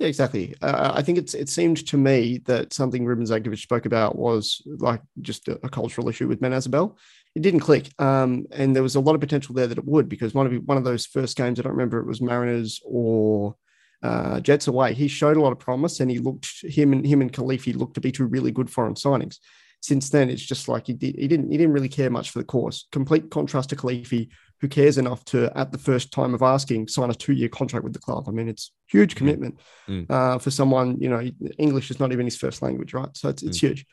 Yeah, 0.04 0.10
exactly. 0.10 0.54
Uh, 0.62 0.92
I 0.94 1.02
think 1.02 1.18
it's 1.18 1.34
it 1.34 1.48
seemed 1.48 1.88
to 1.88 1.96
me 1.96 2.40
that 2.40 2.74
something 2.74 3.06
Ruben 3.06 3.24
Zadkovich 3.24 3.62
spoke 3.62 3.86
about 3.86 4.18
was 4.18 4.62
like 4.66 5.02
just 5.22 5.48
a, 5.48 5.58
a 5.64 5.70
cultural 5.70 6.10
issue 6.10 6.28
with 6.28 6.42
Ben 6.42 6.52
Azabel. 6.52 6.98
It 7.36 7.42
didn't 7.42 7.62
click, 7.62 7.90
um, 8.02 8.46
and 8.52 8.76
there 8.76 8.84
was 8.84 8.96
a 8.96 9.00
lot 9.00 9.16
of 9.16 9.22
potential 9.22 9.56
there 9.56 9.66
that 9.68 9.78
it 9.78 9.86
would 9.86 10.10
because 10.10 10.34
one 10.34 10.46
of 10.46 10.54
one 10.66 10.78
of 10.78 10.84
those 10.84 11.06
first 11.06 11.38
games, 11.38 11.58
I 11.58 11.64
don't 11.64 11.72
remember 11.72 12.00
it 12.00 12.06
was 12.06 12.22
Mariners 12.22 12.82
or 12.84 13.56
uh, 14.04 14.42
Jets 14.42 14.68
away. 14.68 14.94
He 14.94 15.08
showed 15.08 15.38
a 15.38 15.42
lot 15.42 15.54
of 15.54 15.60
promise, 15.60 16.02
and 16.02 16.12
he 16.12 16.20
looked 16.20 16.50
him 16.64 16.92
and 16.92 17.08
him 17.08 17.22
and 17.22 17.32
Kalifi 17.32 17.74
looked 17.74 17.94
to 17.94 18.02
be 18.02 18.12
two 18.12 18.26
really 18.26 18.52
good 18.52 18.70
foreign 18.70 18.96
signings. 18.96 19.38
Since 19.82 20.10
then, 20.10 20.30
it's 20.30 20.46
just 20.46 20.68
like 20.68 20.88
he 20.88 20.94
did. 20.94 21.16
He 21.16 21.30
didn't. 21.30 21.50
He 21.50 21.58
didn't 21.58 21.72
really 21.74 21.88
care 21.88 22.10
much 22.10 22.32
for 22.32 22.40
the 22.40 22.46
course. 22.46 22.90
Complete 22.92 23.32
contrast 23.32 23.70
to 23.70 23.78
Kalifi, 23.78 24.28
who 24.64 24.70
cares 24.70 24.98
enough 24.98 25.26
to, 25.26 25.52
at 25.58 25.74
the 25.74 25.78
first 25.78 26.14
time 26.14 26.34
of 26.34 26.42
asking, 26.42 26.88
sign 26.88 27.10
a 27.10 27.14
two-year 27.14 27.50
contract 27.50 27.84
with 27.84 27.92
the 27.92 28.00
club. 28.00 28.30
I 28.30 28.32
mean, 28.32 28.48
it's 28.48 28.72
huge 28.88 29.14
commitment 29.14 29.60
mm. 29.90 30.10
uh, 30.10 30.38
for 30.40 30.52
someone. 30.52 30.98
You 31.02 31.10
know, 31.10 31.30
English 31.58 31.92
is 31.92 32.00
not 32.00 32.14
even 32.14 32.26
his 32.26 32.38
first 32.38 32.62
language, 32.62 32.94
right? 32.94 33.10
So 33.18 33.28
it's, 33.28 33.44
it's 33.44 33.58
mm. 33.58 33.68
huge. 33.68 33.86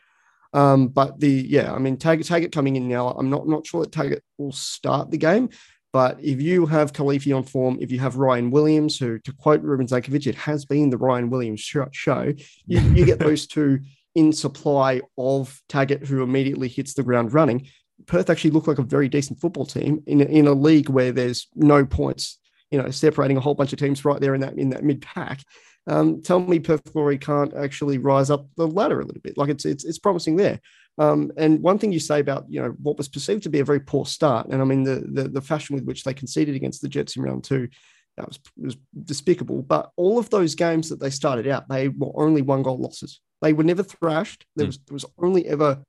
Um, 0.53 0.87
but 0.87 1.19
the 1.19 1.29
yeah, 1.29 1.75
I 1.75 1.79
mean, 1.79 1.97
Taggart, 1.97 2.29
Taggart 2.29 2.53
coming 2.53 2.77
in 2.77 2.87
now. 2.87 3.09
I'm 3.09 3.31
not 3.31 3.49
not 3.49 3.67
sure 3.67 3.83
that 3.83 3.91
Taggart 3.91 4.23
will 4.39 4.53
start 4.53 5.11
the 5.11 5.19
game, 5.19 5.49
but 5.93 6.21
if 6.23 6.41
you 6.41 6.67
have 6.67 6.93
Kalifi 6.93 7.37
on 7.37 7.43
form, 7.43 7.79
if 7.81 7.91
you 7.91 7.99
have 7.99 8.15
Ryan 8.15 8.53
Williams, 8.53 8.97
who 8.97 9.19
to 9.19 9.33
quote 9.33 9.63
Ruben 9.63 9.89
Zadkovich, 9.89 10.29
it 10.29 10.37
has 10.37 10.65
been 10.65 10.91
the 10.91 10.99
Ryan 10.99 11.31
Williams 11.31 11.61
show. 11.61 12.33
You, 12.67 12.81
you 12.95 13.05
get 13.05 13.19
those 13.27 13.49
two 13.49 13.81
in 14.15 14.33
supply 14.33 15.01
of 15.19 15.61
Taggart, 15.69 16.07
who 16.07 16.23
immediately 16.23 16.69
hits 16.69 16.95
the 16.95 17.03
ground 17.03 17.35
running. 17.35 17.67
Perth 18.11 18.29
actually 18.29 18.51
look 18.51 18.67
like 18.67 18.81
a 18.81 18.83
very 18.83 19.09
decent 19.09 19.39
football 19.39 19.65
team 19.65 20.03
in 20.05 20.21
a, 20.21 20.25
in 20.25 20.49
a 20.49 20.53
league 20.53 20.89
where 20.89 21.13
there's 21.13 21.47
no 21.55 21.87
points, 21.87 22.41
you 22.73 22.83
know, 22.83 22.91
separating 22.91 23.37
a 23.37 23.41
whole 23.41 23.55
bunch 23.55 23.73
of 23.73 23.79
teams 23.79 24.05
right 24.05 24.21
there 24.21 24.35
in 24.35 24.41
that 24.41 24.59
in 24.59 24.71
that 24.71 24.83
mid 24.83 25.01
pack. 25.01 25.45
Um, 25.87 26.21
tell 26.21 26.41
me 26.41 26.59
Perth 26.59 26.93
Glory 26.93 27.19
can't 27.19 27.55
actually 27.55 27.99
rise 27.99 28.29
up 28.29 28.49
the 28.57 28.67
ladder 28.67 29.01
a 29.01 29.05
little 29.05 29.23
bit. 29.23 29.39
Like 29.39 29.49
it's 29.49 29.65
it's 29.65 29.85
it's 29.85 30.01
promising 30.01 30.35
there. 30.35 30.61
Um, 30.99 31.31
and 31.37 31.63
one 31.63 31.79
thing 31.79 31.93
you 31.93 32.01
say 32.01 32.19
about 32.19 32.47
you 32.49 32.61
know 32.61 32.71
what 32.83 32.99
was 32.99 33.09
perceived 33.09 33.45
to 33.45 33.49
be 33.49 33.61
a 33.61 33.65
very 33.65 33.79
poor 33.79 34.05
start, 34.05 34.49
and 34.49 34.61
I 34.61 34.65
mean 34.65 34.83
the 34.83 35.05
the, 35.09 35.29
the 35.29 35.41
fashion 35.41 35.77
with 35.77 35.85
which 35.85 36.03
they 36.03 36.13
conceded 36.13 36.57
against 36.57 36.83
the 36.83 36.89
Jets 36.89 37.15
in 37.15 37.23
round 37.23 37.45
two, 37.45 37.69
that 38.17 38.27
was, 38.27 38.41
was 38.57 38.77
despicable. 39.05 39.63
But 39.63 39.93
all 39.95 40.19
of 40.19 40.31
those 40.31 40.57
games 40.57 40.89
that 40.89 40.99
they 40.99 41.11
started 41.11 41.47
out, 41.47 41.69
they 41.69 41.87
were 41.87 42.11
only 42.17 42.43
one 42.43 42.65
goal 42.65 42.79
losses. 42.79 43.21
They 43.41 43.53
were 43.53 43.63
never 43.63 43.85
thrashed. 43.85 44.47
There 44.57 44.67
hmm. 44.67 44.71
was 44.71 44.79
there 44.79 44.95
was 44.95 45.07
only 45.17 45.47
ever 45.47 45.85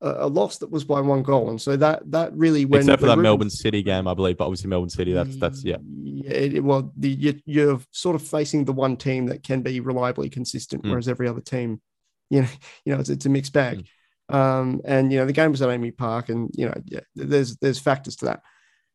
a, 0.00 0.26
loss 0.28 0.58
that 0.58 0.70
was 0.70 0.84
by 0.84 1.00
one 1.00 1.22
goal, 1.22 1.50
and 1.50 1.60
so 1.60 1.76
that 1.76 2.10
that 2.10 2.32
really 2.34 2.64
went 2.64 2.84
except 2.84 3.00
for 3.00 3.06
that 3.06 3.18
Melbourne 3.18 3.50
City 3.50 3.82
game, 3.82 4.08
I 4.08 4.14
believe. 4.14 4.38
But 4.38 4.46
obviously, 4.46 4.68
Melbourne 4.68 4.90
City, 4.90 5.12
that's 5.12 5.36
that's 5.36 5.64
yeah. 5.64 5.76
Yeah, 6.02 6.32
it, 6.32 6.64
well, 6.64 6.92
the, 6.96 7.08
you, 7.08 7.40
you're 7.44 7.80
sort 7.90 8.16
of 8.16 8.22
facing 8.22 8.64
the 8.64 8.72
one 8.72 8.96
team 8.96 9.26
that 9.26 9.42
can 9.42 9.62
be 9.62 9.80
reliably 9.80 10.30
consistent, 10.30 10.82
mm. 10.82 10.90
whereas 10.90 11.08
every 11.08 11.28
other 11.28 11.40
team, 11.40 11.80
you 12.30 12.42
know, 12.42 12.48
you 12.84 12.94
know, 12.94 13.00
it's, 13.00 13.10
it's 13.10 13.26
a 13.26 13.30
mixed 13.30 13.52
bag. 13.52 13.86
Mm. 14.30 14.34
Um, 14.34 14.80
and 14.84 15.12
you 15.12 15.18
know, 15.18 15.26
the 15.26 15.32
game 15.32 15.50
was 15.50 15.62
at 15.62 15.68
AAMI 15.68 15.96
Park, 15.96 16.28
and 16.28 16.50
you 16.54 16.66
know, 16.66 16.80
yeah, 16.86 17.00
there's 17.14 17.56
there's 17.56 17.78
factors 17.78 18.16
to 18.16 18.26
that. 18.26 18.42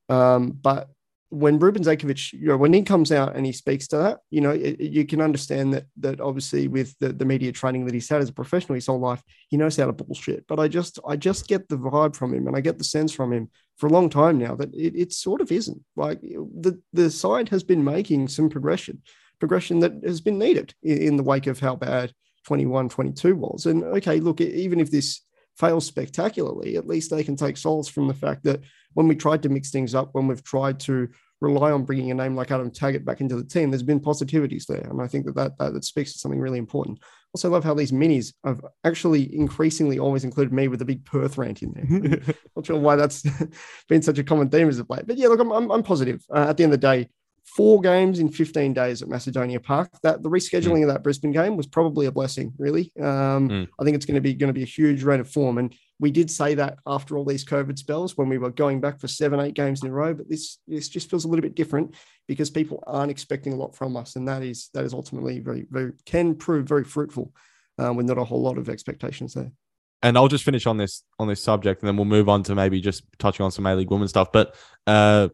Um, 0.07 0.51
but 0.51 0.89
when 1.29 1.59
Ruben 1.59 1.83
Zadkovich, 1.83 2.33
you 2.33 2.47
know, 2.47 2.57
when 2.57 2.73
he 2.73 2.83
comes 2.83 3.11
out 3.11 3.35
and 3.35 3.45
he 3.45 3.51
speaks 3.51 3.87
to 3.87 3.97
that, 3.97 4.19
you 4.29 4.41
know, 4.41 4.51
it, 4.51 4.79
you 4.79 5.05
can 5.05 5.21
understand 5.21 5.73
that 5.73 5.85
that 5.97 6.21
obviously 6.21 6.67
with 6.67 6.95
the, 6.99 7.11
the 7.11 7.25
media 7.25 7.51
training 7.51 7.85
that 7.85 7.93
he's 7.93 8.09
had 8.09 8.21
as 8.21 8.29
a 8.29 8.33
professional 8.33 8.75
his 8.75 8.87
whole 8.87 8.99
life, 8.99 9.21
he 9.49 9.57
knows 9.57 9.75
how 9.75 9.85
to 9.85 9.93
bullshit. 9.93 10.45
But 10.47 10.59
I 10.59 10.67
just 10.67 10.99
I 11.07 11.15
just 11.15 11.47
get 11.47 11.67
the 11.67 11.77
vibe 11.77 12.15
from 12.15 12.33
him 12.33 12.47
and 12.47 12.55
I 12.55 12.61
get 12.61 12.77
the 12.77 12.83
sense 12.83 13.11
from 13.11 13.33
him 13.33 13.49
for 13.77 13.87
a 13.87 13.91
long 13.91 14.09
time 14.09 14.37
now 14.37 14.55
that 14.55 14.73
it, 14.73 14.95
it 14.95 15.13
sort 15.13 15.41
of 15.41 15.51
isn't. 15.51 15.83
Like 15.95 16.21
the 16.21 16.81
the 16.93 17.09
side 17.09 17.49
has 17.49 17.63
been 17.63 17.83
making 17.83 18.27
some 18.27 18.49
progression, 18.49 19.01
progression 19.39 19.79
that 19.79 19.93
has 20.05 20.21
been 20.21 20.37
needed 20.37 20.73
in, 20.83 20.97
in 20.99 21.17
the 21.17 21.23
wake 21.23 21.47
of 21.47 21.59
how 21.59 21.75
bad 21.75 22.13
21, 22.45 22.89
22 22.89 23.35
was. 23.35 23.65
And 23.65 23.83
okay, 23.83 24.19
look, 24.19 24.39
even 24.41 24.79
if 24.79 24.91
this 24.91 25.21
fails 25.57 25.85
spectacularly, 25.85 26.75
at 26.75 26.87
least 26.87 27.09
they 27.09 27.23
can 27.23 27.35
take 27.35 27.57
solace 27.57 27.87
from 27.87 28.07
the 28.07 28.13
fact 28.13 28.43
that 28.43 28.61
when 28.95 29.07
we 29.07 29.15
tried 29.15 29.43
to 29.43 29.49
mix 29.49 29.69
things 29.69 29.93
up, 29.93 30.09
when 30.13 30.27
we've 30.27 30.43
tried 30.43 30.79
to 30.81 31.07
rely 31.41 31.71
on 31.71 31.83
bringing 31.83 32.11
a 32.11 32.15
name 32.15 32.35
like 32.35 32.49
Adam 32.49 32.71
Taggart 32.71 33.05
back 33.05 33.21
into 33.21 33.35
the 33.35 33.43
team, 33.43 33.69
there's 33.69 33.83
been 33.83 33.99
positivities 33.99 34.65
there. 34.65 34.87
And 34.89 35.01
I 35.01 35.07
think 35.07 35.25
that 35.25 35.35
that, 35.35 35.57
that, 35.59 35.73
that 35.73 35.85
speaks 35.85 36.13
to 36.13 36.19
something 36.19 36.39
really 36.39 36.57
important. 36.57 36.99
Also, 37.33 37.49
love 37.49 37.65
how 37.65 37.73
these 37.73 37.91
minis 37.91 38.33
have 38.45 38.61
actually 38.85 39.35
increasingly 39.35 39.99
always 39.99 40.23
included 40.23 40.53
me 40.53 40.69
with 40.69 40.81
a 40.81 40.85
big 40.85 41.03
Perth 41.03 41.37
rant 41.37 41.61
in 41.61 41.73
there. 41.73 42.35
Not 42.55 42.65
sure 42.65 42.79
why 42.79 42.95
that's 42.95 43.23
been 43.89 44.01
such 44.01 44.17
a 44.17 44.23
common 44.23 44.49
theme 44.49 44.69
as 44.69 44.79
of 44.79 44.89
late. 44.89 45.05
But 45.05 45.17
yeah, 45.17 45.27
look, 45.27 45.41
I'm, 45.41 45.51
I'm, 45.51 45.69
I'm 45.69 45.83
positive. 45.83 46.23
Uh, 46.33 46.47
at 46.49 46.57
the 46.57 46.63
end 46.63 46.73
of 46.73 46.79
the 46.79 46.87
day, 46.87 47.09
four 47.45 47.79
games 47.79 48.19
in 48.19 48.29
15 48.29 48.73
days 48.73 49.01
at 49.01 49.07
Macedonia 49.07 49.59
Park. 49.59 49.89
That 50.03 50.23
the 50.23 50.29
rescheduling 50.29 50.79
mm. 50.79 50.83
of 50.83 50.87
that 50.89 51.03
Brisbane 51.03 51.31
game 51.31 51.55
was 51.55 51.67
probably 51.67 52.07
a 52.07 52.11
blessing, 52.11 52.53
really. 52.57 52.91
Um, 52.99 53.49
mm. 53.49 53.67
I 53.79 53.83
think 53.83 53.95
it's 53.95 54.05
going 54.05 54.15
to 54.15 54.21
be 54.21 54.33
going 54.33 54.49
to 54.49 54.53
be 54.53 54.63
a 54.63 54.67
huge 54.67 55.03
rate 55.03 55.19
of 55.19 55.29
form. 55.29 55.57
And 55.57 55.73
we 55.99 56.11
did 56.11 56.29
say 56.29 56.55
that 56.55 56.79
after 56.85 57.17
all 57.17 57.25
these 57.25 57.45
COVID 57.45 57.77
spells 57.77 58.17
when 58.17 58.27
we 58.27 58.37
were 58.37 58.51
going 58.51 58.81
back 58.81 58.99
for 58.99 59.07
seven, 59.07 59.39
eight 59.39 59.53
games 59.53 59.83
in 59.83 59.89
a 59.89 59.93
row. 59.93 60.13
But 60.13 60.29
this 60.29 60.59
this 60.67 60.89
just 60.89 61.09
feels 61.09 61.25
a 61.25 61.27
little 61.27 61.43
bit 61.43 61.55
different 61.55 61.95
because 62.27 62.49
people 62.49 62.83
aren't 62.87 63.11
expecting 63.11 63.53
a 63.53 63.57
lot 63.57 63.75
from 63.75 63.95
us, 63.95 64.15
and 64.15 64.27
that 64.27 64.43
is 64.43 64.69
that 64.73 64.83
is 64.83 64.93
ultimately 64.93 65.39
very 65.39 65.65
very 65.69 65.93
can 66.05 66.35
prove 66.35 66.67
very 66.67 66.83
fruitful 66.83 67.31
uh, 67.81 67.93
with 67.93 68.05
not 68.05 68.17
a 68.17 68.23
whole 68.23 68.41
lot 68.41 68.57
of 68.57 68.69
expectations 68.69 69.33
there. 69.33 69.51
And 70.01 70.17
I'll 70.17 70.27
just 70.27 70.43
finish 70.43 70.67
on 70.67 70.77
this 70.77 71.03
on 71.19 71.27
this 71.27 71.41
subject, 71.41 71.81
and 71.81 71.87
then 71.87 71.95
we'll 71.95 72.05
move 72.05 72.27
on 72.29 72.43
to 72.43 72.55
maybe 72.55 72.81
just 72.81 73.03
touching 73.17 73.43
on 73.43 73.51
some 73.51 73.65
A 73.65 73.75
League 73.75 73.89
women 73.89 74.07
stuff. 74.07 74.31
But 74.31 74.55
uh, 74.85 75.29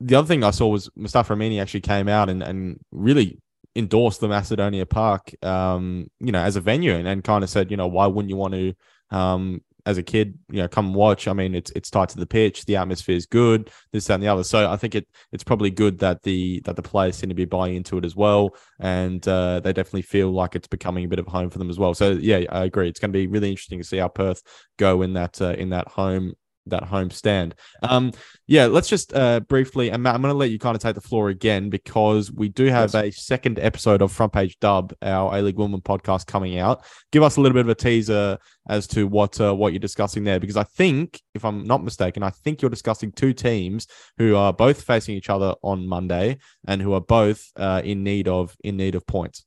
the 0.00 0.14
other 0.14 0.26
thing 0.26 0.42
I 0.42 0.50
saw 0.50 0.68
was 0.68 0.90
Mustafa 0.96 1.34
Amini 1.34 1.60
actually 1.60 1.82
came 1.82 2.08
out 2.08 2.28
and, 2.28 2.42
and 2.42 2.80
really 2.90 3.38
endorsed 3.76 4.20
the 4.20 4.28
Macedonia 4.28 4.86
Park, 4.86 5.32
um, 5.44 6.10
you 6.18 6.32
know, 6.32 6.40
as 6.40 6.56
a 6.56 6.60
venue 6.60 6.94
and, 6.94 7.06
and 7.06 7.22
kind 7.22 7.44
of 7.44 7.50
said, 7.50 7.70
you 7.70 7.76
know, 7.76 7.86
why 7.86 8.06
wouldn't 8.06 8.30
you 8.30 8.36
want 8.36 8.54
to, 8.54 8.74
um, 9.10 9.60
as 9.86 9.98
a 9.98 10.02
kid, 10.02 10.38
you 10.50 10.58
know, 10.58 10.68
come 10.68 10.92
watch. 10.92 11.26
I 11.26 11.32
mean, 11.32 11.54
it's 11.54 11.70
it's 11.72 11.90
tied 11.90 12.10
to 12.10 12.18
the 12.18 12.26
pitch, 12.26 12.64
the 12.66 12.76
atmosphere 12.76 13.16
is 13.16 13.26
good, 13.26 13.70
this 13.92 14.06
that, 14.06 14.14
and 14.14 14.22
the 14.22 14.28
other. 14.28 14.44
So 14.44 14.70
I 14.70 14.76
think 14.76 14.94
it 14.94 15.08
it's 15.32 15.44
probably 15.44 15.70
good 15.70 15.98
that 16.00 16.22
the 16.22 16.60
that 16.64 16.76
the 16.76 16.82
players 16.82 17.16
seem 17.16 17.30
to 17.30 17.34
be 17.34 17.46
buying 17.46 17.76
into 17.76 17.96
it 17.96 18.04
as 18.04 18.14
well, 18.14 18.54
and 18.78 19.26
uh, 19.26 19.60
they 19.60 19.72
definitely 19.72 20.02
feel 20.02 20.30
like 20.32 20.54
it's 20.54 20.68
becoming 20.68 21.04
a 21.04 21.08
bit 21.08 21.18
of 21.18 21.26
a 21.26 21.30
home 21.30 21.50
for 21.50 21.58
them 21.58 21.70
as 21.70 21.78
well. 21.78 21.94
So 21.94 22.12
yeah, 22.12 22.44
I 22.50 22.64
agree. 22.64 22.88
It's 22.88 23.00
going 23.00 23.12
to 23.12 23.18
be 23.18 23.26
really 23.26 23.50
interesting 23.50 23.78
to 23.78 23.84
see 23.84 23.96
how 23.96 24.08
Perth 24.08 24.42
go 24.78 25.02
in 25.02 25.14
that 25.14 25.40
uh, 25.40 25.54
in 25.54 25.70
that 25.70 25.88
home 25.88 26.34
that 26.66 26.84
home 26.84 27.10
stand. 27.10 27.54
Um, 27.82 28.12
yeah, 28.46 28.66
let's 28.66 28.88
just 28.88 29.14
uh, 29.14 29.40
briefly, 29.40 29.90
and 29.90 30.02
Matt, 30.02 30.14
I'm 30.14 30.22
going 30.22 30.32
to 30.32 30.38
let 30.38 30.50
you 30.50 30.58
kind 30.58 30.74
of 30.74 30.82
take 30.82 30.94
the 30.94 31.00
floor 31.00 31.28
again 31.28 31.70
because 31.70 32.32
we 32.32 32.48
do 32.48 32.66
have 32.66 32.94
yes. 32.94 33.04
a 33.04 33.10
second 33.10 33.58
episode 33.58 34.02
of 34.02 34.12
Front 34.12 34.32
Page 34.32 34.58
Dub, 34.60 34.92
our 35.02 35.36
A 35.36 35.42
League 35.42 35.58
Women 35.58 35.80
podcast, 35.80 36.26
coming 36.26 36.58
out. 36.58 36.84
Give 37.12 37.22
us 37.22 37.36
a 37.36 37.40
little 37.40 37.54
bit 37.54 37.66
of 37.66 37.68
a 37.68 37.74
teaser 37.74 38.38
as 38.68 38.86
to 38.88 39.06
what 39.06 39.40
uh, 39.40 39.54
what 39.54 39.72
you're 39.72 39.80
discussing 39.80 40.24
there, 40.24 40.40
because 40.40 40.56
I 40.56 40.64
think, 40.64 41.20
if 41.34 41.44
I'm 41.44 41.64
not 41.64 41.82
mistaken, 41.82 42.22
I 42.22 42.30
think 42.30 42.62
you're 42.62 42.70
discussing 42.70 43.12
two 43.12 43.32
teams 43.32 43.86
who 44.18 44.36
are 44.36 44.52
both 44.52 44.82
facing 44.82 45.16
each 45.16 45.30
other 45.30 45.54
on 45.62 45.86
Monday 45.86 46.38
and 46.66 46.80
who 46.82 46.92
are 46.92 47.00
both 47.00 47.50
uh, 47.56 47.82
in 47.84 48.02
need 48.02 48.28
of 48.28 48.56
in 48.62 48.76
need 48.76 48.94
of 48.94 49.06
points. 49.06 49.44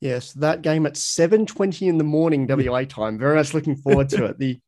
Yes, 0.00 0.32
that 0.34 0.62
game 0.62 0.86
at 0.86 0.94
7:20 0.94 1.88
in 1.88 1.98
the 1.98 2.04
morning 2.04 2.46
WA 2.46 2.84
time. 2.84 3.18
Very 3.18 3.36
much 3.36 3.52
looking 3.52 3.76
forward 3.76 4.08
to 4.10 4.26
it. 4.26 4.38
The 4.38 4.58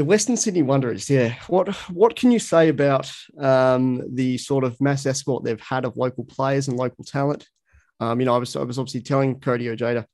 the 0.00 0.04
Western 0.06 0.34
Sydney 0.34 0.62
Wanderers, 0.62 1.10
yeah. 1.10 1.34
What 1.48 1.68
what 1.90 2.16
can 2.16 2.30
you 2.30 2.38
say 2.38 2.70
about 2.70 3.12
um, 3.38 4.02
the 4.14 4.38
sort 4.38 4.64
of 4.64 4.80
mass 4.80 5.04
escort 5.04 5.44
they've 5.44 5.60
had 5.60 5.84
of 5.84 5.98
local 5.98 6.24
players 6.24 6.68
and 6.68 6.78
local 6.78 7.04
talent? 7.04 7.46
Um, 8.00 8.18
you 8.18 8.24
know, 8.24 8.34
I 8.34 8.38
was 8.38 8.56
I 8.56 8.62
was 8.62 8.78
obviously 8.78 9.02
telling 9.02 9.40
Cody 9.40 9.68
Ojeda 9.68 10.06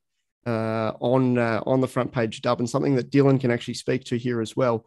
uh, 0.45 0.91
on 0.99 1.39
uh, 1.39 1.63
on 1.65 1.81
the 1.81 1.87
front 1.87 2.11
page 2.11 2.43
dub, 2.43 2.59
and 2.59 2.69
something 2.69 2.97
that 2.97 3.13
Dylan 3.13 3.41
can 3.41 3.53
actually 3.53 3.75
speak 3.75 4.03
to 4.07 4.19
here 4.19 4.41
as 4.41 4.57
well. 4.57 4.85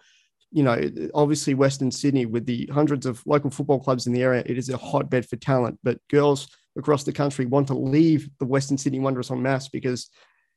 You 0.51 0.63
know, 0.63 0.77
obviously 1.13 1.53
Western 1.53 1.91
Sydney 1.91 2.25
with 2.25 2.45
the 2.45 2.69
hundreds 2.73 3.05
of 3.05 3.25
local 3.25 3.51
football 3.51 3.79
clubs 3.79 4.05
in 4.05 4.11
the 4.11 4.23
area, 4.23 4.43
it 4.45 4.57
is 4.57 4.67
a 4.67 4.75
hotbed 4.75 5.29
for 5.29 5.37
talent. 5.37 5.79
But 5.81 6.05
girls 6.09 6.49
across 6.77 7.05
the 7.05 7.13
country 7.13 7.45
want 7.45 7.67
to 7.67 7.73
leave 7.73 8.29
the 8.39 8.45
Western 8.45 8.77
Sydney 8.77 8.99
Wanderers 8.99 9.31
on 9.31 9.41
mass 9.41 9.69
because 9.69 10.09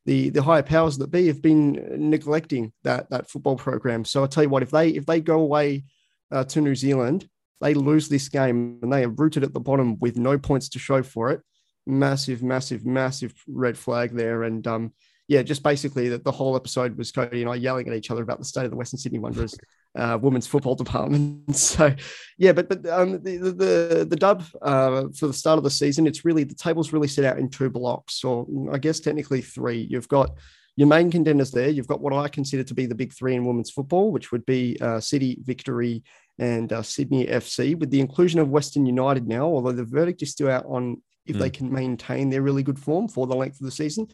the 0.04 0.30
the 0.30 0.42
higher 0.42 0.62
powers 0.62 0.98
that 0.98 1.10
be 1.10 1.26
have 1.28 1.42
been 1.42 2.10
neglecting 2.10 2.72
that 2.82 3.10
that 3.10 3.30
football 3.30 3.56
program. 3.56 4.04
So 4.04 4.24
I 4.24 4.26
tell 4.26 4.42
you 4.42 4.48
what, 4.48 4.62
if 4.62 4.70
they 4.70 4.90
if 4.90 5.06
they 5.06 5.20
go 5.20 5.40
away 5.40 5.84
uh, 6.30 6.44
to 6.44 6.60
New 6.60 6.74
Zealand, 6.74 7.28
they 7.60 7.74
lose 7.74 8.08
this 8.08 8.28
game 8.28 8.80
and 8.82 8.92
they 8.92 9.04
are 9.04 9.08
rooted 9.08 9.44
at 9.44 9.52
the 9.52 9.60
bottom 9.60 9.98
with 10.00 10.16
no 10.16 10.38
points 10.38 10.68
to 10.70 10.78
show 10.78 11.02
for 11.02 11.30
it. 11.30 11.40
Massive, 11.86 12.42
massive, 12.42 12.84
massive 12.84 13.34
red 13.46 13.78
flag 13.78 14.12
there. 14.12 14.42
And 14.42 14.66
um, 14.66 14.92
yeah, 15.32 15.42
just 15.42 15.62
basically 15.62 16.10
that 16.10 16.24
the 16.24 16.30
whole 16.30 16.56
episode 16.56 16.98
was 16.98 17.10
Cody 17.10 17.40
and 17.40 17.50
I 17.50 17.54
yelling 17.54 17.88
at 17.88 17.94
each 17.94 18.10
other 18.10 18.22
about 18.22 18.38
the 18.38 18.44
state 18.44 18.66
of 18.66 18.70
the 18.70 18.76
Western 18.76 18.98
Sydney 18.98 19.18
Wanderers 19.18 19.56
uh, 19.96 20.18
women's 20.20 20.46
football 20.46 20.74
department. 20.74 21.56
so 21.56 21.94
yeah, 22.36 22.52
but 22.52 22.68
but 22.68 22.86
um, 22.86 23.12
the, 23.22 23.38
the 23.38 24.06
the 24.08 24.16
dub 24.16 24.44
uh, 24.60 25.04
for 25.18 25.28
the 25.28 25.32
start 25.32 25.56
of 25.56 25.64
the 25.64 25.70
season, 25.70 26.06
it's 26.06 26.26
really 26.26 26.44
the 26.44 26.54
table's 26.54 26.92
really 26.92 27.08
set 27.08 27.24
out 27.24 27.38
in 27.38 27.48
two 27.48 27.70
blocks, 27.70 28.24
or 28.24 28.46
I 28.70 28.76
guess 28.76 29.00
technically 29.00 29.40
three. 29.40 29.86
You've 29.88 30.08
got 30.08 30.36
your 30.76 30.86
main 30.86 31.10
contenders 31.10 31.50
there. 31.50 31.70
You've 31.70 31.88
got 31.88 32.02
what 32.02 32.12
I 32.12 32.28
consider 32.28 32.64
to 32.64 32.74
be 32.74 32.84
the 32.84 32.94
big 32.94 33.14
three 33.14 33.34
in 33.34 33.46
women's 33.46 33.70
football, 33.70 34.12
which 34.12 34.32
would 34.32 34.44
be 34.44 34.76
uh, 34.82 35.00
City, 35.00 35.38
Victory, 35.42 36.02
and 36.38 36.70
uh, 36.74 36.82
Sydney 36.82 37.26
FC. 37.26 37.78
With 37.78 37.90
the 37.90 38.00
inclusion 38.00 38.38
of 38.38 38.50
Western 38.50 38.84
United 38.84 39.26
now, 39.26 39.46
although 39.46 39.72
the 39.72 39.84
verdict 39.84 40.20
is 40.20 40.30
still 40.30 40.50
out 40.50 40.66
on 40.66 41.00
if 41.26 41.36
mm. 41.36 41.38
they 41.38 41.50
can 41.50 41.72
maintain 41.72 42.30
their 42.30 42.42
really 42.42 42.62
good 42.62 42.78
form 42.78 43.08
for 43.08 43.26
the 43.26 43.36
length 43.36 43.60
of 43.60 43.64
the 43.64 43.70
season. 43.70 44.08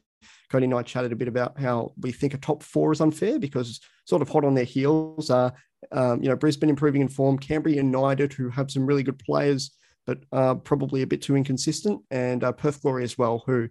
Cody 0.51 0.65
and 0.65 0.75
I 0.75 0.83
chatted 0.83 1.13
a 1.13 1.17
bit 1.17 1.29
about 1.29 1.59
how 1.59 1.93
we 2.01 2.13
think 2.13 2.35
a 2.35 2.39
top 2.39 2.63
four 2.63 2.93
is 2.93 3.01
unfair 3.01 3.39
because 3.39 3.81
sort 4.05 4.23
of 4.23 4.29
hot 4.29 4.45
on 4.45 4.55
their 4.55 4.65
heels 4.65 5.31
are, 5.31 5.53
um, 5.93 6.23
you 6.23 6.29
know, 6.29 6.37
Brisbane 6.37 6.71
improving 6.71 7.03
in 7.03 7.09
form, 7.09 7.39
Canberra 7.39 7.75
United, 7.75 8.33
who 8.33 8.49
have 8.49 8.71
some 8.71 8.87
really 8.87 9.03
good 9.03 9.19
players, 9.19 9.71
but 10.07 10.19
uh, 10.33 10.55
probably 10.57 11.03
a 11.03 11.07
bit 11.07 11.23
too 11.23 11.37
inconsistent, 11.37 12.01
and 12.11 12.43
uh, 12.43 12.53
Perth 12.53 12.83
Glory 12.83 13.05
as 13.05 13.19
well, 13.19 13.43
who 13.47 13.69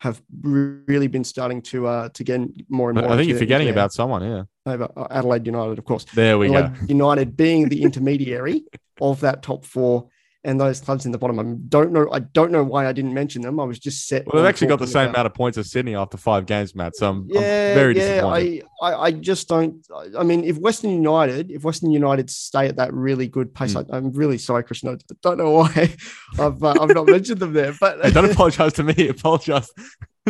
have 0.00 0.20
really 0.42 1.06
been 1.06 1.24
starting 1.24 1.62
to 1.62 1.86
uh, 1.86 2.08
to 2.10 2.24
get 2.24 2.40
more 2.68 2.90
and 2.90 3.00
more. 3.00 3.10
I 3.10 3.16
think 3.16 3.28
you're 3.28 3.38
forgetting 3.38 3.68
about 3.68 3.92
someone, 3.92 4.22
yeah. 4.22 4.42
Over 4.66 4.90
uh, 4.96 5.06
Adelaide 5.10 5.46
United, 5.46 5.78
of 5.78 5.84
course. 5.84 6.04
There 6.14 6.38
we 6.38 6.54
Adelaide 6.54 6.80
go. 6.80 6.86
United 6.88 7.36
being 7.36 7.68
the 7.68 7.82
intermediary 7.88 8.64
of 9.00 9.20
that 9.20 9.42
top 9.42 9.64
four 9.64 10.08
and 10.46 10.60
those 10.60 10.80
clubs 10.80 11.04
in 11.04 11.12
the 11.12 11.18
bottom. 11.18 11.40
I 11.40 11.42
don't 11.68 11.90
know. 11.90 12.08
I 12.12 12.20
don't 12.20 12.52
know 12.52 12.62
why 12.62 12.86
I 12.86 12.92
didn't 12.92 13.12
mention 13.12 13.42
them. 13.42 13.58
I 13.58 13.64
was 13.64 13.80
just 13.80 14.06
set. 14.06 14.26
Well, 14.26 14.40
they've 14.40 14.48
actually 14.48 14.68
got 14.68 14.78
the 14.78 14.86
same 14.86 15.08
about... 15.08 15.14
amount 15.16 15.26
of 15.26 15.34
points 15.34 15.58
as 15.58 15.72
Sydney 15.72 15.96
after 15.96 16.16
five 16.16 16.46
games, 16.46 16.72
Matt. 16.72 16.94
So 16.94 17.10
I'm, 17.10 17.26
yeah, 17.28 17.38
I'm 17.40 17.74
very 17.74 17.96
yeah, 17.96 18.14
disappointed. 18.14 18.64
I, 18.80 18.86
I, 18.86 19.02
I, 19.06 19.10
just 19.10 19.48
don't. 19.48 19.84
I 20.16 20.22
mean, 20.22 20.44
if 20.44 20.56
Western 20.58 20.90
United, 20.90 21.50
if 21.50 21.64
Western 21.64 21.90
United 21.90 22.30
stay 22.30 22.68
at 22.68 22.76
that 22.76 22.94
really 22.94 23.26
good 23.26 23.52
pace, 23.52 23.74
mm. 23.74 23.92
I, 23.92 23.96
am 23.96 24.12
really 24.12 24.38
sorry, 24.38 24.62
Christian. 24.62 24.88
I 24.90 25.14
don't 25.20 25.36
know 25.36 25.50
why 25.50 25.94
I've 26.38 26.62
uh, 26.62 26.74
I've 26.80 26.94
not 26.94 27.06
mentioned 27.06 27.40
them 27.40 27.52
there. 27.52 27.74
But 27.80 28.00
hey, 28.02 28.12
don't 28.12 28.24
apologise 28.30 28.72
to 28.74 28.84
me. 28.84 29.08
Apologise 29.08 29.68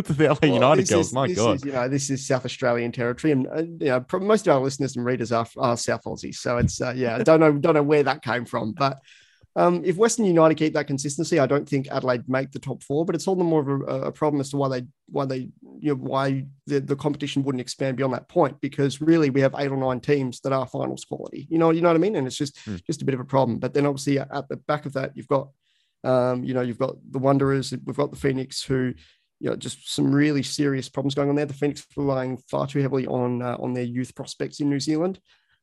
to 0.03 0.13
the 0.13 0.29
LA 0.29 0.37
well, 0.41 0.51
United 0.51 0.89
girls. 0.89 1.07
Is, 1.07 1.13
My 1.13 1.31
God, 1.31 1.57
is, 1.57 1.65
you 1.65 1.73
know, 1.73 1.87
this 1.87 2.09
is 2.09 2.25
South 2.25 2.43
Australian 2.43 2.91
territory, 2.91 3.33
and 3.33 3.47
uh, 3.47 3.57
you 3.85 3.91
know, 3.91 4.03
most 4.19 4.47
of 4.47 4.55
our 4.55 4.61
listeners 4.61 4.95
and 4.95 5.05
readers 5.05 5.31
are, 5.31 5.47
are 5.57 5.77
South 5.77 6.03
Aussies. 6.05 6.37
So 6.37 6.57
it's 6.57 6.81
uh, 6.81 6.93
yeah, 6.95 7.17
I 7.17 7.23
don't 7.23 7.39
know, 7.39 7.53
don't 7.53 7.75
know 7.75 7.83
where 7.83 8.01
that 8.01 8.23
came 8.23 8.45
from, 8.45 8.71
but. 8.71 8.97
Um, 9.57 9.83
if 9.83 9.97
Western 9.97 10.25
United 10.25 10.55
keep 10.55 10.73
that 10.73 10.85
consistency, 10.85 11.39
I 11.39 11.47
don't 11.47 11.67
think 11.67 11.87
Adelaide 11.87 12.29
make 12.29 12.51
the 12.51 12.59
top 12.59 12.83
four. 12.83 13.05
But 13.05 13.15
it's 13.15 13.27
all 13.27 13.35
the 13.35 13.43
more 13.43 13.61
of 13.61 13.67
a, 13.67 14.07
a 14.07 14.11
problem 14.11 14.39
as 14.39 14.51
to 14.51 14.57
why 14.57 14.69
they 14.69 14.85
why 15.07 15.25
they 15.25 15.49
you 15.79 15.95
know 15.95 15.95
why 15.95 16.45
the, 16.67 16.79
the 16.79 16.95
competition 16.95 17.41
wouldn't 17.41 17.61
expand 17.61 17.97
beyond 17.97 18.13
that 18.13 18.29
point. 18.29 18.61
Because 18.61 19.01
really, 19.01 19.31
we 19.31 19.41
have 19.41 19.55
eight 19.57 19.71
or 19.71 19.77
nine 19.77 19.99
teams 19.99 20.41
that 20.41 20.53
are 20.53 20.67
finals 20.67 21.05
quality. 21.05 21.47
You 21.49 21.57
know, 21.57 21.71
you 21.71 21.81
know 21.81 21.89
what 21.89 21.95
I 21.95 21.99
mean? 21.99 22.15
And 22.15 22.27
it's 22.27 22.37
just 22.37 22.55
mm. 22.67 22.79
just 22.85 23.01
a 23.01 23.05
bit 23.05 23.15
of 23.15 23.19
a 23.19 23.25
problem. 23.25 23.57
But 23.57 23.73
then 23.73 23.87
obviously 23.87 24.19
at 24.19 24.47
the 24.47 24.57
back 24.57 24.85
of 24.85 24.93
that, 24.93 25.17
you've 25.17 25.27
got 25.27 25.49
um, 26.03 26.43
you 26.43 26.53
know 26.53 26.61
you've 26.61 26.77
got 26.77 26.95
the 27.09 27.19
Wanderers, 27.19 27.73
we've 27.83 27.97
got 27.97 28.11
the 28.11 28.17
Phoenix, 28.17 28.63
who 28.63 28.93
you 29.39 29.49
know 29.49 29.55
just 29.55 29.91
some 29.91 30.13
really 30.13 30.43
serious 30.43 30.87
problems 30.87 31.15
going 31.15 31.29
on 31.29 31.35
there. 31.35 31.47
The 31.47 31.55
Phoenix 31.55 31.83
relying 31.95 32.37
far 32.37 32.67
too 32.67 32.79
heavily 32.79 33.07
on 33.07 33.41
uh, 33.41 33.57
on 33.59 33.73
their 33.73 33.83
youth 33.83 34.13
prospects 34.13 34.59
in 34.59 34.69
New 34.69 34.79
Zealand 34.79 35.19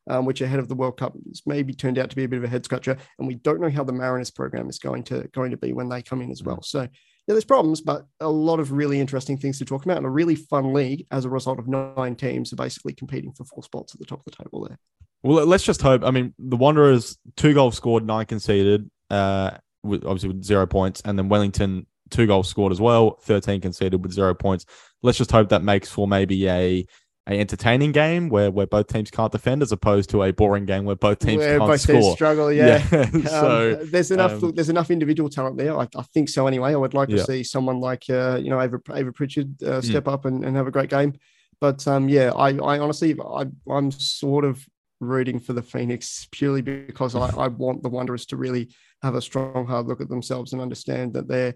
um, 0.07 0.25
which 0.25 0.41
ahead 0.41 0.59
of 0.59 0.67
the 0.67 0.75
World 0.75 0.97
Cup 0.97 1.13
has 1.27 1.41
maybe 1.45 1.73
turned 1.73 1.97
out 1.97 2.09
to 2.09 2.15
be 2.15 2.23
a 2.23 2.27
bit 2.27 2.37
of 2.37 2.43
a 2.43 2.47
head 2.47 2.65
scratcher. 2.65 2.97
And 3.19 3.27
we 3.27 3.35
don't 3.35 3.61
know 3.61 3.69
how 3.69 3.83
the 3.83 3.93
Mariners 3.93 4.31
program 4.31 4.69
is 4.69 4.79
going 4.79 5.03
to 5.05 5.27
going 5.33 5.51
to 5.51 5.57
be 5.57 5.73
when 5.73 5.89
they 5.89 6.01
come 6.01 6.21
in 6.21 6.31
as 6.31 6.43
well. 6.43 6.61
So 6.61 6.81
yeah, 6.81 7.33
there's 7.33 7.45
problems, 7.45 7.81
but 7.81 8.05
a 8.19 8.29
lot 8.29 8.59
of 8.59 8.71
really 8.71 8.99
interesting 8.99 9.37
things 9.37 9.57
to 9.59 9.65
talk 9.65 9.85
about 9.85 9.97
and 9.97 10.05
a 10.05 10.09
really 10.09 10.35
fun 10.35 10.73
league 10.73 11.07
as 11.11 11.25
a 11.25 11.29
result 11.29 11.59
of 11.59 11.67
nine 11.67 12.15
teams 12.15 12.53
are 12.53 12.57
basically 12.57 12.93
competing 12.93 13.33
for 13.33 13.45
four 13.45 13.63
spots 13.63 13.93
at 13.93 13.99
the 13.99 14.05
top 14.05 14.19
of 14.19 14.25
the 14.25 14.43
table 14.43 14.67
there. 14.67 14.77
Well, 15.23 15.45
let's 15.45 15.63
just 15.63 15.81
hope. 15.81 16.03
I 16.03 16.11
mean, 16.11 16.35
the 16.37 16.57
Wanderers 16.57 17.17
two 17.35 17.53
goals 17.53 17.75
scored, 17.75 18.05
nine 18.05 18.25
conceded. 18.25 18.89
uh, 19.09 19.51
with 19.85 20.03
obviously 20.03 20.29
with 20.29 20.43
zero 20.43 20.65
points, 20.65 21.01
and 21.05 21.17
then 21.17 21.29
Wellington 21.29 21.85
two 22.09 22.27
goals 22.27 22.49
scored 22.49 22.71
as 22.71 22.81
well, 22.81 23.17
13 23.23 23.61
conceded 23.61 24.01
with 24.03 24.11
zero 24.11 24.33
points. 24.33 24.65
Let's 25.01 25.17
just 25.17 25.31
hope 25.31 25.49
that 25.49 25.63
makes 25.63 25.89
for 25.89 26.07
maybe 26.07 26.47
a 26.49 26.85
a 27.27 27.39
entertaining 27.39 27.91
game 27.91 28.29
where, 28.29 28.51
where 28.51 28.67
both 28.67 28.87
teams 28.87 29.09
can't 29.09 29.31
defend 29.31 29.63
as 29.63 29.71
opposed 29.71 30.11
to 30.11 30.21
a 30.21 30.31
boring 30.31 30.65
game 30.65 30.85
where 30.85 30.95
both 30.95 31.19
teams 31.19 31.39
where 31.39 31.57
can't 31.57 31.69
both 31.71 31.81
score. 31.81 32.01
Teams 32.01 32.13
struggle, 32.13 32.51
yeah. 32.53 32.85
yeah. 32.91 33.05
so 33.25 33.79
um, 33.81 33.89
there's 33.89 34.11
enough 34.11 34.43
um, 34.43 34.51
there's 34.51 34.69
enough 34.69 34.91
individual 34.91 35.29
talent 35.29 35.57
there. 35.57 35.77
I, 35.77 35.87
I, 35.95 36.03
think 36.13 36.29
so 36.29 36.45
anyway. 36.45 36.73
I 36.73 36.75
would 36.75 36.93
like 36.93 37.09
to 37.09 37.23
see 37.23 37.43
someone 37.43 37.79
like 37.79 38.03
uh, 38.09 38.39
you 38.41 38.49
know 38.49 38.61
Ava, 38.61 38.79
Ava 38.93 39.11
Pritchard 39.11 39.55
uh, 39.63 39.79
mm. 39.79 39.83
step 39.83 40.03
mm. 40.03 40.13
up 40.13 40.25
and, 40.25 40.45
and 40.45 40.55
have 40.55 40.67
a 40.67 40.71
great 40.71 40.89
game. 40.89 41.13
But 41.59 41.87
um, 41.87 42.09
yeah, 42.09 42.31
I, 42.31 42.49
I 42.57 42.79
honestly 42.79 43.15
I, 43.19 43.45
I'm 43.69 43.89
sort 43.91 44.45
of 44.45 44.63
rooting 44.99 45.39
for 45.39 45.53
the 45.53 45.63
Phoenix 45.63 46.27
purely 46.31 46.61
because 46.61 47.15
I, 47.15 47.29
I 47.37 47.47
want 47.47 47.81
the 47.81 47.89
Wanderers 47.89 48.25
to 48.27 48.37
really 48.37 48.69
have 49.01 49.15
a 49.15 49.21
strong 49.21 49.65
hard 49.65 49.87
look 49.87 50.01
at 50.01 50.09
themselves 50.09 50.53
and 50.53 50.61
understand 50.61 51.13
that 51.13 51.27
they're 51.27 51.55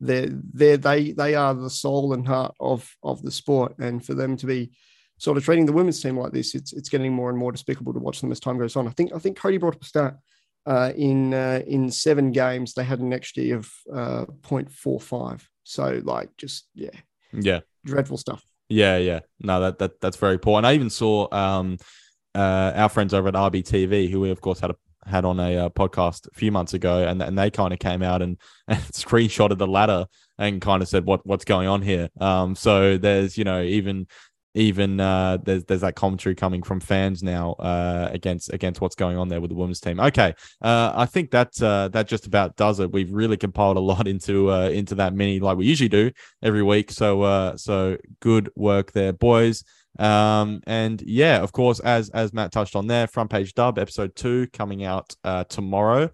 they 0.00 0.28
they 0.52 0.76
they 0.76 1.12
they 1.12 1.34
are 1.34 1.54
the 1.54 1.70
soul 1.70 2.14
and 2.14 2.26
heart 2.26 2.54
of 2.58 2.90
of 3.02 3.22
the 3.22 3.30
sport 3.30 3.78
and 3.78 4.04
for 4.04 4.14
them 4.14 4.36
to 4.36 4.46
be 4.46 4.72
sort 5.24 5.38
of 5.38 5.44
treating 5.44 5.64
the 5.64 5.72
women's 5.72 6.00
team 6.00 6.18
like 6.18 6.32
this, 6.32 6.54
it's 6.54 6.72
it's 6.72 6.90
getting 6.90 7.12
more 7.12 7.30
and 7.30 7.38
more 7.38 7.50
despicable 7.50 7.94
to 7.94 7.98
watch 7.98 8.20
them 8.20 8.30
as 8.30 8.38
time 8.38 8.58
goes 8.58 8.76
on. 8.76 8.86
I 8.86 8.90
think 8.90 9.12
I 9.14 9.18
think 9.18 9.38
Cody 9.38 9.56
brought 9.56 9.74
up 9.74 9.82
a 9.82 9.86
stat 9.86 10.16
uh, 10.66 10.92
in 10.94 11.32
uh, 11.32 11.62
in 11.66 11.90
seven 11.90 12.30
games 12.30 12.74
they 12.74 12.84
had 12.84 13.00
an 13.00 13.10
XG 13.10 13.56
of 13.56 13.72
uh, 13.92 14.26
0.45. 14.42 15.42
So 15.64 16.02
like 16.04 16.28
just 16.36 16.68
yeah, 16.74 16.90
yeah, 17.32 17.60
dreadful 17.84 18.18
stuff. 18.18 18.44
Yeah, 18.68 18.98
yeah. 18.98 19.20
No, 19.40 19.60
that 19.60 19.78
that 19.78 20.00
that's 20.00 20.18
very 20.18 20.38
poor. 20.38 20.58
And 20.58 20.66
I 20.66 20.74
even 20.74 20.90
saw 20.90 21.32
um 21.32 21.78
uh 22.34 22.72
our 22.74 22.90
friends 22.90 23.14
over 23.14 23.28
at 23.28 23.34
RBTV, 23.34 24.10
who 24.10 24.20
we 24.20 24.30
of 24.30 24.42
course 24.42 24.60
had 24.60 24.70
a 24.70 24.76
had 25.06 25.24
on 25.24 25.38
a 25.38 25.56
uh, 25.56 25.68
podcast 25.68 26.26
a 26.26 26.34
few 26.34 26.52
months 26.52 26.74
ago, 26.74 27.06
and 27.06 27.22
and 27.22 27.38
they 27.38 27.50
kind 27.50 27.72
of 27.72 27.78
came 27.78 28.02
out 28.02 28.22
and, 28.22 28.38
and 28.68 28.80
screenshotted 28.84 29.58
the 29.58 29.66
ladder 29.66 30.06
and 30.38 30.60
kind 30.60 30.82
of 30.82 30.88
said 30.88 31.04
what 31.06 31.24
what's 31.26 31.44
going 31.44 31.68
on 31.68 31.82
here. 31.82 32.08
Um, 32.20 32.54
so 32.54 32.98
there's 32.98 33.38
you 33.38 33.44
know 33.44 33.62
even 33.62 34.06
even 34.54 35.00
uh, 35.00 35.38
there's 35.42 35.64
there's 35.64 35.80
that 35.80 35.96
commentary 35.96 36.34
coming 36.34 36.62
from 36.62 36.80
fans 36.80 37.22
now 37.22 37.52
uh, 37.54 38.08
against 38.12 38.52
against 38.52 38.80
what's 38.80 38.94
going 38.94 39.16
on 39.16 39.28
there 39.28 39.40
with 39.40 39.50
the 39.50 39.56
women's 39.56 39.80
team. 39.80 39.98
Okay, 39.98 40.34
uh, 40.62 40.92
I 40.94 41.06
think 41.06 41.32
that 41.32 41.60
uh, 41.60 41.88
that 41.88 42.06
just 42.06 42.26
about 42.26 42.56
does 42.56 42.80
it. 42.80 42.92
We've 42.92 43.12
really 43.12 43.36
compiled 43.36 43.76
a 43.76 43.80
lot 43.80 44.06
into 44.14 44.50
uh, 44.50 44.68
into 44.68 44.94
that 44.96 45.14
mini 45.14 45.40
like 45.40 45.56
we 45.56 45.66
usually 45.66 45.88
do 45.88 46.10
every 46.42 46.62
week. 46.62 46.90
So 46.90 47.22
uh, 47.22 47.56
so 47.56 47.96
good 48.20 48.50
work 48.54 48.92
there, 48.92 49.12
boys. 49.12 49.64
Um, 49.98 50.60
and 50.66 51.02
yeah, 51.02 51.40
of 51.40 51.52
course, 51.52 51.80
as 51.80 52.10
as 52.10 52.32
Matt 52.32 52.52
touched 52.52 52.76
on 52.76 52.86
there, 52.86 53.06
front 53.06 53.30
page 53.30 53.54
dub 53.54 53.78
episode 53.78 54.14
two 54.14 54.46
coming 54.52 54.84
out 54.84 55.14
tomorrow 55.48 56.10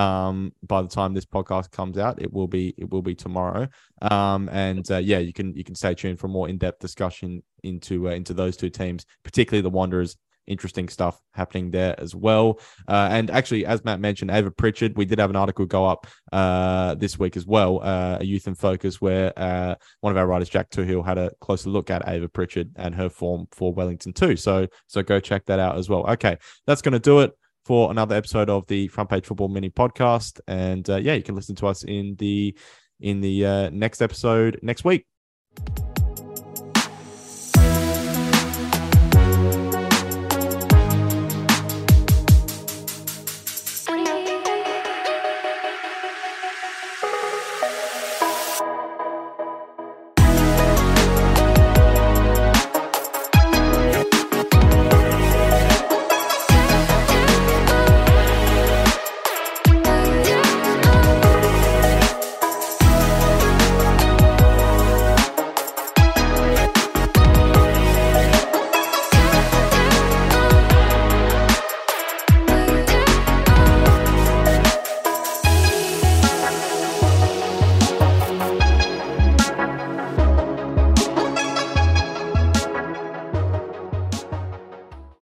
um 0.00 0.52
by 0.62 0.82
the 0.82 0.88
time 0.88 1.14
this 1.14 1.26
podcast 1.26 1.70
comes 1.70 1.98
out 1.98 2.20
it 2.20 2.32
will 2.32 2.48
be 2.48 2.74
it 2.76 2.90
will 2.90 3.02
be 3.02 3.14
tomorrow. 3.14 3.68
Um 4.02 4.48
and 4.50 4.90
uh, 4.90 4.98
yeah 4.98 5.18
you 5.18 5.32
can 5.32 5.54
you 5.54 5.64
can 5.64 5.74
stay 5.74 5.94
tuned 5.94 6.18
for 6.18 6.28
more 6.28 6.48
in-depth 6.48 6.80
discussion 6.80 7.42
into 7.62 8.08
uh, 8.08 8.12
into 8.12 8.34
those 8.34 8.56
two 8.56 8.70
teams 8.70 9.06
particularly 9.22 9.62
the 9.62 9.70
wanderers. 9.70 10.16
Interesting 10.46 10.90
stuff 10.90 11.18
happening 11.32 11.70
there 11.70 11.98
as 11.98 12.14
well. 12.14 12.60
Uh, 12.86 13.08
and 13.10 13.30
actually 13.30 13.64
as 13.64 13.82
matt 13.82 13.98
mentioned 13.98 14.30
ava 14.30 14.50
pritchard 14.50 14.94
we 14.94 15.06
did 15.06 15.18
have 15.18 15.30
an 15.30 15.36
article 15.36 15.64
go 15.64 15.86
up 15.86 16.06
uh, 16.32 16.94
this 16.96 17.18
week 17.18 17.34
as 17.38 17.46
well 17.46 17.80
uh, 17.82 18.18
a 18.20 18.24
youth 18.24 18.46
in 18.46 18.54
focus 18.54 19.00
where 19.00 19.32
uh, 19.38 19.74
one 20.00 20.10
of 20.10 20.18
our 20.18 20.26
writers 20.26 20.50
jack 20.50 20.68
Tuhill 20.68 21.02
had 21.02 21.16
a 21.16 21.30
closer 21.40 21.70
look 21.70 21.88
at 21.88 22.06
ava 22.06 22.28
pritchard 22.28 22.70
and 22.76 22.94
her 22.94 23.08
form 23.08 23.46
for 23.52 23.72
wellington 23.72 24.12
too. 24.12 24.36
So 24.36 24.66
so 24.86 25.02
go 25.02 25.18
check 25.18 25.46
that 25.46 25.58
out 25.58 25.78
as 25.78 25.88
well. 25.88 26.06
Okay 26.10 26.36
that's 26.66 26.82
going 26.82 26.92
to 26.92 26.98
do 26.98 27.20
it 27.20 27.32
for 27.64 27.90
another 27.90 28.14
episode 28.14 28.50
of 28.50 28.66
the 28.66 28.88
Front 28.88 29.10
Page 29.10 29.26
Football 29.26 29.48
Mini 29.48 29.70
Podcast. 29.70 30.40
And 30.46 30.88
uh, 30.88 30.96
yeah, 30.96 31.14
you 31.14 31.22
can 31.22 31.34
listen 31.34 31.54
to 31.56 31.66
us 31.66 31.84
in 31.84 32.16
the 32.16 32.56
in 33.00 33.20
the 33.20 33.46
uh, 33.46 33.70
next 33.70 34.02
episode 34.02 34.58
next 34.62 34.84
week. 34.84 35.06